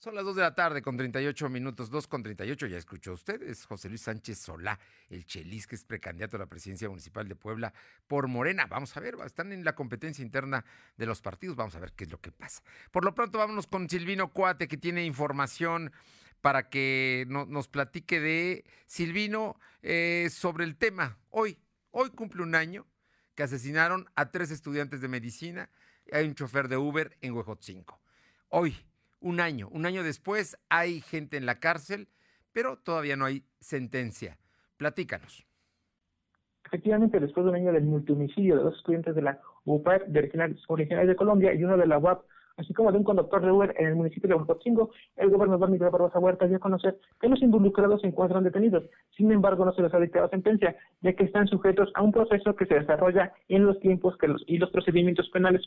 Son 0.00 0.14
las 0.14 0.24
2 0.24 0.36
de 0.36 0.42
la 0.42 0.54
tarde 0.54 0.80
con 0.80 0.96
38 0.96 1.48
minutos, 1.48 1.90
2 1.90 2.06
con 2.06 2.22
38, 2.22 2.68
ya 2.68 2.78
escuchó 2.78 3.14
usted, 3.14 3.42
es 3.42 3.66
José 3.66 3.88
Luis 3.88 4.02
Sánchez 4.02 4.38
Solá, 4.38 4.78
el 5.10 5.26
Chelis, 5.26 5.66
que 5.66 5.74
es 5.74 5.84
precandidato 5.84 6.36
a 6.36 6.38
la 6.38 6.46
presidencia 6.46 6.88
municipal 6.88 7.26
de 7.26 7.34
Puebla 7.34 7.74
por 8.06 8.28
Morena. 8.28 8.66
Vamos 8.66 8.96
a 8.96 9.00
ver, 9.00 9.16
están 9.26 9.50
en 9.50 9.64
la 9.64 9.74
competencia 9.74 10.22
interna 10.22 10.64
de 10.96 11.04
los 11.04 11.20
partidos, 11.20 11.56
vamos 11.56 11.74
a 11.74 11.80
ver 11.80 11.94
qué 11.94 12.04
es 12.04 12.12
lo 12.12 12.20
que 12.20 12.30
pasa. 12.30 12.62
Por 12.92 13.04
lo 13.04 13.12
pronto, 13.12 13.38
vámonos 13.38 13.66
con 13.66 13.90
Silvino 13.90 14.32
Cuate, 14.32 14.68
que 14.68 14.76
tiene 14.76 15.04
información 15.04 15.90
para 16.40 16.70
que 16.70 17.24
no, 17.26 17.44
nos 17.46 17.66
platique 17.66 18.20
de 18.20 18.64
Silvino 18.86 19.58
eh, 19.82 20.28
sobre 20.30 20.62
el 20.62 20.76
tema. 20.76 21.18
Hoy, 21.30 21.58
hoy 21.90 22.10
cumple 22.10 22.44
un 22.44 22.54
año 22.54 22.86
que 23.34 23.42
asesinaron 23.42 24.08
a 24.14 24.30
tres 24.30 24.52
estudiantes 24.52 25.00
de 25.00 25.08
medicina 25.08 25.70
y 26.06 26.14
hay 26.14 26.28
un 26.28 26.36
chofer 26.36 26.68
de 26.68 26.76
Uber 26.76 27.18
en 27.20 27.32
Huejotzinco. 27.32 28.00
Hoy, 28.48 28.76
un 29.20 29.40
año. 29.40 29.68
Un 29.70 29.86
año 29.86 30.02
después 30.02 30.56
hay 30.68 31.00
gente 31.00 31.36
en 31.36 31.46
la 31.46 31.60
cárcel, 31.60 32.08
pero 32.52 32.78
todavía 32.78 33.16
no 33.16 33.24
hay 33.24 33.44
sentencia. 33.60 34.38
Platícanos. 34.76 35.44
Efectivamente, 36.64 37.18
después 37.18 37.44
de 37.44 37.50
un 37.50 37.56
año 37.56 37.72
del 37.72 37.84
multihomicidio 37.84 38.56
de 38.56 38.62
dos 38.62 38.76
estudiantes 38.76 39.14
de 39.14 39.22
la 39.22 39.40
UPAP 39.64 40.02
de 40.06 40.30
originales 40.68 41.08
de 41.08 41.16
Colombia 41.16 41.54
y 41.54 41.64
uno 41.64 41.76
de 41.76 41.86
la 41.86 41.98
UAP 41.98 42.22
así 42.58 42.74
como 42.74 42.92
de 42.92 42.98
un 42.98 43.04
conductor 43.04 43.40
de 43.40 43.50
Uber 43.50 43.74
en 43.78 43.86
el 43.86 43.96
municipio 43.96 44.28
de 44.28 44.34
Huejotzingo, 44.34 44.90
el 45.16 45.30
gobernador 45.30 45.70
Miguel 45.70 45.90
Barbosa 45.90 46.18
Huerta 46.18 46.46
dio 46.46 46.56
a 46.56 46.60
conocer 46.60 46.98
que 47.20 47.28
los 47.28 47.40
involucrados 47.40 48.00
se 48.00 48.08
encuentran 48.08 48.44
detenidos. 48.44 48.84
Sin 49.16 49.30
embargo, 49.32 49.64
no 49.64 49.72
se 49.72 49.82
les 49.82 49.94
ha 49.94 50.00
dictado 50.00 50.28
sentencia, 50.28 50.76
ya 51.00 51.12
que 51.14 51.24
están 51.24 51.46
sujetos 51.46 51.90
a 51.94 52.02
un 52.02 52.12
proceso 52.12 52.54
que 52.56 52.66
se 52.66 52.74
desarrolla 52.74 53.32
en 53.48 53.64
los 53.64 53.78
tiempos 53.80 54.16
que 54.18 54.28
los, 54.28 54.42
y 54.46 54.58
los 54.58 54.70
procedimientos 54.70 55.30
penales 55.30 55.62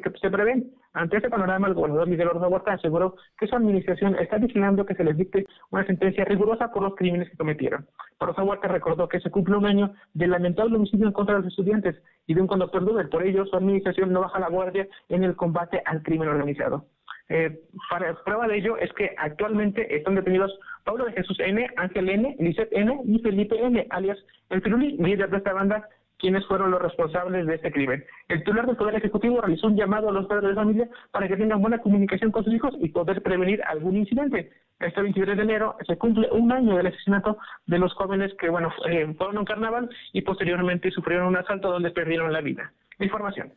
que 0.00 0.10
se 0.10 0.30
prevén. 0.30 0.72
Ante 0.92 1.16
este 1.16 1.30
panorama, 1.30 1.68
el 1.68 1.74
gobernador 1.74 2.08
Miguel 2.08 2.28
Barbosa 2.28 2.48
Huerta 2.48 2.72
aseguró 2.72 3.16
que 3.38 3.46
su 3.46 3.56
administración 3.56 4.16
está 4.16 4.38
vigilando 4.38 4.86
que 4.86 4.94
se 4.94 5.04
les 5.04 5.16
dicte 5.16 5.46
una 5.70 5.86
sentencia 5.86 6.24
rigurosa 6.24 6.72
por 6.72 6.82
los 6.82 6.94
crímenes 6.94 7.30
que 7.30 7.36
cometieron. 7.36 7.86
Barbosa 8.18 8.44
Huerta 8.44 8.68
recordó 8.68 9.08
que 9.08 9.20
se 9.20 9.30
cumple 9.30 9.56
un 9.56 9.66
año 9.66 9.92
del 10.12 10.30
lamentable 10.30 10.76
homicidio 10.76 11.06
en 11.06 11.12
contra 11.12 11.36
de 11.36 11.42
los 11.42 11.50
estudiantes 11.50 12.02
y 12.26 12.34
de 12.34 12.40
un 12.40 12.46
conductor 12.46 12.82
Uber. 12.82 13.08
Por 13.08 13.22
ello, 13.22 13.46
su 13.46 13.56
administración 13.56 14.12
no 14.12 14.20
baja 14.20 14.38
la 14.38 14.48
guardia 14.48 14.88
en 15.08 15.24
el 15.24 15.36
combate 15.36 15.82
al 15.84 16.02
crimen 16.02 16.28
organizado. 16.28 16.86
Eh, 17.30 17.58
para 17.88 18.14
prueba 18.22 18.46
de 18.46 18.58
ello 18.58 18.76
es 18.76 18.92
que 18.92 19.14
actualmente 19.16 19.96
están 19.96 20.14
detenidos 20.14 20.52
Pablo 20.84 21.06
de 21.06 21.12
Jesús 21.12 21.38
N., 21.40 21.66
Ángel 21.76 22.10
N., 22.10 22.36
Lizeth 22.38 22.68
N. 22.72 23.00
y 23.04 23.18
Felipe 23.20 23.56
N., 23.58 23.86
alias 23.90 24.18
el 24.50 24.60
Piruli, 24.60 24.98
líder 24.98 25.30
de 25.30 25.38
esta 25.38 25.54
banda, 25.54 25.88
quienes 26.24 26.46
fueron 26.46 26.70
los 26.70 26.80
responsables 26.80 27.46
de 27.46 27.56
este 27.56 27.70
crimen. 27.70 28.02
El 28.28 28.38
titular 28.38 28.66
del 28.66 28.78
Poder 28.78 28.94
Ejecutivo 28.94 29.42
realizó 29.42 29.66
un 29.66 29.76
llamado 29.76 30.08
a 30.08 30.12
los 30.12 30.26
padres 30.26 30.48
de 30.48 30.54
familia 30.54 30.88
para 31.10 31.28
que 31.28 31.36
tengan 31.36 31.60
buena 31.60 31.82
comunicación 31.82 32.30
con 32.32 32.42
sus 32.44 32.54
hijos 32.54 32.74
y 32.80 32.88
poder 32.88 33.22
prevenir 33.22 33.62
algún 33.64 33.94
incidente. 33.94 34.50
Este 34.80 35.02
23 35.02 35.36
de 35.36 35.42
enero 35.42 35.76
se 35.86 35.98
cumple 35.98 36.30
un 36.32 36.50
año 36.50 36.78
del 36.78 36.86
asesinato 36.86 37.36
de 37.66 37.78
los 37.78 37.92
jóvenes 37.92 38.32
que, 38.40 38.48
bueno, 38.48 38.72
eh, 38.88 39.12
fueron 39.18 39.36
a 39.36 39.40
un 39.40 39.44
carnaval 39.44 39.90
y 40.14 40.22
posteriormente 40.22 40.90
sufrieron 40.92 41.26
un 41.26 41.36
asalto 41.36 41.70
donde 41.70 41.90
perdieron 41.90 42.32
la 42.32 42.40
vida. 42.40 42.72
Información. 42.98 43.52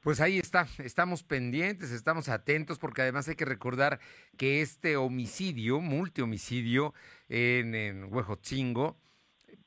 Pues 0.00 0.20
ahí 0.20 0.38
está, 0.38 0.68
estamos 0.78 1.24
pendientes, 1.24 1.90
estamos 1.90 2.28
atentos, 2.28 2.78
porque 2.78 3.02
además 3.02 3.26
hay 3.28 3.34
que 3.34 3.46
recordar 3.46 3.98
que 4.38 4.60
este 4.60 4.96
homicidio, 4.96 5.80
multihomicidio 5.80 6.94
en, 7.28 7.74
en 7.74 8.14
Huejotzingo, 8.14 8.96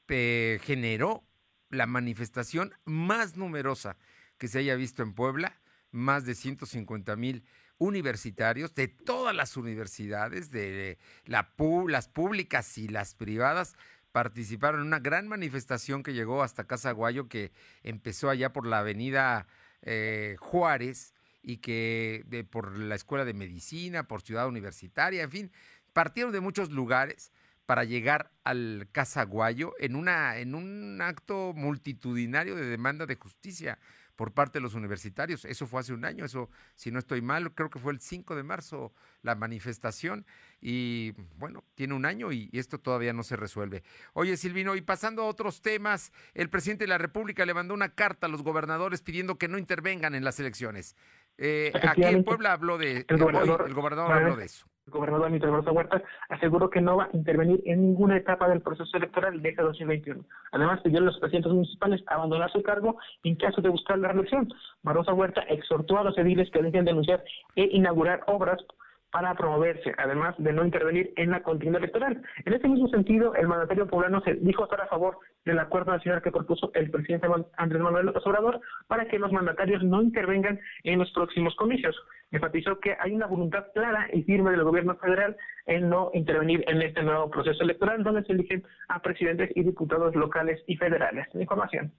eh, 0.07 0.59
generó 0.63 1.26
la 1.69 1.85
manifestación 1.85 2.73
más 2.85 3.35
numerosa 3.37 3.97
que 4.37 4.47
se 4.47 4.59
haya 4.59 4.75
visto 4.75 5.03
en 5.03 5.13
Puebla, 5.13 5.59
más 5.91 6.25
de 6.25 6.35
150 6.35 7.15
mil 7.15 7.43
universitarios 7.79 8.73
de 8.75 8.87
todas 8.87 9.35
las 9.35 9.57
universidades, 9.57 10.51
de 10.51 10.97
la, 11.25 11.53
las 11.87 12.07
públicas 12.07 12.77
y 12.77 12.87
las 12.87 13.13
privadas, 13.13 13.75
participaron 14.11 14.81
en 14.81 14.87
una 14.87 14.99
gran 14.99 15.27
manifestación 15.27 16.01
que 16.01 16.13
llegó 16.13 16.41
hasta 16.41 16.65
Casa 16.65 16.91
Guayo, 16.91 17.27
que 17.27 17.51
empezó 17.83 18.29
allá 18.29 18.51
por 18.51 18.65
la 18.65 18.79
avenida 18.79 19.47
eh, 19.83 20.37
Juárez 20.39 21.13
y 21.43 21.57
que 21.57 22.23
de, 22.25 22.43
por 22.43 22.77
la 22.77 22.95
Escuela 22.95 23.25
de 23.25 23.33
Medicina, 23.33 24.07
por 24.07 24.21
Ciudad 24.21 24.47
Universitaria, 24.47 25.23
en 25.23 25.31
fin, 25.31 25.51
partieron 25.93 26.31
de 26.31 26.41
muchos 26.41 26.71
lugares 26.71 27.31
para 27.67 27.83
llegar 27.83 28.31
al 28.45 28.87
Casaguayo 28.93 29.73
en, 29.77 29.97
una, 29.97 30.37
en 30.37 30.55
un 30.55 30.99
acto 31.01 31.51
multitudinario 31.53 32.55
de 32.55 32.65
demanda 32.65 33.05
de 33.05 33.17
justicia 33.17 33.77
por 34.15 34.31
parte 34.31 34.57
de 34.57 34.63
los 34.63 34.73
universitarios. 34.73 35.43
Eso 35.43 35.67
fue 35.67 35.81
hace 35.81 35.93
un 35.93 36.05
año, 36.05 36.23
eso, 36.23 36.49
si 36.75 36.91
no 36.91 36.97
estoy 36.97 37.21
mal, 37.21 37.53
creo 37.53 37.69
que 37.69 37.77
fue 37.77 37.91
el 37.91 37.99
5 37.99 38.37
de 38.37 38.43
marzo 38.43 38.93
la 39.21 39.35
manifestación 39.35 40.25
y 40.61 41.11
bueno, 41.35 41.65
tiene 41.75 41.93
un 41.93 42.05
año 42.05 42.31
y, 42.31 42.49
esto 42.53 42.79
todavía 42.79 43.11
no 43.11 43.23
se 43.23 43.35
resuelve. 43.35 43.83
Oye, 44.13 44.37
Silvino, 44.37 44.77
y 44.77 44.81
pasando 44.81 45.23
a 45.23 45.25
otros 45.25 45.61
temas, 45.61 46.13
el 46.35 46.49
presidente 46.49 46.85
de 46.85 46.87
la 46.87 46.97
República 46.97 47.45
le 47.45 47.53
mandó 47.53 47.73
una 47.73 47.89
carta 47.89 48.27
a 48.27 48.29
los 48.29 48.43
gobernadores 48.43 49.01
pidiendo 49.01 49.37
que 49.37 49.49
no 49.49 49.57
intervengan 49.57 50.15
en 50.15 50.23
las 50.23 50.39
elecciones. 50.39 50.95
Eh, 51.37 51.73
aquí 51.83 52.05
en 52.05 52.23
Puebla 52.23 52.53
habló 52.53 52.77
de, 52.77 53.05
el 53.09 53.17
gobernador, 53.17 53.65
el 53.67 53.73
gobernador 53.73 54.13
habló 54.13 54.37
de 54.37 54.45
eso 54.45 54.67
el 54.87 54.93
gobernador 54.93 55.29
Miguel 55.29 55.51
Barbosa 55.51 55.71
Huerta 55.71 56.01
aseguró 56.29 56.69
que 56.69 56.81
no 56.81 56.97
va 56.97 57.05
a 57.05 57.09
intervenir 57.13 57.61
en 57.65 57.81
ninguna 57.81 58.17
etapa 58.17 58.47
del 58.47 58.61
proceso 58.61 58.95
electoral 58.97 59.41
de 59.41 59.49
este 59.49 59.61
2021. 59.61 60.23
Además, 60.53 60.81
pidió 60.81 60.99
a 60.99 61.01
los 61.01 61.19
presidentes 61.19 61.51
municipales 61.51 62.01
abandonar 62.07 62.51
su 62.51 62.63
cargo 62.63 62.97
en 63.23 63.35
caso 63.35 63.61
de 63.61 63.69
buscar 63.69 63.99
la 63.99 64.09
reelección. 64.09 64.47
Barbosa 64.83 65.13
Huerta 65.13 65.41
exhortó 65.41 65.97
a 65.97 66.03
los 66.03 66.17
ediles 66.17 66.49
que 66.51 66.61
dejen 66.61 66.85
denunciar 66.85 67.23
e 67.55 67.69
inaugurar 67.71 68.23
obras 68.27 68.63
para 69.11 69.33
promoverse, 69.35 69.93
además 69.97 70.35
de 70.37 70.53
no 70.53 70.65
intervenir 70.65 71.13
en 71.15 71.31
la 71.31 71.41
contienda 71.41 71.79
electoral. 71.79 72.21
En 72.45 72.53
ese 72.53 72.67
mismo 72.67 72.87
sentido, 72.89 73.35
el 73.35 73.47
mandatario 73.47 73.87
poblano 73.87 74.21
se 74.21 74.35
dijo 74.35 74.65
estar 74.65 74.81
a 74.81 74.87
favor 74.87 75.17
del 75.45 75.59
acuerdo 75.59 75.93
nacional 75.93 76.21
que 76.21 76.31
propuso 76.31 76.71
el 76.73 76.91
presidente 76.91 77.27
Andrés 77.57 77.81
Manuel 77.81 78.07
López 78.07 78.25
Obrador 78.25 78.59
para 78.87 79.07
que 79.07 79.17
los 79.17 79.31
mandatarios 79.31 79.83
no 79.83 80.01
intervengan 80.01 80.59
en 80.83 80.99
los 80.99 81.11
próximos 81.11 81.55
comicios. 81.55 81.95
Enfatizó 82.31 82.79
que 82.79 82.97
hay 82.99 83.13
una 83.13 83.27
voluntad 83.27 83.67
clara 83.73 84.07
y 84.11 84.23
firme 84.23 84.51
del 84.51 84.63
gobierno 84.63 84.95
federal 84.97 85.37
en 85.65 85.89
no 85.89 86.11
intervenir 86.13 86.65
en 86.67 86.81
este 86.81 87.01
nuevo 87.01 87.29
proceso 87.29 87.63
electoral 87.63 88.03
donde 88.03 88.23
se 88.23 88.33
eligen 88.33 88.63
a 88.89 89.01
presidentes 89.01 89.49
y 89.55 89.63
diputados 89.63 90.15
locales 90.15 90.61
y 90.67 90.75
federales. 90.75 91.27
Información. 91.33 91.93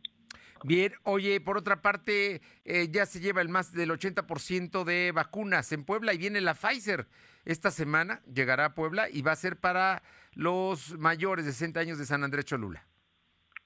Bien, 0.64 0.92
oye, 1.04 1.40
por 1.40 1.56
otra 1.56 1.82
parte, 1.82 2.40
eh, 2.64 2.88
ya 2.90 3.06
se 3.06 3.20
lleva 3.20 3.40
el 3.40 3.48
más 3.48 3.72
del 3.72 3.90
80% 3.90 4.84
de 4.84 5.12
vacunas 5.12 5.72
en 5.72 5.84
Puebla 5.84 6.14
y 6.14 6.18
viene 6.18 6.40
la 6.40 6.54
Pfizer. 6.54 7.06
Esta 7.44 7.70
semana 7.70 8.20
llegará 8.32 8.66
a 8.66 8.74
Puebla 8.74 9.08
y 9.10 9.22
va 9.22 9.32
a 9.32 9.36
ser 9.36 9.56
para 9.56 10.02
los 10.34 10.98
mayores 10.98 11.44
de 11.46 11.52
60 11.52 11.80
años 11.80 11.98
de 11.98 12.04
San 12.04 12.24
Andrés 12.24 12.44
Cholula. 12.44 12.84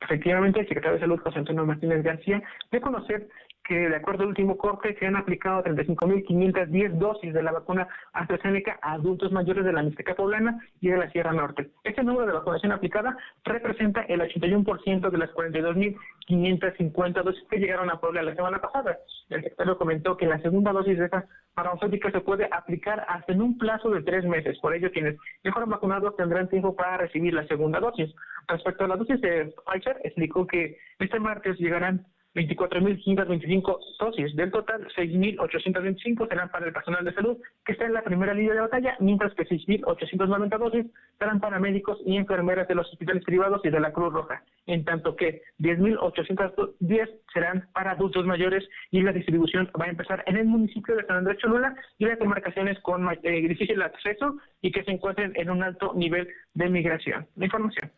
Efectivamente, 0.00 0.60
el 0.60 0.68
secretario 0.68 0.94
de 0.94 1.00
Salud, 1.00 1.20
José 1.20 1.38
Antonio 1.38 1.64
Martínez 1.64 2.02
García, 2.02 2.42
de 2.70 2.80
conocer 2.80 3.28
que 3.64 3.88
de 3.88 3.96
acuerdo 3.96 4.22
al 4.22 4.30
último 4.30 4.56
corte 4.56 4.96
se 4.98 5.06
han 5.06 5.16
aplicado 5.16 5.62
35.510 5.64 6.92
dosis 6.92 7.32
de 7.32 7.42
la 7.42 7.52
vacuna 7.52 7.88
AstraZeneca 8.12 8.78
a 8.82 8.92
adultos 8.94 9.30
mayores 9.32 9.64
de 9.64 9.72
la 9.72 9.82
Mixteca 9.82 10.14
Poblana 10.14 10.60
y 10.80 10.88
de 10.88 10.98
la 10.98 11.10
Sierra 11.10 11.32
Norte. 11.32 11.70
Este 11.84 12.02
número 12.02 12.26
de 12.26 12.32
vacunación 12.32 12.72
aplicada 12.72 13.16
representa 13.44 14.02
el 14.02 14.20
81% 14.20 15.10
de 15.10 15.18
las 15.18 15.30
42.550 15.30 17.22
dosis 17.22 17.44
que 17.48 17.58
llegaron 17.58 17.90
a 17.90 18.00
Puebla 18.00 18.22
la 18.22 18.34
semana 18.34 18.60
pasada. 18.60 18.98
El 19.30 19.42
secretario 19.42 19.78
comentó 19.78 20.16
que 20.16 20.26
la 20.26 20.40
segunda 20.40 20.72
dosis 20.72 20.98
de 20.98 21.04
esta 21.04 21.26
farmacéutica 21.54 22.10
se 22.10 22.20
puede 22.20 22.48
aplicar 22.50 23.04
hasta 23.08 23.32
en 23.32 23.42
un 23.42 23.58
plazo 23.58 23.90
de 23.90 24.02
tres 24.02 24.24
meses. 24.24 24.58
Por 24.60 24.74
ello, 24.74 24.90
quienes 24.90 25.16
fueron 25.52 25.70
vacunados 25.70 26.16
tendrán 26.16 26.48
tiempo 26.48 26.74
para 26.74 26.96
recibir 26.96 27.32
la 27.32 27.46
segunda 27.46 27.80
dosis. 27.80 28.12
Respecto 28.48 28.84
a 28.84 28.88
la 28.88 28.96
dosis 28.96 29.20
de 29.20 29.54
Pfizer, 29.66 30.00
explicó 30.04 30.46
que 30.46 30.78
este 30.98 31.20
martes 31.20 31.58
llegarán 31.58 32.04
24.525 32.34 33.78
dosis. 33.98 34.34
Del 34.36 34.50
total, 34.50 34.86
6.825 34.96 36.28
serán 36.28 36.50
para 36.50 36.66
el 36.66 36.72
personal 36.72 37.04
de 37.04 37.12
salud 37.12 37.36
que 37.64 37.72
está 37.72 37.84
en 37.84 37.92
la 37.92 38.02
primera 38.02 38.34
línea 38.34 38.54
de 38.54 38.60
batalla, 38.60 38.96
mientras 39.00 39.34
que 39.34 39.46
6.890 39.46 40.58
dosis 40.58 40.86
serán 41.18 41.40
para 41.40 41.58
médicos 41.58 41.98
y 42.06 42.16
enfermeras 42.16 42.66
de 42.68 42.74
los 42.74 42.90
hospitales 42.90 43.24
privados 43.24 43.60
y 43.64 43.70
de 43.70 43.80
la 43.80 43.92
Cruz 43.92 44.12
Roja, 44.12 44.42
en 44.66 44.84
tanto 44.84 45.14
que 45.16 45.42
10.810 45.58 47.10
serán 47.32 47.68
para 47.72 47.92
adultos 47.92 48.24
mayores 48.26 48.66
y 48.90 49.02
la 49.02 49.12
distribución 49.12 49.70
va 49.78 49.86
a 49.86 49.90
empezar 49.90 50.24
en 50.26 50.36
el 50.36 50.46
municipio 50.46 50.96
de 50.96 51.04
San 51.06 51.18
Andrés 51.18 51.38
Cholula 51.38 51.74
y 51.98 52.06
las 52.06 52.18
demarcaciones 52.18 52.78
con 52.80 53.08
eh, 53.22 53.48
difícil 53.48 53.80
acceso 53.82 54.36
y 54.60 54.72
que 54.72 54.84
se 54.84 54.92
encuentren 54.92 55.32
en 55.36 55.50
un 55.50 55.62
alto 55.62 55.92
nivel 55.94 56.28
de 56.54 56.68
migración. 56.68 57.26
La 57.36 57.46
información. 57.46 57.90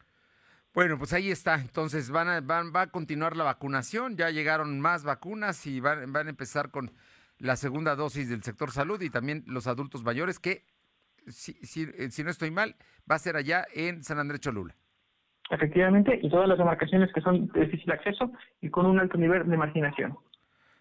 Bueno, 0.74 0.98
pues 0.98 1.12
ahí 1.12 1.30
está. 1.30 1.54
Entonces 1.54 2.10
van 2.10 2.28
a, 2.28 2.40
van, 2.40 2.72
va 2.74 2.82
a 2.82 2.86
continuar 2.88 3.36
la 3.36 3.44
vacunación. 3.44 4.16
Ya 4.16 4.30
llegaron 4.30 4.80
más 4.80 5.04
vacunas 5.04 5.66
y 5.66 5.80
van, 5.80 6.12
van 6.12 6.26
a 6.26 6.30
empezar 6.30 6.70
con 6.70 6.90
la 7.38 7.56
segunda 7.56 7.94
dosis 7.94 8.28
del 8.28 8.42
sector 8.42 8.72
salud 8.72 9.00
y 9.00 9.10
también 9.10 9.44
los 9.46 9.66
adultos 9.66 10.02
mayores, 10.02 10.40
que 10.40 10.64
si, 11.28 11.52
si, 11.64 11.82
eh, 11.96 12.10
si 12.10 12.24
no 12.24 12.30
estoy 12.30 12.50
mal, 12.50 12.74
va 13.10 13.16
a 13.16 13.20
ser 13.20 13.36
allá 13.36 13.64
en 13.72 14.02
San 14.02 14.18
Andrés 14.18 14.40
Cholula. 14.40 14.74
Efectivamente, 15.50 16.18
y 16.22 16.28
todas 16.28 16.48
las 16.48 16.58
demarcaciones 16.58 17.12
que 17.12 17.20
son 17.20 17.48
de 17.48 17.66
difícil 17.66 17.92
acceso 17.92 18.32
y 18.60 18.70
con 18.70 18.86
un 18.86 18.98
alto 18.98 19.18
nivel 19.18 19.48
de 19.48 19.56
marginación. 19.56 20.18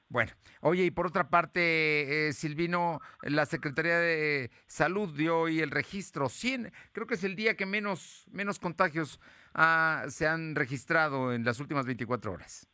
Bueno, 0.10 0.32
oye, 0.62 0.86
y 0.86 0.92
por 0.92 1.08
otra 1.08 1.30
parte, 1.30 2.28
eh, 2.28 2.34
Silvino, 2.34 3.00
la 3.24 3.46
Secretaría 3.46 3.98
de 3.98 4.52
Salud 4.68 5.16
dio 5.18 5.40
hoy 5.40 5.60
el 5.60 5.72
registro 5.72 6.30
100, 6.30 6.72
creo 6.92 7.08
que 7.08 7.16
es 7.16 7.24
el 7.24 7.36
día 7.36 7.56
que 7.56 7.66
menos, 7.66 8.26
menos 8.32 8.60
contagios 8.60 9.20
ah, 9.54 10.06
se 10.08 10.28
han 10.28 10.56
registrado 10.56 11.34
en 11.34 11.44
las 11.44 11.60
últimas 11.60 11.86
24 11.86 12.32
horas. 12.32 12.68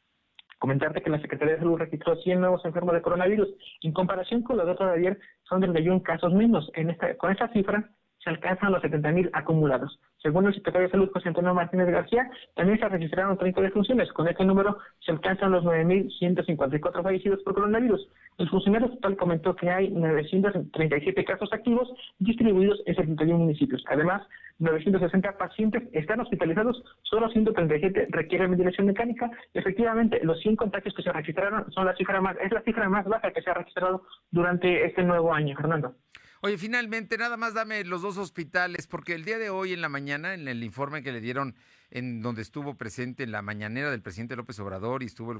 Comentarte 0.59 1.01
que 1.01 1.09
la 1.09 1.21
Secretaría 1.21 1.53
de 1.53 1.59
Salud 1.59 1.77
registró 1.77 2.15
100 2.17 2.41
nuevos 2.41 2.65
enfermos 2.65 2.93
de 2.93 3.01
coronavirus. 3.01 3.47
En 3.81 3.93
comparación 3.93 4.43
con 4.43 4.57
la 4.57 4.65
data 4.65 4.91
de 4.91 4.99
ayer, 4.99 5.19
son 5.47 5.61
31 5.61 6.03
casos 6.03 6.33
menos. 6.33 6.69
En 6.75 6.89
esta, 6.89 7.15
con 7.15 7.31
esta 7.31 7.47
cifra, 7.53 7.89
se 8.23 8.29
alcanzan 8.29 8.71
los 8.71 8.83
70.000 8.83 9.29
acumulados. 9.33 9.99
Según 10.21 10.47
el 10.47 10.53
secretario 10.53 10.87
de 10.87 10.91
Salud, 10.91 11.09
José 11.13 11.29
Antonio 11.29 11.53
Martínez 11.53 11.87
García, 11.87 12.29
también 12.55 12.77
se 12.77 12.89
registraron 12.89 13.37
30 13.37 13.61
defunciones. 13.61 14.11
Con 14.11 14.27
este 14.27 14.43
número 14.43 14.77
se 14.99 15.11
alcanzan 15.11 15.51
los 15.51 15.63
9.154 15.63 17.03
fallecidos 17.03 17.41
por 17.43 17.53
coronavirus. 17.53 18.07
El 18.37 18.49
funcionario 18.49 18.89
total 18.89 19.15
comentó 19.15 19.55
que 19.55 19.69
hay 19.69 19.89
937 19.89 21.23
casos 21.23 21.49
activos 21.53 21.89
distribuidos 22.19 22.81
en 22.85 22.95
71 22.95 23.37
municipios. 23.37 23.83
Además, 23.87 24.23
960 24.59 25.37
pacientes 25.37 25.83
están 25.93 26.19
hospitalizados, 26.19 26.83
solo 27.03 27.29
137 27.29 28.07
requieren 28.09 28.51
ventilación 28.51 28.87
mecánica. 28.87 29.31
Efectivamente, 29.53 30.19
los 30.23 30.39
100 30.41 30.57
contagios 30.57 30.93
que 30.93 31.03
se 31.03 31.13
registraron 31.13 31.71
son 31.71 31.85
la 31.85 31.95
cifra 31.95 32.19
más, 32.19 32.35
es 32.41 32.51
la 32.51 32.61
cifra 32.61 32.89
más 32.89 33.05
baja 33.05 33.31
que 33.31 33.41
se 33.41 33.49
ha 33.49 33.53
registrado 33.53 34.03
durante 34.31 34.85
este 34.85 35.03
nuevo 35.03 35.33
año, 35.33 35.55
Fernando. 35.55 35.95
Oye, 36.41 36.57
finalmente, 36.57 37.17
nada 37.17 37.35
más 37.35 37.53
dame 37.53 37.83
los 37.83 38.01
dos 38.01 38.17
hospitales, 38.17 38.87
porque 38.87 39.13
el 39.13 39.25
día 39.25 39.37
de 39.37 39.49
hoy 39.49 39.73
en 39.73 39.81
la 39.81 39.89
mañana, 39.89 40.33
en 40.33 40.47
el 40.47 40.63
informe 40.63 41.03
que 41.03 41.11
le 41.11 41.19
dieron, 41.19 41.53
en 41.91 42.21
donde 42.21 42.41
estuvo 42.41 42.77
presente 42.77 43.23
en 43.23 43.33
la 43.33 43.41
mañanera 43.41 43.91
del 43.91 44.01
presidente 44.01 44.37
López 44.37 44.57
Obrador 44.59 45.03
y 45.03 45.07
estuvo 45.07 45.33
el 45.33 45.39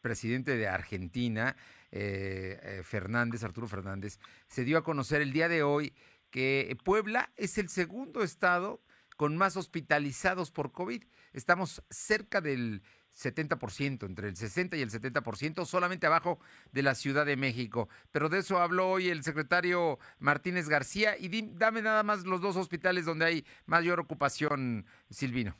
presidente 0.00 0.56
de 0.56 0.68
Argentina, 0.68 1.56
eh, 1.90 2.60
eh, 2.62 2.82
Fernández, 2.84 3.42
Arturo 3.42 3.66
Fernández, 3.66 4.20
se 4.46 4.62
dio 4.62 4.78
a 4.78 4.84
conocer 4.84 5.20
el 5.20 5.32
día 5.32 5.48
de 5.48 5.64
hoy 5.64 5.92
que 6.30 6.78
Puebla 6.84 7.32
es 7.36 7.58
el 7.58 7.68
segundo 7.68 8.22
estado 8.22 8.80
con 9.16 9.36
más 9.36 9.56
hospitalizados 9.56 10.52
por 10.52 10.70
COVID. 10.70 11.02
Estamos 11.32 11.82
cerca 11.90 12.40
del 12.40 12.82
70%, 13.16 14.04
entre 14.06 14.28
el 14.28 14.36
60 14.36 14.76
y 14.76 14.82
el 14.82 14.90
70%, 14.90 15.64
solamente 15.64 16.06
abajo 16.06 16.38
de 16.72 16.82
la 16.82 16.94
Ciudad 16.94 17.26
de 17.26 17.36
México. 17.36 17.88
Pero 18.12 18.28
de 18.28 18.38
eso 18.38 18.58
habló 18.58 18.88
hoy 18.90 19.08
el 19.08 19.22
secretario 19.22 19.98
Martínez 20.18 20.68
García 20.68 21.16
y 21.18 21.28
dame 21.54 21.82
nada 21.82 22.02
más 22.02 22.26
los 22.26 22.40
dos 22.40 22.56
hospitales 22.56 23.06
donde 23.06 23.24
hay 23.24 23.44
mayor 23.66 24.00
ocupación, 24.00 24.86
Silvino. 25.10 25.54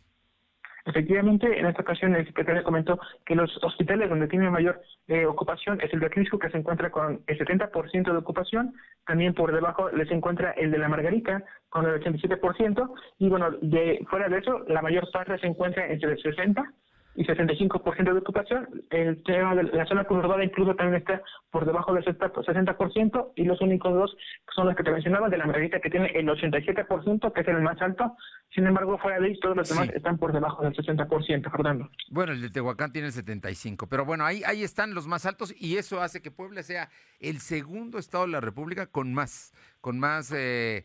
Efectivamente, 0.87 1.59
en 1.59 1.67
esta 1.67 1.83
ocasión 1.83 2.15
el 2.15 2.25
secretario 2.27 2.63
comentó 2.63 3.01
que 3.25 3.35
los 3.35 3.51
hospitales 3.65 4.09
donde 4.09 4.29
tiene 4.29 4.49
mayor 4.49 4.81
eh, 5.09 5.27
ocupación 5.27 5.81
es 5.81 5.93
el 5.93 5.99
de 5.99 6.07
Atlisco, 6.07 6.39
que 6.39 6.49
se 6.49 6.59
encuentra 6.59 6.91
con 6.91 7.23
el 7.27 7.39
70% 7.39 8.13
de 8.13 8.17
ocupación. 8.17 8.73
También 9.05 9.35
por 9.35 9.53
debajo 9.53 9.91
les 9.91 10.09
encuentra 10.13 10.53
el 10.53 10.71
de 10.71 10.79
la 10.79 10.89
Margarita, 10.89 11.43
con 11.71 11.87
el 11.87 12.01
87%. 12.01 12.89
Y 13.19 13.29
bueno, 13.29 13.51
de 13.63 14.07
fuera 14.09 14.29
de 14.29 14.39
eso, 14.39 14.61
la 14.69 14.81
mayor 14.81 15.11
parte 15.11 15.37
se 15.39 15.49
encuentra 15.49 15.89
entre 15.89 16.13
el 16.13 16.23
60 16.23 16.73
y 17.17 17.25
65% 17.25 18.13
de 18.13 18.19
ocupación. 18.19 18.69
El 18.91 19.23
tema 19.25 19.55
de 19.55 19.65
la 19.65 19.87
zona 19.87 20.05
conurbada 20.05 20.45
incluso 20.45 20.75
también 20.75 21.01
está 21.01 21.23
por 21.51 21.65
debajo 21.65 21.95
del 21.95 22.05
60% 22.05 23.33
y 23.37 23.45
los 23.45 23.61
únicos 23.61 23.95
dos 23.95 24.17
son 24.55 24.67
los 24.67 24.77
que 24.77 24.85
te 24.85 24.91
mencionaba, 24.91 25.29
de 25.29 25.39
la 25.39 25.47
Margarita 25.47 25.81
que 25.81 25.91
tiene 25.91 26.07
el 26.15 26.29
87%, 26.29 27.33
que 27.33 27.41
es 27.41 27.49
el 27.49 27.63
más 27.63 27.81
alto. 27.81 28.17
Sin 28.55 28.67
embargo, 28.67 28.99
fuera 28.99 29.19
de 29.19 29.27
ahí, 29.27 29.41
todos 29.41 29.57
los 29.57 29.69
demás 29.69 29.89
están 29.95 30.19
por 30.19 30.33
debajo 30.33 30.63
del 30.63 30.75
60%, 30.75 31.51
Fernando. 31.51 31.91
Bueno, 32.11 32.33
el 32.33 32.43
de 32.43 32.51
Tehuacán 32.51 32.93
tiene 32.93 33.09
el 33.09 33.15
75%, 33.15 33.87
pero 33.89 34.05
bueno, 34.05 34.25
ahí, 34.25 34.43
ahí 34.45 34.63
están 34.63 34.95
los 34.95 35.07
más 35.07 35.27
altos 35.27 35.55
y 35.59 35.79
eso 35.79 36.03
hace 36.03 36.21
que 36.21 36.31
Puebla 36.31 36.63
sea 36.63 36.91
el 37.21 37.39
segundo 37.39 37.99
estado 37.99 38.27
de 38.27 38.33
la 38.33 38.41
República 38.41 38.87
con 38.87 39.15
más, 39.15 39.53
con 39.81 39.99
más 39.99 40.33
eh, 40.33 40.85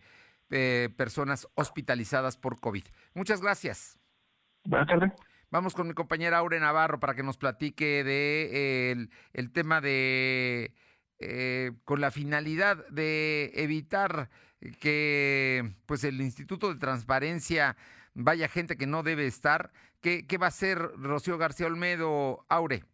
eh, 0.49 0.89
personas 0.97 1.47
hospitalizadas 1.55 2.37
por 2.37 2.59
COVID. 2.59 2.83
Muchas 3.13 3.41
gracias. 3.41 3.99
Buenas 4.63 4.87
tardes. 4.87 5.11
Vamos 5.51 5.73
con 5.73 5.85
mi 5.85 5.93
compañera 5.93 6.37
Aure 6.37 6.61
Navarro 6.61 7.01
para 7.01 7.13
que 7.13 7.23
nos 7.23 7.37
platique 7.37 8.05
de 8.05 9.09
el, 9.33 9.51
tema 9.51 9.81
de 9.81 10.73
eh, 11.19 11.73
con 11.83 11.99
la 11.99 12.09
finalidad 12.09 12.87
de 12.87 13.51
evitar 13.55 14.29
que 14.79 15.75
pues 15.85 16.05
el 16.05 16.21
Instituto 16.21 16.73
de 16.73 16.79
Transparencia 16.79 17.75
vaya 18.13 18.47
gente 18.47 18.77
que 18.77 18.87
no 18.87 19.03
debe 19.03 19.27
estar. 19.27 19.73
¿Qué, 19.99 20.25
qué 20.25 20.37
va 20.37 20.45
a 20.45 20.49
hacer 20.49 20.77
Rocío 20.77 21.37
García 21.37 21.67
Olmedo, 21.67 22.45
Aure? 22.47 22.85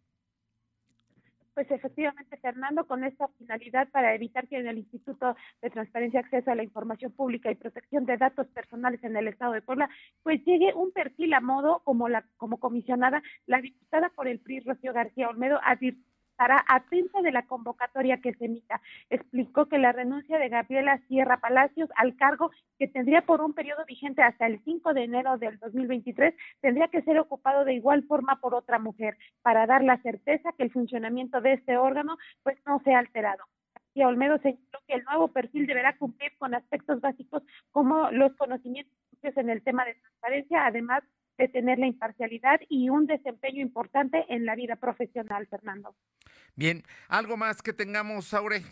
Pues 1.58 1.72
efectivamente, 1.72 2.36
Fernando, 2.36 2.86
con 2.86 3.02
esta 3.02 3.26
finalidad 3.36 3.88
para 3.88 4.14
evitar 4.14 4.46
que 4.46 4.58
en 4.58 4.68
el 4.68 4.78
Instituto 4.78 5.34
de 5.60 5.70
Transparencia, 5.70 6.20
Acceso 6.20 6.52
a 6.52 6.54
la 6.54 6.62
Información 6.62 7.10
Pública 7.10 7.50
y 7.50 7.56
Protección 7.56 8.06
de 8.06 8.16
Datos 8.16 8.46
Personales 8.46 9.02
en 9.02 9.16
el 9.16 9.26
Estado 9.26 9.54
de 9.54 9.62
Puebla, 9.62 9.90
pues 10.22 10.40
llegue 10.44 10.72
un 10.72 10.92
perfil 10.92 11.34
a 11.34 11.40
modo 11.40 11.80
como 11.82 12.08
la 12.08 12.24
como 12.36 12.60
comisionada, 12.60 13.24
la 13.46 13.60
diputada 13.60 14.08
por 14.10 14.28
el 14.28 14.38
PRI, 14.38 14.60
Rocío 14.60 14.92
García 14.92 15.28
Olmedo, 15.28 15.58
advirtió 15.64 16.04
estará 16.38 16.64
atenta 16.68 17.20
de 17.20 17.32
la 17.32 17.42
convocatoria 17.42 18.20
que 18.20 18.32
se 18.34 18.44
emita. 18.44 18.80
Explicó 19.10 19.66
que 19.66 19.76
la 19.76 19.90
renuncia 19.90 20.38
de 20.38 20.48
Gabriela 20.48 21.00
Sierra 21.08 21.40
Palacios 21.40 21.90
al 21.96 22.14
cargo 22.14 22.52
que 22.78 22.86
tendría 22.86 23.22
por 23.22 23.40
un 23.40 23.54
periodo 23.54 23.84
vigente 23.86 24.22
hasta 24.22 24.46
el 24.46 24.60
5 24.62 24.94
de 24.94 25.02
enero 25.02 25.36
del 25.38 25.58
2023 25.58 26.32
tendría 26.60 26.86
que 26.86 27.02
ser 27.02 27.18
ocupado 27.18 27.64
de 27.64 27.74
igual 27.74 28.04
forma 28.04 28.36
por 28.40 28.54
otra 28.54 28.78
mujer 28.78 29.18
para 29.42 29.66
dar 29.66 29.82
la 29.82 30.00
certeza 30.00 30.52
que 30.52 30.62
el 30.62 30.70
funcionamiento 30.70 31.40
de 31.40 31.54
este 31.54 31.76
órgano 31.76 32.16
pues 32.44 32.56
no 32.64 32.80
sea 32.84 33.00
alterado. 33.00 33.42
Y 33.94 34.04
Olmedo 34.04 34.38
señaló 34.38 34.78
que 34.86 34.94
el 34.94 35.02
nuevo 35.02 35.26
perfil 35.26 35.66
deberá 35.66 35.96
cumplir 35.96 36.30
con 36.38 36.54
aspectos 36.54 37.00
básicos 37.00 37.42
como 37.72 38.12
los 38.12 38.32
conocimientos 38.36 38.94
en 39.22 39.50
el 39.50 39.60
tema 39.64 39.84
de 39.84 39.94
transparencia, 39.94 40.66
además 40.66 41.02
de 41.38 41.48
tener 41.48 41.78
la 41.78 41.86
imparcialidad 41.86 42.60
y 42.68 42.90
un 42.90 43.06
desempeño 43.06 43.62
importante 43.62 44.26
en 44.28 44.44
la 44.44 44.56
vida 44.56 44.76
profesional, 44.76 45.46
Fernando. 45.46 45.94
Bien, 46.56 46.82
¿algo 47.08 47.36
más 47.36 47.62
que 47.62 47.72
tengamos, 47.72 48.34
Aure? 48.34 48.62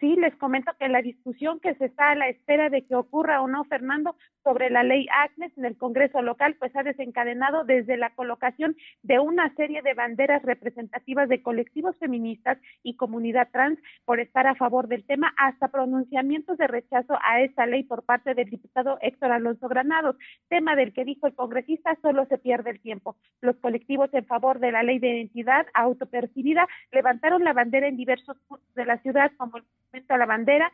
Sí, 0.00 0.16
les 0.16 0.34
comento 0.36 0.72
que 0.78 0.88
la 0.88 1.02
discusión 1.02 1.60
que 1.60 1.74
se 1.76 1.86
está 1.86 2.10
a 2.10 2.14
la 2.14 2.28
espera 2.28 2.68
de 2.68 2.84
que 2.84 2.96
ocurra 2.96 3.40
o 3.40 3.48
no, 3.48 3.64
Fernando, 3.64 4.16
sobre 4.42 4.68
la 4.68 4.82
ley 4.82 5.06
Agnes 5.10 5.56
en 5.56 5.64
el 5.64 5.78
Congreso 5.78 6.20
local, 6.20 6.56
pues 6.58 6.74
ha 6.76 6.82
desencadenado 6.82 7.64
desde 7.64 7.96
la 7.96 8.10
colocación 8.10 8.76
de 9.02 9.18
una 9.18 9.54
serie 9.54 9.80
de 9.82 9.94
banderas 9.94 10.42
representativas 10.42 11.28
de 11.28 11.42
colectivos 11.42 11.96
feministas 11.98 12.58
y 12.82 12.96
comunidad 12.96 13.48
trans 13.52 13.78
por 14.04 14.20
estar 14.20 14.46
a 14.46 14.54
favor 14.54 14.88
del 14.88 15.04
tema, 15.04 15.32
hasta 15.38 15.68
pronunciamientos 15.68 16.58
de 16.58 16.66
rechazo 16.66 17.16
a 17.22 17.40
esta 17.40 17.64
ley 17.64 17.84
por 17.84 18.02
parte 18.02 18.34
del 18.34 18.50
diputado 18.50 18.98
Héctor 19.00 19.32
Alonso 19.32 19.68
Granados, 19.68 20.16
tema 20.48 20.76
del 20.76 20.92
que 20.92 21.04
dijo 21.04 21.26
el 21.26 21.34
congresista 21.34 21.96
solo 22.02 22.26
se 22.26 22.36
pierde 22.36 22.70
el 22.70 22.80
tiempo. 22.80 23.16
Los 23.40 23.56
colectivos 23.56 24.12
en 24.12 24.26
favor 24.26 24.58
de 24.58 24.72
la 24.72 24.82
ley 24.82 24.98
de 24.98 25.16
identidad 25.16 25.66
autopercibida 25.72 26.68
levantaron 26.92 27.44
la 27.44 27.54
bandera 27.54 27.88
en 27.88 27.96
diversos 27.96 28.36
puntos 28.46 28.74
de 28.74 28.84
la 28.84 28.98
ciudad, 28.98 29.32
como 29.38 29.56
el 29.56 29.64
a 30.08 30.18
la 30.18 30.26
bandera, 30.26 30.72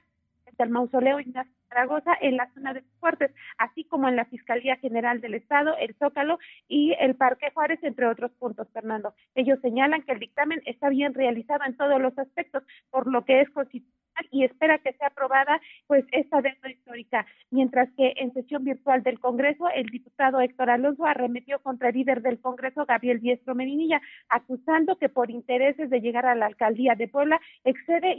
el 0.62 0.70
mausoleo 0.70 1.20
Ignacio 1.20 1.52
Zaragoza 1.68 2.12
en 2.20 2.36
la 2.36 2.50
zona 2.52 2.74
de 2.74 2.82
Fuertes, 2.98 3.32
así 3.58 3.84
como 3.84 4.08
en 4.08 4.16
la 4.16 4.24
Fiscalía 4.24 4.76
General 4.76 5.20
del 5.20 5.34
Estado, 5.34 5.76
el 5.78 5.94
Zócalo 5.94 6.38
y 6.68 6.94
el 6.98 7.14
Parque 7.14 7.50
Juárez, 7.54 7.78
entre 7.82 8.06
otros 8.06 8.32
puntos, 8.32 8.68
Fernando. 8.72 9.14
Ellos 9.34 9.58
señalan 9.62 10.02
que 10.02 10.12
el 10.12 10.18
dictamen 10.18 10.60
está 10.66 10.88
bien 10.88 11.14
realizado 11.14 11.64
en 11.64 11.76
todos 11.76 12.00
los 12.00 12.16
aspectos, 12.18 12.62
por 12.90 13.06
lo 13.06 13.24
que 13.24 13.40
es 13.40 13.50
constitucional 13.50 14.00
y 14.30 14.44
espera 14.44 14.78
que 14.78 14.92
sea 14.94 15.06
aprobada 15.06 15.60
pues 15.86 16.04
esta 16.12 16.42
deuda 16.42 16.70
histórica. 16.70 17.26
Mientras 17.50 17.88
que 17.96 18.12
en 18.16 18.32
sesión 18.34 18.64
virtual 18.64 19.02
del 19.02 19.20
Congreso, 19.20 19.68
el 19.74 19.86
diputado 19.86 20.40
Héctor 20.40 20.70
Alonso 20.70 21.06
arremetió 21.06 21.60
contra 21.60 21.88
el 21.88 21.94
líder 21.94 22.20
del 22.20 22.40
Congreso, 22.40 22.84
Gabriel 22.84 23.20
Diestro 23.20 23.54
Medinilla, 23.54 24.02
acusando 24.28 24.96
que 24.98 25.08
por 25.08 25.30
intereses 25.30 25.88
de 25.88 26.00
llegar 26.00 26.26
a 26.26 26.34
la 26.34 26.46
alcaldía 26.46 26.96
de 26.96 27.08
Puebla 27.08 27.40
excede 27.64 28.16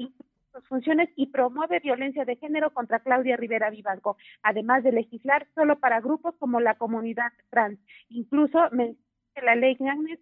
sus 0.52 0.68
funciones 0.68 1.10
y 1.16 1.28
promueve 1.28 1.80
violencia 1.80 2.26
de 2.26 2.36
género 2.36 2.74
contra 2.74 3.00
Claudia 3.00 3.38
Rivera 3.38 3.70
Vivanco, 3.70 4.18
además 4.44 4.84
de 4.84 4.92
legislar 4.92 5.48
solo 5.56 5.80
para 5.80 6.02
grupos 6.02 6.36
como 6.40 6.60
la 6.60 6.76
comunidad 6.76 7.32
trans. 7.50 7.80
Incluso 8.10 8.60
que 8.70 9.42
la 9.42 9.56
ley 9.56 9.78
Agnes 9.80 10.20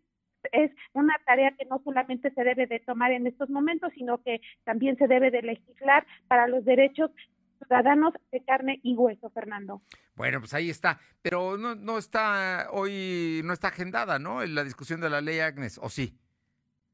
es 0.52 0.72
una 0.94 1.16
tarea 1.26 1.52
que 1.58 1.66
no 1.66 1.82
solamente 1.84 2.32
se 2.32 2.44
debe 2.44 2.68
de 2.68 2.80
tomar 2.80 3.12
en 3.12 3.28
estos 3.28 3.50
momentos, 3.50 3.92
sino 3.94 4.22
que 4.24 4.42
también 4.64 4.98
se 4.98 5.08
debe 5.08 5.32
de 5.32 5.42
legislar 5.42 6.06
para 6.28 6.48
los 6.48 6.64
derechos 6.64 7.12
ciudadanos 7.58 8.14
de 8.32 8.44
carne 8.44 8.80
y 8.84 8.96
hueso, 8.96 9.30
Fernando. 9.32 9.82
Bueno, 10.16 10.40
pues 10.40 10.54
ahí 10.54 10.70
está, 10.70 11.00
pero 11.22 11.58
no, 11.58 11.76
no 11.76 11.98
está 11.98 12.68
hoy, 12.72 13.42
no 13.44 13.54
está 13.54 13.70
agendada, 13.70 14.20
¿no? 14.20 14.46
La 14.46 14.64
discusión 14.64 15.02
de 15.02 15.10
la 15.10 15.22
ley 15.22 15.40
Agnes, 15.40 15.80
¿o 15.82 15.90
sí? 15.90 16.18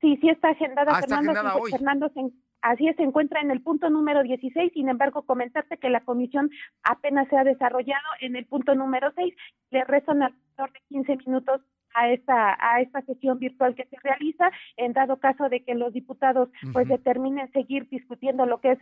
Sí, 0.01 0.17
sí 0.21 0.29
está 0.29 0.49
agendada, 0.49 0.91
ah, 0.91 1.01
Fernando. 1.01 1.31
Está 1.31 1.39
agendada 1.39 1.55
hoy. 1.55 1.71
Fernando 1.71 2.09
se, 2.09 2.21
Así 2.65 2.87
es, 2.87 2.95
se 2.95 3.03
encuentra 3.03 3.41
en 3.41 3.51
el 3.51 3.61
punto 3.61 3.91
número 3.91 4.23
16, 4.23 4.73
sin 4.73 4.89
embargo, 4.89 5.21
comentarte 5.21 5.77
que 5.77 5.91
la 5.91 6.03
comisión 6.03 6.49
apenas 6.81 7.27
se 7.29 7.37
ha 7.37 7.43
desarrollado 7.43 8.07
en 8.21 8.35
el 8.35 8.47
punto 8.47 8.73
número 8.73 9.11
6, 9.15 9.35
le 9.69 9.83
restan 9.83 10.23
alrededor 10.23 10.73
de 10.73 10.81
15 10.89 11.17
minutos 11.27 11.61
a 11.93 12.09
esta 12.09 12.57
a 12.59 12.81
esta 12.81 13.03
sesión 13.03 13.37
virtual 13.37 13.75
que 13.75 13.85
se 13.85 13.97
realiza 14.01 14.49
en 14.77 14.93
dado 14.93 15.19
caso 15.19 15.47
de 15.47 15.63
que 15.63 15.75
los 15.75 15.93
diputados 15.93 16.49
pues 16.73 16.87
determinen 16.87 17.51
seguir 17.51 17.87
discutiendo 17.87 18.47
lo 18.47 18.59
que 18.59 18.71
es 18.71 18.79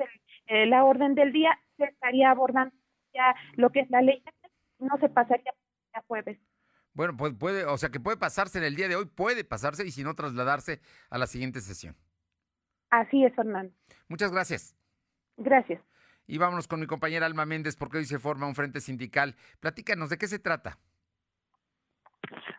eh, 0.47 0.65
la 0.65 0.86
orden 0.86 1.13
del 1.13 1.34
día 1.34 1.59
se 1.77 1.84
estaría 1.84 2.31
abordando 2.31 2.73
ya 3.13 3.36
lo 3.55 3.69
que 3.69 3.81
es 3.81 3.89
la 3.91 4.01
ley 4.01 4.23
no 4.79 4.97
se 4.97 5.09
pasaría 5.09 5.53
a 5.93 6.01
jueves. 6.07 6.39
Bueno 6.93 7.15
pues 7.17 7.34
puede 7.34 7.65
o 7.65 7.77
sea 7.77 7.89
que 7.89 7.99
puede 7.99 8.17
pasarse 8.17 8.57
en 8.57 8.63
el 8.63 8.75
día 8.75 8.88
de 8.88 8.95
hoy 8.95 9.05
puede 9.05 9.43
pasarse 9.43 9.86
y 9.86 9.91
si 9.91 10.03
no 10.03 10.15
trasladarse 10.15 10.79
a 11.11 11.19
la 11.19 11.27
siguiente 11.27 11.59
sesión 11.59 11.95
Así 12.94 13.26
es, 13.26 13.34
Fernando. 13.34 13.74
Muchas 14.08 14.32
gracias. 14.32 14.76
Gracias. 15.38 15.82
Y 16.28 16.38
vámonos 16.38 16.68
con 16.68 16.80
mi 16.80 16.86
compañera 16.86 17.26
Alma 17.26 17.44
Méndez 17.44 17.76
porque 17.76 17.98
hoy 17.98 18.06
se 18.06 18.20
forma 18.20 18.46
un 18.46 18.54
frente 18.54 18.82
sindical. 18.82 19.36
Platícanos, 19.60 20.12
¿de 20.12 20.20
qué 20.20 20.28
se 20.28 20.38
trata? 20.38 20.78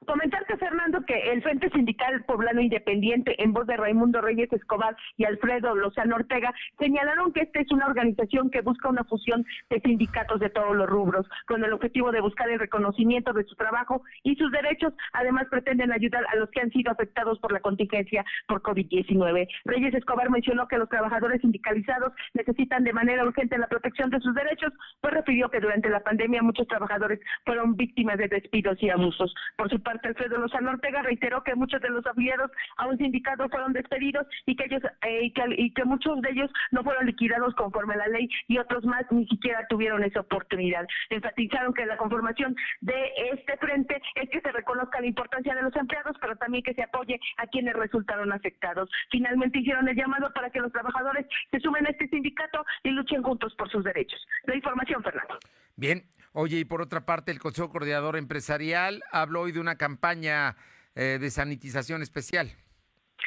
Comentarte, 0.06 0.56
Fernando, 0.56 1.02
que 1.06 1.32
el 1.32 1.42
Frente 1.42 1.70
Sindical 1.70 2.24
Poblano 2.24 2.60
Independiente, 2.60 3.42
en 3.42 3.52
voz 3.52 3.66
de 3.66 3.76
Raimundo 3.76 4.20
Reyes 4.20 4.52
Escobar 4.52 4.96
y 5.16 5.24
Alfredo 5.24 5.74
Lozano 5.74 6.16
Ortega, 6.16 6.52
señalaron 6.78 7.32
que 7.32 7.40
esta 7.40 7.60
es 7.60 7.70
una 7.72 7.86
organización 7.86 8.50
que 8.50 8.60
busca 8.60 8.88
una 8.88 9.04
fusión 9.04 9.46
de 9.70 9.80
sindicatos 9.80 10.40
de 10.40 10.50
todos 10.50 10.76
los 10.76 10.88
rubros, 10.88 11.26
con 11.46 11.64
el 11.64 11.72
objetivo 11.72 12.12
de 12.12 12.20
buscar 12.20 12.50
el 12.50 12.58
reconocimiento 12.58 13.32
de 13.32 13.44
su 13.44 13.54
trabajo 13.54 14.02
y 14.22 14.36
sus 14.36 14.50
derechos. 14.52 14.92
Además, 15.12 15.46
pretenden 15.50 15.92
ayudar 15.92 16.24
a 16.30 16.36
los 16.36 16.50
que 16.50 16.60
han 16.60 16.70
sido 16.70 16.92
afectados 16.92 17.38
por 17.38 17.52
la 17.52 17.60
contingencia 17.60 18.24
por 18.46 18.62
COVID-19. 18.62 19.48
Reyes 19.64 19.94
Escobar 19.94 20.30
mencionó 20.30 20.68
que 20.68 20.78
los 20.78 20.88
trabajadores 20.88 21.40
sindicalizados 21.40 22.12
necesitan 22.34 22.84
de 22.84 22.92
manera 22.92 23.24
urgente 23.24 23.58
la 23.58 23.68
protección 23.68 24.10
de 24.10 24.20
sus 24.20 24.34
derechos, 24.34 24.72
pues 25.00 25.14
refirió 25.14 25.48
que 25.48 25.60
durante 25.60 25.88
la 25.88 26.00
pandemia 26.00 26.42
muchos 26.42 26.68
trabajadores 26.68 27.20
fueron 27.44 27.76
víctimas 27.76 28.18
de 28.18 28.28
despidos 28.28 28.82
y 28.82 28.90
abusos. 28.90 29.34
Por 29.56 29.70
su 29.70 29.80
parte, 29.82 29.93
Alfredo 30.02 30.38
Lozano 30.38 30.70
Ortega 30.70 31.02
reiteró 31.02 31.42
que 31.42 31.54
muchos 31.54 31.80
de 31.80 31.90
los 31.90 32.06
afiliados 32.06 32.50
a 32.76 32.86
un 32.86 32.98
sindicato 32.98 33.48
fueron 33.48 33.72
despedidos 33.72 34.26
y 34.46 34.56
que 34.56 34.64
ellos 34.64 34.82
eh, 35.02 35.32
y, 35.56 35.72
que, 35.72 35.84
muchos 35.84 36.20
de 36.22 36.30
ellos 36.30 36.50
no 36.70 36.82
fueron 36.82 37.06
liquidados 37.06 37.54
conforme 37.54 37.94
a 37.94 37.98
la 37.98 38.08
ley 38.08 38.28
y 38.48 38.58
otros 38.58 38.84
más 38.84 39.04
ni 39.10 39.26
siquiera 39.26 39.66
tuvieron 39.68 40.02
esa 40.04 40.20
oportunidad. 40.20 40.86
Enfatizaron 41.10 41.74
que 41.74 41.86
la 41.86 41.96
conformación 41.96 42.56
de 42.80 43.12
este 43.32 43.56
frente 43.58 44.00
es 44.14 44.28
que 44.30 44.40
se 44.40 44.52
reconozca 44.52 45.00
la 45.00 45.06
importancia 45.06 45.54
de 45.54 45.62
los 45.62 45.74
empleados, 45.76 46.16
pero 46.20 46.36
también 46.36 46.62
que 46.62 46.74
se 46.74 46.82
apoye 46.82 47.20
a 47.36 47.46
quienes 47.46 47.74
resultaron 47.74 48.32
afectados. 48.32 48.90
Finalmente 49.10 49.58
hicieron 49.58 49.88
el 49.88 49.96
llamado 49.96 50.32
para 50.32 50.50
que 50.50 50.60
los 50.60 50.72
trabajadores 50.72 51.26
se 51.50 51.60
sumen 51.60 51.86
a 51.86 51.90
este 51.90 52.08
sindicato 52.08 52.64
y 52.82 52.90
luchen 52.90 53.22
juntos 53.22 53.54
por 53.54 53.70
sus 53.70 53.84
derechos. 53.84 54.20
La 54.44 54.56
información, 54.56 55.02
Fernando. 55.02 55.38
Bien, 55.76 56.02
Oye, 56.36 56.58
y 56.58 56.64
por 56.64 56.82
otra 56.82 57.06
parte, 57.06 57.30
el 57.30 57.38
Consejo 57.38 57.70
Coordinador 57.70 58.16
Empresarial 58.16 59.04
habló 59.12 59.42
hoy 59.42 59.52
de 59.52 59.60
una 59.60 59.76
campaña 59.76 60.56
eh, 60.96 61.18
de 61.20 61.30
sanitización 61.30 62.02
especial. 62.02 62.56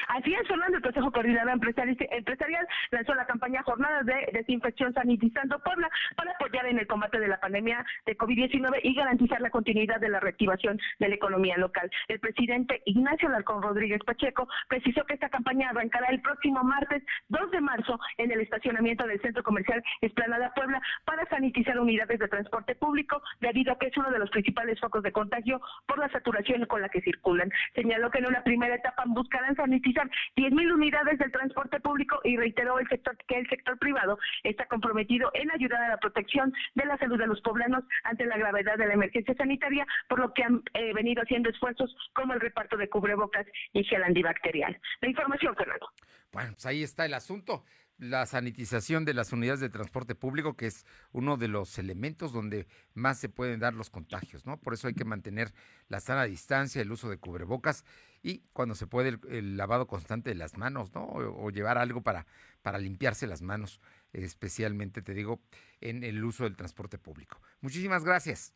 Así 0.07 0.33
es, 0.33 0.47
Fernando, 0.47 0.77
el 0.77 0.83
Consejo 0.83 1.11
Coordinador 1.11 1.53
Empresarial 1.53 2.67
lanzó 2.91 3.13
la 3.15 3.25
campaña 3.25 3.63
Jornadas 3.63 4.05
de 4.05 4.29
Desinfección 4.33 4.93
Sanitizando 4.93 5.59
Puebla 5.59 5.89
para 6.15 6.31
apoyar 6.31 6.65
en 6.67 6.79
el 6.79 6.87
combate 6.87 7.19
de 7.19 7.27
la 7.27 7.39
pandemia 7.39 7.85
de 8.05 8.17
COVID-19 8.17 8.79
y 8.83 8.93
garantizar 8.93 9.41
la 9.41 9.49
continuidad 9.49 9.99
de 9.99 10.09
la 10.09 10.19
reactivación 10.19 10.79
de 10.99 11.09
la 11.09 11.15
economía 11.15 11.57
local. 11.57 11.89
El 12.07 12.19
presidente 12.19 12.81
Ignacio 12.85 13.29
Larcón 13.29 13.61
Rodríguez 13.61 14.01
Pacheco 14.05 14.47
precisó 14.67 15.05
que 15.05 15.15
esta 15.15 15.29
campaña 15.29 15.69
arrancará 15.69 16.07
el 16.07 16.21
próximo 16.21 16.63
martes 16.63 17.03
2 17.29 17.51
de 17.51 17.61
marzo 17.61 17.99
en 18.17 18.31
el 18.31 18.41
estacionamiento 18.41 19.05
del 19.07 19.21
Centro 19.21 19.43
Comercial 19.43 19.83
Esplanada 20.01 20.53
Puebla 20.53 20.81
para 21.05 21.25
sanitizar 21.29 21.79
unidades 21.79 22.19
de 22.19 22.27
transporte 22.27 22.75
público 22.75 23.21
debido 23.41 23.73
a 23.73 23.79
que 23.79 23.87
es 23.87 23.97
uno 23.97 24.11
de 24.11 24.19
los 24.19 24.29
principales 24.29 24.79
focos 24.79 25.03
de 25.03 25.11
contagio 25.11 25.61
por 25.85 25.99
la 25.99 26.09
saturación 26.09 26.65
con 26.65 26.81
la 26.81 26.89
que 26.89 27.01
circulan. 27.01 27.51
Señaló 27.75 28.09
que 28.11 28.19
en 28.19 28.27
una 28.27 28.43
primera 28.43 28.75
etapa 28.75 29.03
buscarán 29.07 29.55
sanitizar 29.55 29.86
10.000 29.93 30.73
unidades 30.73 31.19
del 31.19 31.31
transporte 31.31 31.79
público 31.79 32.19
y 32.23 32.37
reiteró 32.37 32.79
el 32.79 32.87
sector 32.87 33.17
que 33.27 33.39
el 33.39 33.49
sector 33.49 33.77
privado 33.77 34.17
está 34.43 34.65
comprometido 34.65 35.29
en 35.33 35.51
ayudar 35.51 35.83
a 35.83 35.89
la 35.89 35.97
protección 35.97 36.53
de 36.75 36.85
la 36.85 36.97
salud 36.97 37.17
de 37.17 37.27
los 37.27 37.41
poblanos 37.41 37.83
ante 38.03 38.25
la 38.25 38.37
gravedad 38.37 38.77
de 38.77 38.87
la 38.87 38.93
emergencia 38.93 39.33
sanitaria, 39.35 39.85
por 40.09 40.19
lo 40.19 40.33
que 40.33 40.43
han 40.43 40.61
eh, 40.73 40.93
venido 40.93 41.23
haciendo 41.23 41.49
esfuerzos 41.49 41.95
como 42.13 42.33
el 42.33 42.39
reparto 42.39 42.77
de 42.77 42.89
cubrebocas 42.89 43.45
y 43.73 43.83
gel 43.83 44.03
antibacterial. 44.03 44.79
La 45.01 45.09
información, 45.09 45.55
Fernando. 45.55 45.89
Bueno, 46.31 46.51
pues 46.51 46.65
ahí 46.65 46.83
está 46.83 47.05
el 47.05 47.13
asunto 47.13 47.63
la 47.97 48.25
sanitización 48.25 49.05
de 49.05 49.13
las 49.13 49.33
unidades 49.33 49.59
de 49.59 49.69
transporte 49.69 50.15
público, 50.15 50.55
que 50.55 50.67
es 50.67 50.85
uno 51.11 51.37
de 51.37 51.47
los 51.47 51.77
elementos 51.79 52.31
donde 52.31 52.67
más 52.93 53.19
se 53.19 53.29
pueden 53.29 53.59
dar 53.59 53.73
los 53.73 53.89
contagios, 53.89 54.45
¿no? 54.45 54.59
Por 54.59 54.73
eso 54.73 54.87
hay 54.87 54.93
que 54.93 55.05
mantener 55.05 55.51
la 55.87 55.99
sana 55.99 56.25
distancia, 56.25 56.81
el 56.81 56.91
uso 56.91 57.09
de 57.09 57.17
cubrebocas 57.17 57.85
y 58.23 58.43
cuando 58.53 58.75
se 58.75 58.87
puede 58.87 59.19
el, 59.29 59.57
lavado 59.57 59.87
constante 59.87 60.29
de 60.29 60.35
las 60.35 60.57
manos, 60.57 60.93
¿no? 60.93 61.03
O, 61.05 61.49
llevar 61.49 61.77
algo 61.77 62.01
para, 62.01 62.25
para 62.61 62.77
limpiarse 62.77 63.27
las 63.27 63.41
manos, 63.41 63.79
especialmente, 64.13 65.01
te 65.01 65.13
digo, 65.13 65.41
en 65.81 66.03
el 66.03 66.23
uso 66.23 66.43
del 66.43 66.55
transporte 66.55 66.97
público. 66.97 67.41
Muchísimas 67.61 68.03
gracias. 68.03 68.53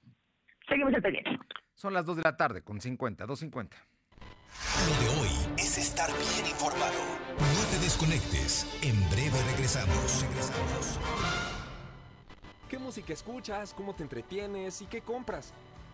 Seguimos 0.68 0.94
el 0.94 1.02
pendiente. 1.02 1.32
Son 1.74 1.94
las 1.94 2.06
2 2.06 2.18
de 2.18 2.24
la 2.24 2.38
tarde 2.38 2.62
con 2.62 2.80
50, 2.80 3.26
2.50. 3.26 3.70
Lo 4.88 5.02
de 5.02 5.22
hoy 5.22 5.30
es 5.58 5.78
estar 5.78 6.10
bien 6.10 6.52
informado. 6.52 7.00
No 7.38 7.72
te 7.72 7.80
desconectes. 7.84 8.68
En 8.84 9.10
breve 9.10 9.42
regresamos. 9.52 10.22
Regresamos. 10.22 11.00
¿Qué 12.70 12.78
música 12.78 13.14
escuchas? 13.14 13.74
¿Cómo 13.74 13.96
te 13.96 14.04
entretienes? 14.04 14.82
¿Y 14.82 14.86
qué 14.86 15.02
compras? 15.02 15.54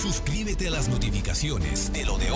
Suscríbete 0.00 0.68
a 0.68 0.70
las 0.70 0.88
notificaciones 0.88 1.92
de 1.92 2.04
lo 2.04 2.18
de 2.18 2.28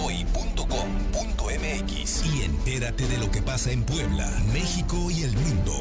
y 2.24 2.42
entérate 2.42 3.06
de 3.06 3.18
lo 3.18 3.30
que 3.30 3.40
pasa 3.40 3.70
en 3.70 3.84
Puebla, 3.84 4.28
México 4.52 4.96
y 5.12 5.22
el 5.22 5.32
mundo. 5.36 5.72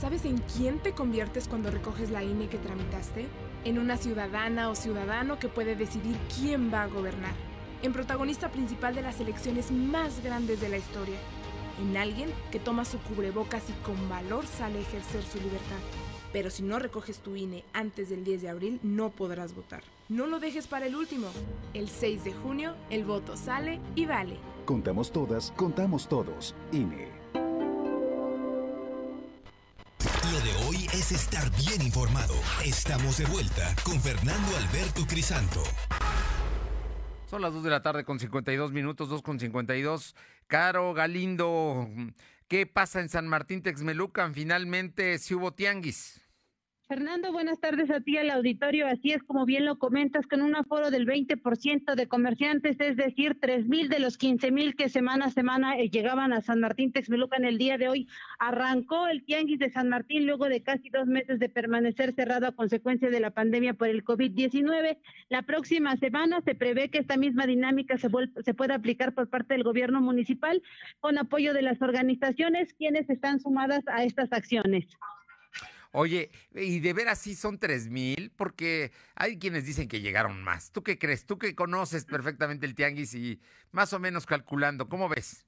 ¿Sabes 0.00 0.24
en 0.24 0.38
quién 0.38 0.78
te 0.78 0.92
conviertes 0.92 1.48
cuando 1.48 1.72
recoges 1.72 2.10
la 2.10 2.22
INE 2.22 2.48
que 2.48 2.58
tramitaste? 2.58 3.26
En 3.64 3.80
una 3.80 3.96
ciudadana 3.96 4.70
o 4.70 4.76
ciudadano 4.76 5.40
que 5.40 5.48
puede 5.48 5.74
decidir 5.74 6.16
quién 6.38 6.72
va 6.72 6.82
a 6.82 6.86
gobernar. 6.86 7.34
En 7.82 7.92
protagonista 7.92 8.52
principal 8.52 8.94
de 8.94 9.02
las 9.02 9.18
elecciones 9.18 9.72
más 9.72 10.22
grandes 10.22 10.60
de 10.60 10.68
la 10.68 10.78
historia. 10.78 11.16
En 11.82 11.96
alguien 11.96 12.30
que 12.52 12.60
toma 12.60 12.84
su 12.84 12.98
cubrebocas 12.98 13.64
y 13.68 13.72
con 13.84 14.08
valor 14.08 14.46
sale 14.46 14.78
a 14.78 14.82
ejercer 14.82 15.24
su 15.24 15.38
libertad. 15.38 16.03
Pero 16.34 16.50
si 16.50 16.64
no 16.64 16.80
recoges 16.80 17.20
tu 17.20 17.36
INE 17.36 17.62
antes 17.72 18.08
del 18.08 18.24
10 18.24 18.42
de 18.42 18.48
abril, 18.48 18.80
no 18.82 19.10
podrás 19.10 19.54
votar. 19.54 19.84
No 20.08 20.26
lo 20.26 20.40
dejes 20.40 20.66
para 20.66 20.86
el 20.86 20.96
último. 20.96 21.28
El 21.74 21.88
6 21.88 22.24
de 22.24 22.32
junio, 22.32 22.74
el 22.90 23.04
voto 23.04 23.36
sale 23.36 23.78
y 23.94 24.04
vale. 24.04 24.36
Contamos 24.64 25.12
todas, 25.12 25.52
contamos 25.52 26.08
todos. 26.08 26.56
INE. 26.72 27.06
Lo 30.32 30.40
de 30.40 30.66
hoy 30.66 30.86
es 30.86 31.12
estar 31.12 31.48
bien 31.52 31.80
informado. 31.82 32.34
Estamos 32.64 33.18
de 33.18 33.26
vuelta 33.26 33.72
con 33.84 34.00
Fernando 34.00 34.56
Alberto 34.56 35.06
Crisanto. 35.06 35.62
Son 37.30 37.42
las 37.42 37.54
2 37.54 37.62
de 37.62 37.70
la 37.70 37.82
tarde 37.82 38.04
con 38.04 38.18
52 38.18 38.72
minutos, 38.72 39.08
2 39.08 39.22
con 39.22 39.38
52. 39.38 40.16
Caro 40.48 40.94
Galindo, 40.94 41.86
¿qué 42.48 42.66
pasa 42.66 42.98
en 42.98 43.08
San 43.08 43.28
Martín 43.28 43.62
Texmelucan? 43.62 44.34
Finalmente, 44.34 45.20
si 45.20 45.36
hubo 45.36 45.52
tianguis. 45.52 46.23
Fernando, 46.86 47.32
buenas 47.32 47.58
tardes 47.60 47.90
a 47.90 48.02
ti 48.02 48.18
al 48.18 48.28
auditorio. 48.28 48.86
Así 48.86 49.12
es 49.12 49.22
como 49.22 49.46
bien 49.46 49.64
lo 49.64 49.78
comentas, 49.78 50.26
con 50.26 50.42
un 50.42 50.54
aforo 50.54 50.90
del 50.90 51.06
20% 51.06 51.94
de 51.94 52.08
comerciantes, 52.08 52.78
es 52.78 52.96
decir, 52.98 53.38
3 53.40 53.66
mil 53.68 53.88
de 53.88 54.00
los 54.00 54.18
15 54.18 54.52
mil 54.52 54.76
que 54.76 54.90
semana 54.90 55.26
a 55.26 55.30
semana 55.30 55.78
eh, 55.78 55.88
llegaban 55.88 56.34
a 56.34 56.42
San 56.42 56.60
Martín 56.60 56.92
Texmelucan 56.92 57.46
el 57.46 57.56
día 57.56 57.78
de 57.78 57.88
hoy. 57.88 58.06
Arrancó 58.38 59.08
el 59.08 59.24
tianguis 59.24 59.58
de 59.58 59.70
San 59.70 59.88
Martín 59.88 60.26
luego 60.26 60.44
de 60.44 60.62
casi 60.62 60.90
dos 60.90 61.06
meses 61.06 61.38
de 61.38 61.48
permanecer 61.48 62.14
cerrado 62.14 62.48
a 62.48 62.52
consecuencia 62.52 63.08
de 63.08 63.20
la 63.20 63.30
pandemia 63.30 63.72
por 63.72 63.88
el 63.88 64.04
COVID-19. 64.04 64.98
La 65.30 65.40
próxima 65.40 65.96
semana 65.96 66.42
se 66.42 66.54
prevé 66.54 66.90
que 66.90 66.98
esta 66.98 67.16
misma 67.16 67.46
dinámica 67.46 67.96
se, 67.96 68.10
se 68.44 68.52
pueda 68.52 68.74
aplicar 68.74 69.14
por 69.14 69.30
parte 69.30 69.54
del 69.54 69.62
gobierno 69.62 70.02
municipal 70.02 70.62
con 71.00 71.16
apoyo 71.16 71.54
de 71.54 71.62
las 71.62 71.80
organizaciones 71.80 72.74
quienes 72.74 73.08
están 73.08 73.40
sumadas 73.40 73.84
a 73.86 74.04
estas 74.04 74.30
acciones. 74.34 74.86
Oye, 75.96 76.32
¿y 76.52 76.80
de 76.80 76.92
veras 76.92 77.20
sí 77.20 77.36
son 77.36 77.60
tres 77.60 77.88
mil? 77.88 78.32
Porque 78.34 78.90
hay 79.14 79.38
quienes 79.38 79.64
dicen 79.64 79.86
que 79.86 80.00
llegaron 80.00 80.42
más. 80.42 80.72
¿Tú 80.72 80.82
qué 80.82 80.98
crees? 80.98 81.24
Tú 81.24 81.38
que 81.38 81.54
conoces 81.54 82.04
perfectamente 82.04 82.66
el 82.66 82.74
tianguis 82.74 83.14
y 83.14 83.38
más 83.70 83.92
o 83.92 84.00
menos 84.00 84.26
calculando, 84.26 84.88
¿cómo 84.88 85.08
ves? 85.08 85.46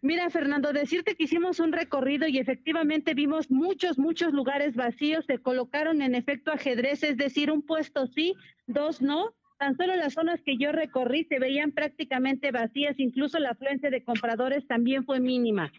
Mira, 0.00 0.30
Fernando, 0.30 0.72
decirte 0.72 1.16
que 1.16 1.24
hicimos 1.24 1.58
un 1.58 1.72
recorrido 1.72 2.28
y 2.28 2.38
efectivamente 2.38 3.14
vimos 3.14 3.50
muchos, 3.50 3.98
muchos 3.98 4.32
lugares 4.32 4.76
vacíos. 4.76 5.24
Se 5.26 5.38
colocaron 5.38 6.02
en 6.02 6.14
efecto 6.14 6.52
ajedrez, 6.52 7.02
es 7.02 7.16
decir, 7.16 7.50
un 7.50 7.62
puesto 7.62 8.06
sí, 8.06 8.34
dos 8.68 9.02
no. 9.02 9.34
Tan 9.58 9.76
solo 9.76 9.96
las 9.96 10.14
zonas 10.14 10.40
que 10.46 10.56
yo 10.56 10.70
recorrí 10.70 11.24
se 11.24 11.40
veían 11.40 11.72
prácticamente 11.72 12.52
vacías, 12.52 12.94
incluso 12.98 13.40
la 13.40 13.50
afluencia 13.50 13.90
de 13.90 14.04
compradores 14.04 14.64
también 14.68 15.04
fue 15.04 15.18
mínima. 15.18 15.72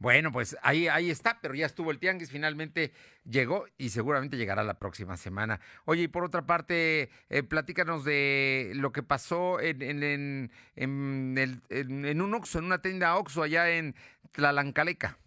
Bueno, 0.00 0.32
pues 0.32 0.56
ahí, 0.62 0.88
ahí 0.88 1.10
está, 1.10 1.40
pero 1.42 1.54
ya 1.54 1.66
estuvo 1.66 1.90
el 1.90 1.98
tianguis, 1.98 2.30
finalmente 2.30 2.94
llegó 3.28 3.66
y 3.76 3.90
seguramente 3.90 4.38
llegará 4.38 4.64
la 4.64 4.78
próxima 4.78 5.18
semana. 5.18 5.60
Oye, 5.84 6.04
y 6.04 6.08
por 6.08 6.24
otra 6.24 6.46
parte, 6.46 7.10
eh, 7.28 7.42
platícanos 7.42 8.02
de 8.02 8.72
lo 8.76 8.92
que 8.92 9.02
pasó 9.02 9.60
en, 9.60 9.82
en, 9.82 10.50
en, 10.74 11.60
en, 11.68 12.22
un 12.22 12.34
Oxxo, 12.34 12.60
en 12.60 12.64
una 12.64 12.80
tienda 12.80 13.14
Oxxo 13.16 13.42
allá 13.42 13.68
en 13.68 13.94
Tlalancaleca. 14.32 15.18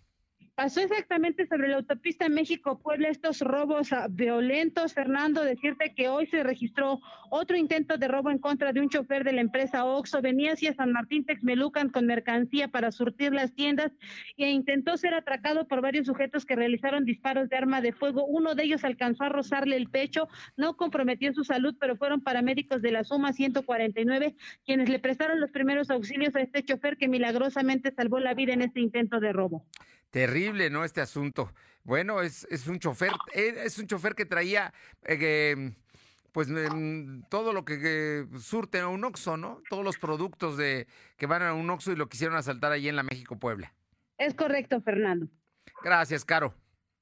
Pasó 0.55 0.81
exactamente 0.81 1.47
sobre 1.47 1.67
la 1.67 1.77
autopista 1.77 2.29
México-Puebla 2.29 3.09
estos 3.09 3.39
robos 3.39 3.91
ah, 3.91 4.05
violentos. 4.07 4.93
Fernando, 4.93 5.43
decirte 5.43 5.95
que 5.95 6.09
hoy 6.09 6.27
se 6.27 6.43
registró 6.43 7.01
otro 7.31 7.57
intento 7.57 7.97
de 7.97 8.07
robo 8.07 8.29
en 8.29 8.37
contra 8.37 8.71
de 8.71 8.79
un 8.79 8.87
chofer 8.87 9.23
de 9.23 9.33
la 9.33 9.41
empresa 9.41 9.83
Oxo. 9.83 10.21
Venía 10.21 10.53
hacia 10.53 10.75
San 10.75 10.91
Martín 10.91 11.25
Texmelucan 11.25 11.89
con 11.89 12.05
mercancía 12.05 12.67
para 12.67 12.91
surtir 12.91 13.33
las 13.33 13.55
tiendas 13.55 13.93
e 14.37 14.51
intentó 14.51 14.95
ser 14.95 15.15
atracado 15.15 15.67
por 15.67 15.81
varios 15.81 16.05
sujetos 16.05 16.45
que 16.45 16.55
realizaron 16.55 17.03
disparos 17.03 17.49
de 17.49 17.57
arma 17.57 17.81
de 17.81 17.91
fuego. 17.91 18.23
Uno 18.23 18.53
de 18.53 18.65
ellos 18.65 18.83
alcanzó 18.83 19.23
a 19.23 19.29
rozarle 19.29 19.75
el 19.75 19.89
pecho, 19.89 20.27
no 20.55 20.77
comprometió 20.77 21.33
su 21.33 21.43
salud, 21.43 21.75
pero 21.79 21.95
fueron 21.95 22.21
paramédicos 22.21 22.83
de 22.83 22.91
la 22.91 23.03
Suma 23.03 23.33
149 23.33 24.35
quienes 24.63 24.87
le 24.87 24.99
prestaron 24.99 25.39
los 25.39 25.49
primeros 25.49 25.89
auxilios 25.89 26.35
a 26.35 26.41
este 26.41 26.63
chofer 26.63 26.97
que 26.97 27.07
milagrosamente 27.07 27.91
salvó 27.91 28.19
la 28.19 28.35
vida 28.35 28.53
en 28.53 28.61
este 28.61 28.81
intento 28.81 29.19
de 29.19 29.33
robo. 29.33 29.65
Terrible, 30.13 30.69
¿no? 30.69 30.83
Este 30.83 31.01
asunto. 31.01 31.51
Bueno, 31.83 32.21
es, 32.21 32.45
es 32.51 32.67
un 32.67 32.77
chofer, 32.77 33.13
eh, 33.33 33.55
es 33.65 33.79
un 33.79 33.87
chofer 33.87 34.13
que 34.13 34.27
traía 34.27 34.71
eh, 35.07 35.71
pues 36.31 36.49
mm, 36.49 37.23
todo 37.31 37.51
lo 37.51 37.65
que, 37.65 38.27
surte 38.37 38.79
a 38.79 38.89
un 38.89 39.03
Oxxo, 39.05 39.37
¿no? 39.37 39.63
Todos 39.71 39.83
los 39.83 39.97
productos 39.97 40.55
de 40.55 40.85
que 41.17 41.25
van 41.25 41.41
a 41.41 41.55
un 41.55 41.67
Oxxo 41.67 41.91
y 41.91 41.95
lo 41.95 42.09
quisieron 42.09 42.37
asaltar 42.37 42.71
allí 42.71 42.89
en 42.89 42.95
la 42.95 43.01
México 43.01 43.39
Puebla. 43.39 43.73
Es 44.19 44.35
correcto, 44.35 44.79
Fernando. 44.81 45.25
Gracias, 45.83 46.23
Caro. 46.23 46.53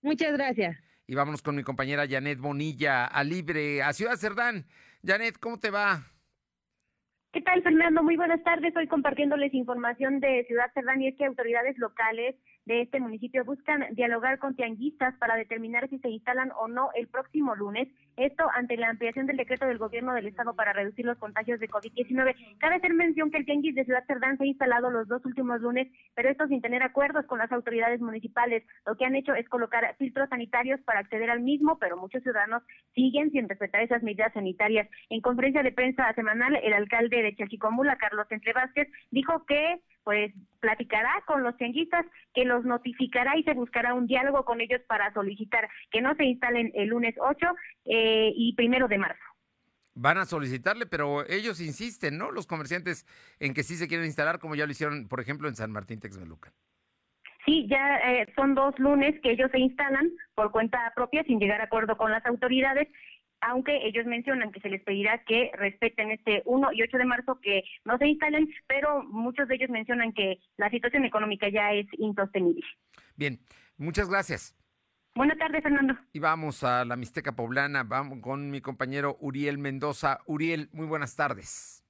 Muchas 0.02 0.32
gracias. 0.32 0.78
Y 1.06 1.14
vámonos 1.14 1.42
con 1.42 1.58
mi 1.58 1.64
compañera 1.64 2.08
Janet 2.10 2.40
Bonilla 2.40 3.08
a 3.08 3.26
Libre, 3.26 3.84
a 3.84 3.92
Ciudad 3.92 4.16
Cerdán. 4.16 4.68
Janet, 5.06 5.38
¿cómo 5.38 5.60
te 5.60 5.70
va? 5.70 6.08
¿Qué 7.34 7.42
tal, 7.42 7.62
Fernando? 7.62 8.04
Muy 8.04 8.16
buenas 8.16 8.42
tardes. 8.46 8.74
Hoy 8.78 8.88
compartiéndoles 8.88 9.54
información 9.54 10.22
de 10.22 10.46
Ciudad 10.48 10.72
Cerdán 10.74 11.02
y 11.02 11.10
es 11.10 11.18
que 11.18 11.26
autoridades 11.26 11.78
locales 11.78 12.36
de 12.72 12.82
este 12.84 13.02
municipio 13.02 13.44
buscan 13.44 13.86
dialogar 13.92 14.40
con 14.40 14.56
tianguistas 14.56 15.14
para 15.18 15.36
determinar 15.36 15.90
si 15.90 16.00
se 16.00 16.10
instalan 16.10 16.52
o 16.58 16.70
no 16.70 16.90
el 16.96 17.08
próximo 17.08 17.54
lunes. 17.54 17.90
Esto 18.22 18.48
ante 18.54 18.78
la 18.78 18.90
ampliación 18.90 19.26
del 19.26 19.38
decreto 19.38 19.66
del 19.66 19.80
gobierno 19.80 20.14
del 20.14 20.28
estado 20.28 20.54
para 20.54 20.74
reducir 20.74 21.06
los 21.06 21.18
contagios 21.18 21.60
de 21.60 21.68
COVID-19. 21.68 22.36
Cabe 22.60 22.76
hacer 22.76 22.94
mención 22.94 23.32
que 23.32 23.40
el 23.40 23.46
tianguis 23.46 23.74
de 23.74 23.84
Ciudad 23.84 24.06
Cerdán 24.06 24.38
se 24.38 24.44
ha 24.44 24.46
instalado 24.46 24.92
los 24.92 25.08
dos 25.08 25.26
últimos 25.26 25.60
lunes, 25.60 25.88
pero 26.14 26.30
esto 26.30 26.46
sin 26.46 26.62
tener 26.62 26.84
acuerdos 26.84 27.26
con 27.26 27.40
las 27.40 27.52
autoridades 27.52 28.00
municipales. 28.00 28.64
Lo 28.86 28.96
que 28.96 29.06
han 29.06 29.16
hecho 29.16 29.34
es 29.34 29.50
colocar 29.50 29.96
filtros 29.98 30.30
sanitarios 30.30 30.80
para 30.82 31.00
acceder 31.00 31.32
al 31.32 31.40
mismo, 31.40 31.80
pero 31.80 31.98
muchos 31.98 32.22
ciudadanos 32.22 32.62
siguen 32.94 33.32
sin 33.32 33.50
respetar 33.50 33.82
esas 33.82 34.04
medidas 34.04 34.32
sanitarias. 34.34 34.88
En 35.10 35.22
conferencia 35.22 35.64
de 35.64 35.72
prensa 35.72 36.14
semanal, 36.14 36.56
el 36.62 36.74
alcalde 36.74 37.24
de 37.24 37.36
Chalchicomula, 37.36 37.96
Carlos 37.96 38.28
Entre 38.30 38.54
Vázquez, 38.54 38.88
dijo 39.10 39.48
que 39.48 39.82
pues 40.04 40.34
platicará 40.60 41.12
con 41.28 41.44
los 41.44 41.56
tianguistas, 41.58 42.06
que 42.34 42.46
los 42.46 42.66
notificará 42.66 43.38
y 43.38 43.44
se 43.44 43.54
buscará 43.54 43.94
un 43.94 44.08
diálogo 44.08 44.46
con 44.46 44.62
ellos 44.62 44.82
para 44.88 45.14
solicitar 45.14 45.70
que 45.92 46.02
no 46.02 46.16
se 46.16 46.26
instalen 46.26 46.72
el 46.76 46.90
lunes 46.90 47.16
8 47.20 47.48
eh, 47.86 48.11
y 48.36 48.54
primero 48.56 48.88
de 48.88 48.98
marzo. 48.98 49.24
Van 49.94 50.18
a 50.18 50.26
solicitarle, 50.26 50.86
pero 50.86 51.28
ellos 51.28 51.60
insisten, 51.60 52.18
¿no? 52.18 52.32
Los 52.32 52.48
comerciantes 52.48 53.06
en 53.40 53.54
que 53.54 53.64
sí 53.64 53.76
se 53.76 53.88
quieren 53.88 54.06
instalar, 54.06 54.40
como 54.40 54.56
ya 54.56 54.66
lo 54.66 54.72
hicieron, 54.72 55.08
por 55.08 55.20
ejemplo, 55.20 55.50
en 55.50 55.56
San 55.56 55.72
Martín 55.72 56.00
Texmelucan. 56.00 56.54
Sí, 57.46 57.68
ya 57.70 57.98
eh, 57.98 58.28
son 58.36 58.56
dos 58.56 58.78
lunes 58.78 59.20
que 59.22 59.32
ellos 59.32 59.50
se 59.52 59.60
instalan 59.60 60.12
por 60.36 60.52
cuenta 60.52 60.94
propia 60.96 61.24
sin 61.24 61.40
llegar 61.40 61.60
a 61.60 61.66
acuerdo 61.66 61.98
con 61.98 62.12
las 62.12 62.26
autoridades 62.26 62.88
aunque 63.42 63.88
ellos 63.88 64.06
mencionan 64.06 64.52
que 64.52 64.62
se 64.62 64.70
les 64.70 64.84
pedirá 64.84 65.24
que 65.24 65.52
respeten 65.56 66.12
este 66.12 66.44
1 66.46 66.74
y 66.74 66.84
8 66.84 66.98
de 66.98 67.06
marzo, 67.06 67.40
que 67.42 67.64
no 67.86 67.98
se 67.98 68.08
instalen, 68.08 68.54
pero 68.68 69.04
muchos 69.04 69.48
de 69.48 69.56
ellos 69.56 69.70
mencionan 69.70 70.14
que 70.14 70.38
la 70.58 70.70
situación 70.70 71.06
económica 71.06 71.50
ya 71.50 71.74
es 71.74 71.88
insostenible. 71.98 72.64
Bien, 73.16 73.40
muchas 73.78 74.10
gracias. 74.10 74.56
Buenas 75.14 75.38
tardes, 75.38 75.62
Fernando. 75.62 75.94
Y 76.14 76.20
vamos 76.20 76.64
a 76.64 76.86
la 76.86 76.96
Mixteca 76.96 77.36
Poblana, 77.36 77.84
vamos 77.84 78.20
con 78.22 78.50
mi 78.50 78.62
compañero 78.62 79.18
Uriel 79.20 79.58
Mendoza. 79.58 80.20
Uriel, 80.26 80.70
muy 80.72 80.88
buenas 80.88 81.18
tardes. 81.18 81.84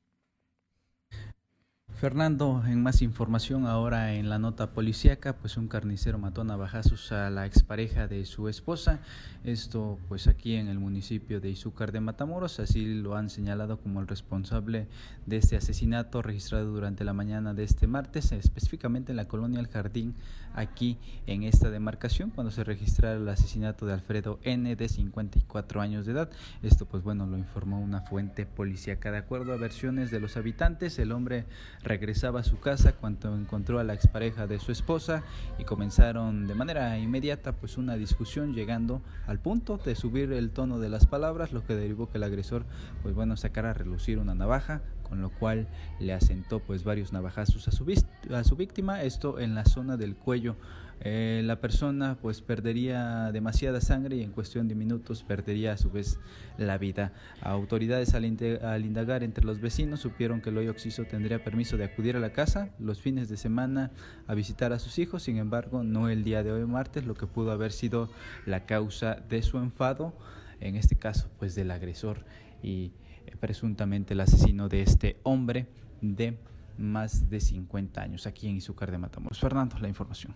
Fernando, 2.02 2.64
en 2.66 2.82
más 2.82 3.04
información 3.04 3.68
ahora 3.68 4.16
en 4.16 4.28
la 4.28 4.40
nota 4.40 4.72
policíaca, 4.72 5.38
pues 5.38 5.56
un 5.56 5.68
carnicero 5.68 6.18
mató 6.18 6.42
a 6.42 6.46
navajazos 6.46 7.12
a 7.12 7.30
la 7.30 7.46
expareja 7.46 8.08
de 8.08 8.26
su 8.26 8.50
esposa, 8.50 9.02
esto 9.44 10.00
pues 10.08 10.28
aquí 10.28 10.56
en 10.56 10.68
el 10.68 10.80
municipio 10.80 11.40
de 11.40 11.52
Izúcar 11.52 11.92
de 11.92 12.00
Matamoros, 12.00 12.60
así 12.60 12.86
lo 12.86 13.16
han 13.16 13.30
señalado 13.30 13.80
como 13.80 14.02
el 14.02 14.08
responsable 14.08 14.88
de 15.28 15.38
este 15.38 15.58
asesinato 15.58 16.24
registrado 16.24 16.72
durante 16.72 17.04
la 17.04 17.14
mañana 17.14 17.54
de 17.54 17.66
este 17.66 17.86
martes, 17.86 18.32
específicamente 18.32 19.12
en 19.12 19.18
la 19.18 19.28
colonia 19.28 19.60
El 19.60 19.68
Jardín, 19.68 20.16
aquí 20.54 20.98
en 21.28 21.44
esta 21.44 21.70
demarcación, 21.70 22.30
cuando 22.30 22.52
se 22.52 22.64
registrara 22.64 23.16
el 23.16 23.28
asesinato 23.30 23.86
de 23.86 23.94
Alfredo 23.94 24.40
N 24.44 24.76
de 24.76 24.90
54 24.90 25.82
años 25.82 26.06
de 26.06 26.14
edad. 26.14 26.30
Esto 26.62 26.86
pues 26.86 27.04
bueno, 27.04 27.26
lo 27.26 27.38
informó 27.38 27.80
una 27.80 28.02
fuente 28.02 28.46
policíaca. 28.46 29.12
De 29.12 29.18
acuerdo 29.18 29.54
a 29.54 29.58
versiones 29.58 30.12
de 30.12 30.20
los 30.20 30.38
habitantes, 30.38 31.00
el 31.00 31.12
hombre 31.12 31.46
regresaba 31.84 32.42
a 32.42 32.44
su 32.44 32.60
casa 32.60 32.94
cuando 32.94 33.36
encontró 33.36 33.80
a 33.80 33.84
la 33.84 33.94
expareja 33.94 34.48
de 34.48 34.60
su 34.60 34.72
esposa 34.72 35.24
y 35.58 35.64
comenzaron 35.64 36.48
de 36.48 36.56
manera 36.56 36.98
inmediata 36.98 37.54
pues 37.54 37.78
una 37.78 37.96
discusión 37.96 38.54
llegando 38.54 39.02
al 39.28 39.40
punto 39.40 39.78
de 39.78 39.96
subir 39.96 40.32
el 40.34 40.52
tono 40.52 40.80
de 40.80 40.90
las 40.90 41.08
palabras, 41.08 41.54
lo 41.54 41.66
que 41.66 41.76
derivó 41.76 42.10
que 42.10 42.18
el 42.18 42.24
agresor 42.24 42.66
pues 43.02 43.16
bueno 43.16 43.38
sacara 43.38 43.72
a 43.72 43.74
relucir 43.74 44.20
una 44.20 44.36
navaja, 44.36 44.82
con 45.12 45.22
lo 45.22 45.30
cual 45.30 45.68
le 46.00 46.14
asentó 46.14 46.62
pues 46.62 46.86
varios 46.86 47.12
navajazos 47.12 47.68
a 47.68 47.72
su, 47.72 47.86
a 48.34 48.46
su 48.46 48.56
víctima, 48.56 49.04
esto 49.04 49.40
en 49.40 49.56
la 49.56 49.66
zona 49.66 49.98
del 49.98 50.16
cuello. 50.16 50.56
Eh, 51.02 51.42
la 51.44 51.60
persona 51.60 52.18
pues 52.22 52.40
perdería 52.42 53.34
demasiada 53.34 53.82
sangre 53.82 54.16
y 54.16 54.24
en 54.24 54.32
cuestión 54.32 54.70
de 54.70 54.76
minutos 54.76 55.24
perdería 55.24 55.74
a 55.74 55.78
su 55.78 55.92
vez 55.92 56.18
la 56.58 56.78
vida. 56.78 57.12
Autoridades 57.42 58.14
al, 58.14 58.24
indagar 58.24 59.24
entre 59.24 59.44
los 59.44 59.60
vecinos 59.60 60.00
supieron 60.00 60.40
que 60.40 60.50
el 60.50 60.58
hoyo 60.58 60.72
oxiso 60.72 61.04
tendría 61.04 61.44
permiso 61.44 61.76
de 61.76 61.84
acudir 61.84 62.16
a 62.16 62.22
la 62.22 62.32
casa 62.32 62.70
los 62.80 63.02
fines 63.02 63.28
de 63.28 63.36
semana 63.36 63.92
a 64.28 64.34
visitar 64.34 64.72
a 64.72 64.80
sus 64.80 64.98
hijos, 64.98 65.24
sin 65.24 65.36
embargo 65.36 65.84
no 65.84 66.08
el 66.08 66.24
día 66.24 66.42
de 66.42 66.54
hoy 66.54 66.66
martes, 66.66 67.06
lo 67.06 67.16
que 67.16 67.28
pudo 67.28 67.52
haber 67.52 67.74
sido 67.74 68.10
la 68.46 68.66
causa 68.66 69.16
de 69.28 69.42
su 69.42 69.58
enfado, 69.58 70.14
en 70.62 70.78
este 70.78 70.96
caso 70.96 71.30
pues 71.38 71.54
del 71.54 71.72
agresor 71.72 72.24
y 72.64 72.94
presuntamente 73.42 74.14
el 74.14 74.22
asesino 74.22 74.70
de 74.70 74.84
este 74.84 75.18
hombre 75.24 75.68
de 76.00 76.38
más 76.78 77.30
de 77.30 77.42
50 77.42 78.02
años 78.02 78.26
aquí 78.28 78.48
en 78.48 78.56
Izúcar 78.56 78.92
de 78.92 78.98
Matamoros. 78.98 79.40
Fernando, 79.40 79.78
la 79.80 79.90
información. 79.90 80.34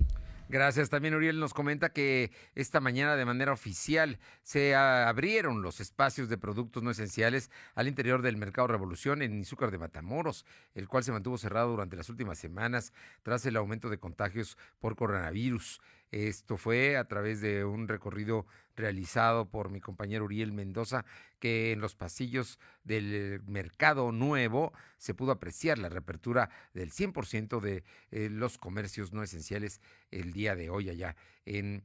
Gracias. 0.48 0.92
También 0.92 1.16
Uriel 1.16 1.40
nos 1.40 1.56
comenta 1.56 1.90
que 1.90 2.32
esta 2.54 2.80
mañana 2.80 3.16
de 3.16 3.26
manera 3.26 3.52
oficial 3.52 4.20
se 4.44 4.76
abrieron 4.76 5.64
los 5.64 5.80
espacios 5.80 6.30
de 6.30 6.38
productos 6.38 6.84
no 6.84 6.92
esenciales 6.92 7.50
al 7.74 7.88
interior 7.88 8.22
del 8.22 8.38
Mercado 8.38 8.68
Revolución 8.68 9.24
en 9.24 9.40
Izúcar 9.40 9.72
de 9.72 9.80
Matamoros, 9.80 10.46
el 10.76 10.88
cual 10.88 11.04
se 11.04 11.12
mantuvo 11.12 11.40
cerrado 11.40 11.72
durante 11.72 11.96
las 11.96 12.10
últimas 12.10 12.38
semanas 12.38 12.94
tras 13.24 13.44
el 13.48 13.56
aumento 13.56 13.90
de 13.90 13.98
contagios 13.98 14.56
por 14.80 14.96
coronavirus. 14.96 15.82
Esto 16.12 16.58
fue 16.58 16.98
a 16.98 17.08
través 17.08 17.42
de 17.42 17.66
un 17.66 17.88
recorrido 17.88 18.46
realizado 18.76 19.50
por 19.50 19.70
mi 19.70 19.82
compañero 19.82 20.26
Uriel 20.26 20.52
Mendoza, 20.52 21.06
que 21.40 21.72
en 21.72 21.82
los 21.82 21.96
pasillos 21.96 22.60
del 22.84 23.42
Mercado 23.46 24.12
Nuevo 24.12 24.74
se 24.98 25.14
pudo 25.14 25.32
apreciar 25.32 25.78
la 25.78 25.90
reapertura 25.90 26.50
del 26.74 26.92
100% 26.92 27.60
de 27.60 27.84
eh, 28.12 28.30
los 28.30 28.58
comercios 28.58 29.14
no 29.14 29.24
esenciales 29.24 29.82
el 30.12 30.34
día 30.34 30.56
de 30.56 30.70
hoy 30.70 30.90
allá 30.90 31.16
en, 31.46 31.84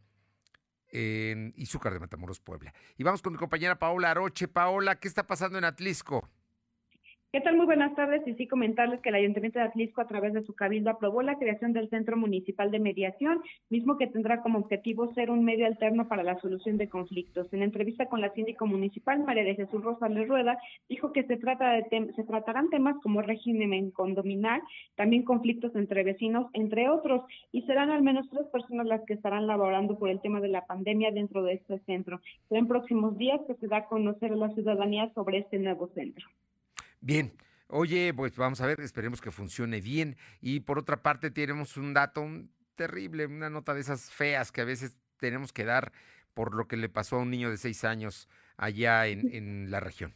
en 0.89 1.53
Izúcar 1.57 1.93
de 1.93 2.01
Matamoros, 2.01 2.41
Puebla. 2.41 2.75
Y 2.97 3.05
vamos 3.05 3.23
con 3.23 3.33
mi 3.33 3.39
compañera 3.39 3.79
Paola 3.79 4.11
Aroche. 4.11 4.49
Paola, 4.49 4.97
¿qué 4.99 5.09
está 5.09 5.27
pasando 5.27 5.59
en 5.59 5.65
Atlisco? 5.65 6.29
¿Qué 7.33 7.41
tal? 7.41 7.57
Muy 7.57 7.67
buenas 7.67 7.95
tardes. 7.95 8.27
Y 8.27 8.35
sí 8.35 8.49
comentarles 8.49 9.01
que 9.01 9.11
el 9.11 9.15
Ayuntamiento 9.15 9.61
de 9.61 9.65
Atlisco, 9.65 10.01
a 10.01 10.09
través 10.09 10.33
de 10.33 10.43
su 10.43 10.53
cabildo, 10.53 10.91
aprobó 10.91 11.23
la 11.23 11.39
creación 11.39 11.73
del 11.73 11.89
Centro 11.89 12.17
Municipal 12.17 12.73
de 12.73 12.81
Mediación, 12.81 13.41
mismo 13.69 13.97
que 13.97 14.09
tendrá 14.09 14.43
como 14.43 14.59
objetivo 14.59 15.15
ser 15.15 15.31
un 15.31 15.45
medio 15.45 15.65
alterno 15.65 16.09
para 16.09 16.25
la 16.25 16.41
solución 16.41 16.77
de 16.77 16.89
conflictos. 16.89 17.47
En 17.53 17.63
entrevista 17.63 18.07
con 18.07 18.21
la 18.21 18.33
síndico 18.33 18.67
municipal, 18.67 19.23
María 19.23 19.45
de 19.45 19.55
Jesús 19.55 19.81
Rosales 19.81 20.27
Rueda, 20.27 20.59
dijo 20.89 21.13
que 21.13 21.23
se, 21.23 21.37
trata 21.37 21.71
de 21.71 22.13
se 22.17 22.25
tratarán 22.25 22.69
temas 22.69 22.97
como 23.01 23.23
régimen 23.23 23.93
condominal, 23.93 24.61
también 24.97 25.23
conflictos 25.23 25.77
entre 25.77 26.03
vecinos, 26.03 26.49
entre 26.53 26.89
otros, 26.89 27.23
y 27.53 27.63
serán 27.63 27.93
al 27.93 28.03
menos 28.03 28.29
tres 28.29 28.49
personas 28.49 28.89
las 28.89 29.05
que 29.05 29.15
estarán 29.15 29.47
laborando 29.47 29.97
por 29.97 30.11
el 30.11 30.21
tema 30.21 30.41
de 30.41 30.49
la 30.49 30.67
pandemia 30.67 31.13
dentro 31.13 31.45
de 31.45 31.53
este 31.53 31.79
centro. 31.87 32.21
Serán 32.49 32.67
próximos 32.67 33.17
días 33.19 33.41
que 33.47 33.55
se 33.55 33.69
da 33.69 33.77
a 33.77 33.85
conocer 33.85 34.33
a 34.33 34.37
la 34.37 34.51
ciudadanía 34.51 35.13
sobre 35.15 35.39
este 35.39 35.61
nuevo 35.61 35.87
centro. 35.95 36.27
Bien. 37.01 37.33
Oye, 37.73 38.13
pues 38.15 38.37
vamos 38.37 38.61
a 38.61 38.67
ver, 38.67 38.81
esperemos 38.81 39.21
que 39.21 39.31
funcione 39.31 39.81
bien. 39.81 40.17
Y 40.41 40.61
por 40.61 40.79
otra 40.79 41.03
parte, 41.03 41.31
tenemos 41.31 41.77
un 41.77 41.95
dato 41.95 42.27
terrible, 42.75 43.27
una 43.27 43.49
nota 43.49 43.75
de 43.75 43.81
esas 43.81 44.11
feas 44.11 44.51
que 44.51 44.61
a 44.61 44.65
veces 44.65 44.97
tenemos 45.19 45.53
que 45.53 45.65
dar 45.65 45.93
por 46.35 46.55
lo 46.55 46.67
que 46.67 46.77
le 46.77 46.89
pasó 46.89 47.17
a 47.17 47.21
un 47.21 47.31
niño 47.31 47.51
de 47.51 47.59
seis 47.59 47.85
años 47.85 48.29
allá 48.57 49.07
en, 49.07 49.33
en 49.33 49.71
la 49.71 49.79
región. 49.79 50.15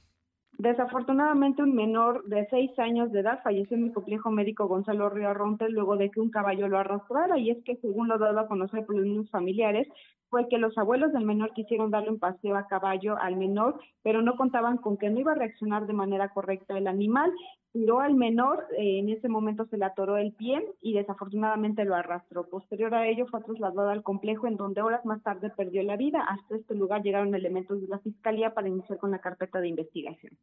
Desafortunadamente, 0.59 1.63
un 1.63 1.75
menor 1.75 2.25
de 2.27 2.47
seis 2.49 2.71
años 2.79 3.11
de 3.11 3.21
edad 3.21 3.41
falleció 3.43 3.77
en 3.77 3.87
el 3.87 3.93
complejo 3.93 4.31
médico 4.31 4.69
Gonzalo 4.69 5.11
Río 5.11 5.29
Arronte 5.29 5.69
luego 5.69 5.97
de 5.97 6.11
que 6.11 6.21
un 6.21 6.31
caballo 6.31 6.69
lo 6.69 6.79
arrastrara. 6.79 7.39
Y 7.39 7.51
es 7.51 7.63
que, 7.65 7.77
según 7.77 8.09
lo 8.09 8.19
dado 8.19 8.39
a 8.39 8.47
conocer 8.47 8.87
por 8.87 8.97
los 8.97 9.31
familiares, 9.31 9.89
fue 10.35 10.49
que 10.49 10.59
los 10.59 10.77
abuelos 10.77 11.13
del 11.13 11.25
menor 11.25 11.53
quisieron 11.53 11.93
darle 11.93 12.11
un 12.11 12.19
paseo 12.19 12.57
a 12.57 12.67
caballo 12.67 13.17
al 13.17 13.37
menor, 13.37 13.79
pero 14.03 14.21
no 14.21 14.35
contaban 14.35 14.79
con 14.79 14.97
que 14.97 15.09
no 15.09 15.21
iba 15.21 15.31
a 15.31 15.37
reaccionar 15.37 15.87
de 15.87 15.93
manera 15.93 16.31
correcta 16.31 16.77
el 16.77 16.89
animal. 16.89 17.33
Tiró 17.73 18.01
al 18.01 18.15
menor, 18.15 18.67
eh, 18.77 18.99
en 18.99 19.11
ese 19.11 19.29
momento 19.29 19.65
se 19.67 19.77
le 19.77 19.85
atoró 19.85 20.17
el 20.17 20.33
pie 20.33 20.61
y 20.83 20.93
desafortunadamente 20.93 21.85
lo 21.85 21.95
arrastró. 21.95 22.49
Posterior 22.49 22.93
a 22.97 23.07
ello 23.07 23.29
fue 23.29 23.45
trasladado 23.45 23.91
al 23.91 24.03
complejo 24.03 24.49
en 24.49 24.57
donde 24.57 24.83
horas 24.83 25.05
más 25.05 25.23
tarde 25.23 25.51
perdió 25.51 25.85
la 25.85 25.97
vida. 25.97 26.27
Hasta 26.29 26.57
este 26.57 26.75
lugar 26.75 27.05
llegaron 27.05 27.33
elementos 27.33 27.81
de 27.81 27.87
la 27.87 28.01
fiscalía 28.01 28.55
para 28.55 28.67
iniciar 28.67 28.99
con 28.99 29.13
la 29.13 29.21
carpeta 29.21 29.61
de 29.61 29.69
investigación. 29.69 30.37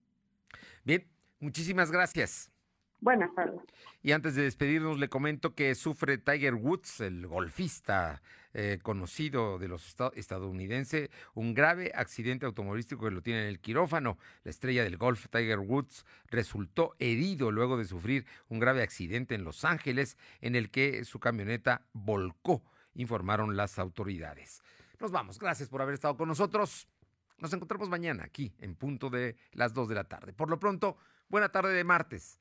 Bien, 0.85 1.03
muchísimas 1.41 1.91
gracias. 1.91 2.49
Buenas 3.01 3.33
tardes. 3.33 3.59
Y 4.03 4.11
antes 4.11 4.35
de 4.35 4.43
despedirnos, 4.43 4.99
le 4.99 5.09
comento 5.09 5.55
que 5.55 5.73
sufre 5.73 6.19
Tiger 6.19 6.53
Woods, 6.53 7.01
el 7.01 7.25
golfista 7.25 8.21
eh, 8.53 8.77
conocido 8.83 9.57
de 9.57 9.67
los 9.67 9.95
estadounidenses, 10.13 11.09
un 11.33 11.55
grave 11.55 11.91
accidente 11.95 12.45
automovilístico 12.45 13.05
que 13.05 13.11
lo 13.11 13.23
tiene 13.23 13.41
en 13.41 13.47
el 13.47 13.59
quirófano. 13.59 14.19
La 14.43 14.51
estrella 14.51 14.83
del 14.83 14.97
golf, 14.97 15.27
Tiger 15.31 15.57
Woods, 15.57 16.05
resultó 16.27 16.93
herido 16.99 17.49
luego 17.49 17.75
de 17.75 17.85
sufrir 17.85 18.25
un 18.49 18.59
grave 18.59 18.83
accidente 18.83 19.33
en 19.33 19.45
Los 19.45 19.65
Ángeles 19.65 20.15
en 20.39 20.55
el 20.55 20.69
que 20.69 21.03
su 21.03 21.19
camioneta 21.19 21.81
volcó, 21.93 22.61
informaron 22.93 23.57
las 23.57 23.79
autoridades. 23.79 24.61
Nos 24.99 25.11
vamos. 25.11 25.39
Gracias 25.39 25.69
por 25.69 25.81
haber 25.81 25.95
estado 25.95 26.17
con 26.17 26.27
nosotros. 26.27 26.87
Nos 27.39 27.51
encontramos 27.53 27.89
mañana 27.89 28.25
aquí 28.25 28.53
en 28.59 28.75
punto 28.75 29.09
de 29.09 29.37
las 29.53 29.73
2 29.73 29.89
de 29.89 29.95
la 29.95 30.03
tarde. 30.03 30.33
Por 30.33 30.51
lo 30.51 30.59
pronto, 30.59 30.97
buena 31.29 31.49
tarde 31.49 31.73
de 31.73 31.83
martes. 31.83 32.40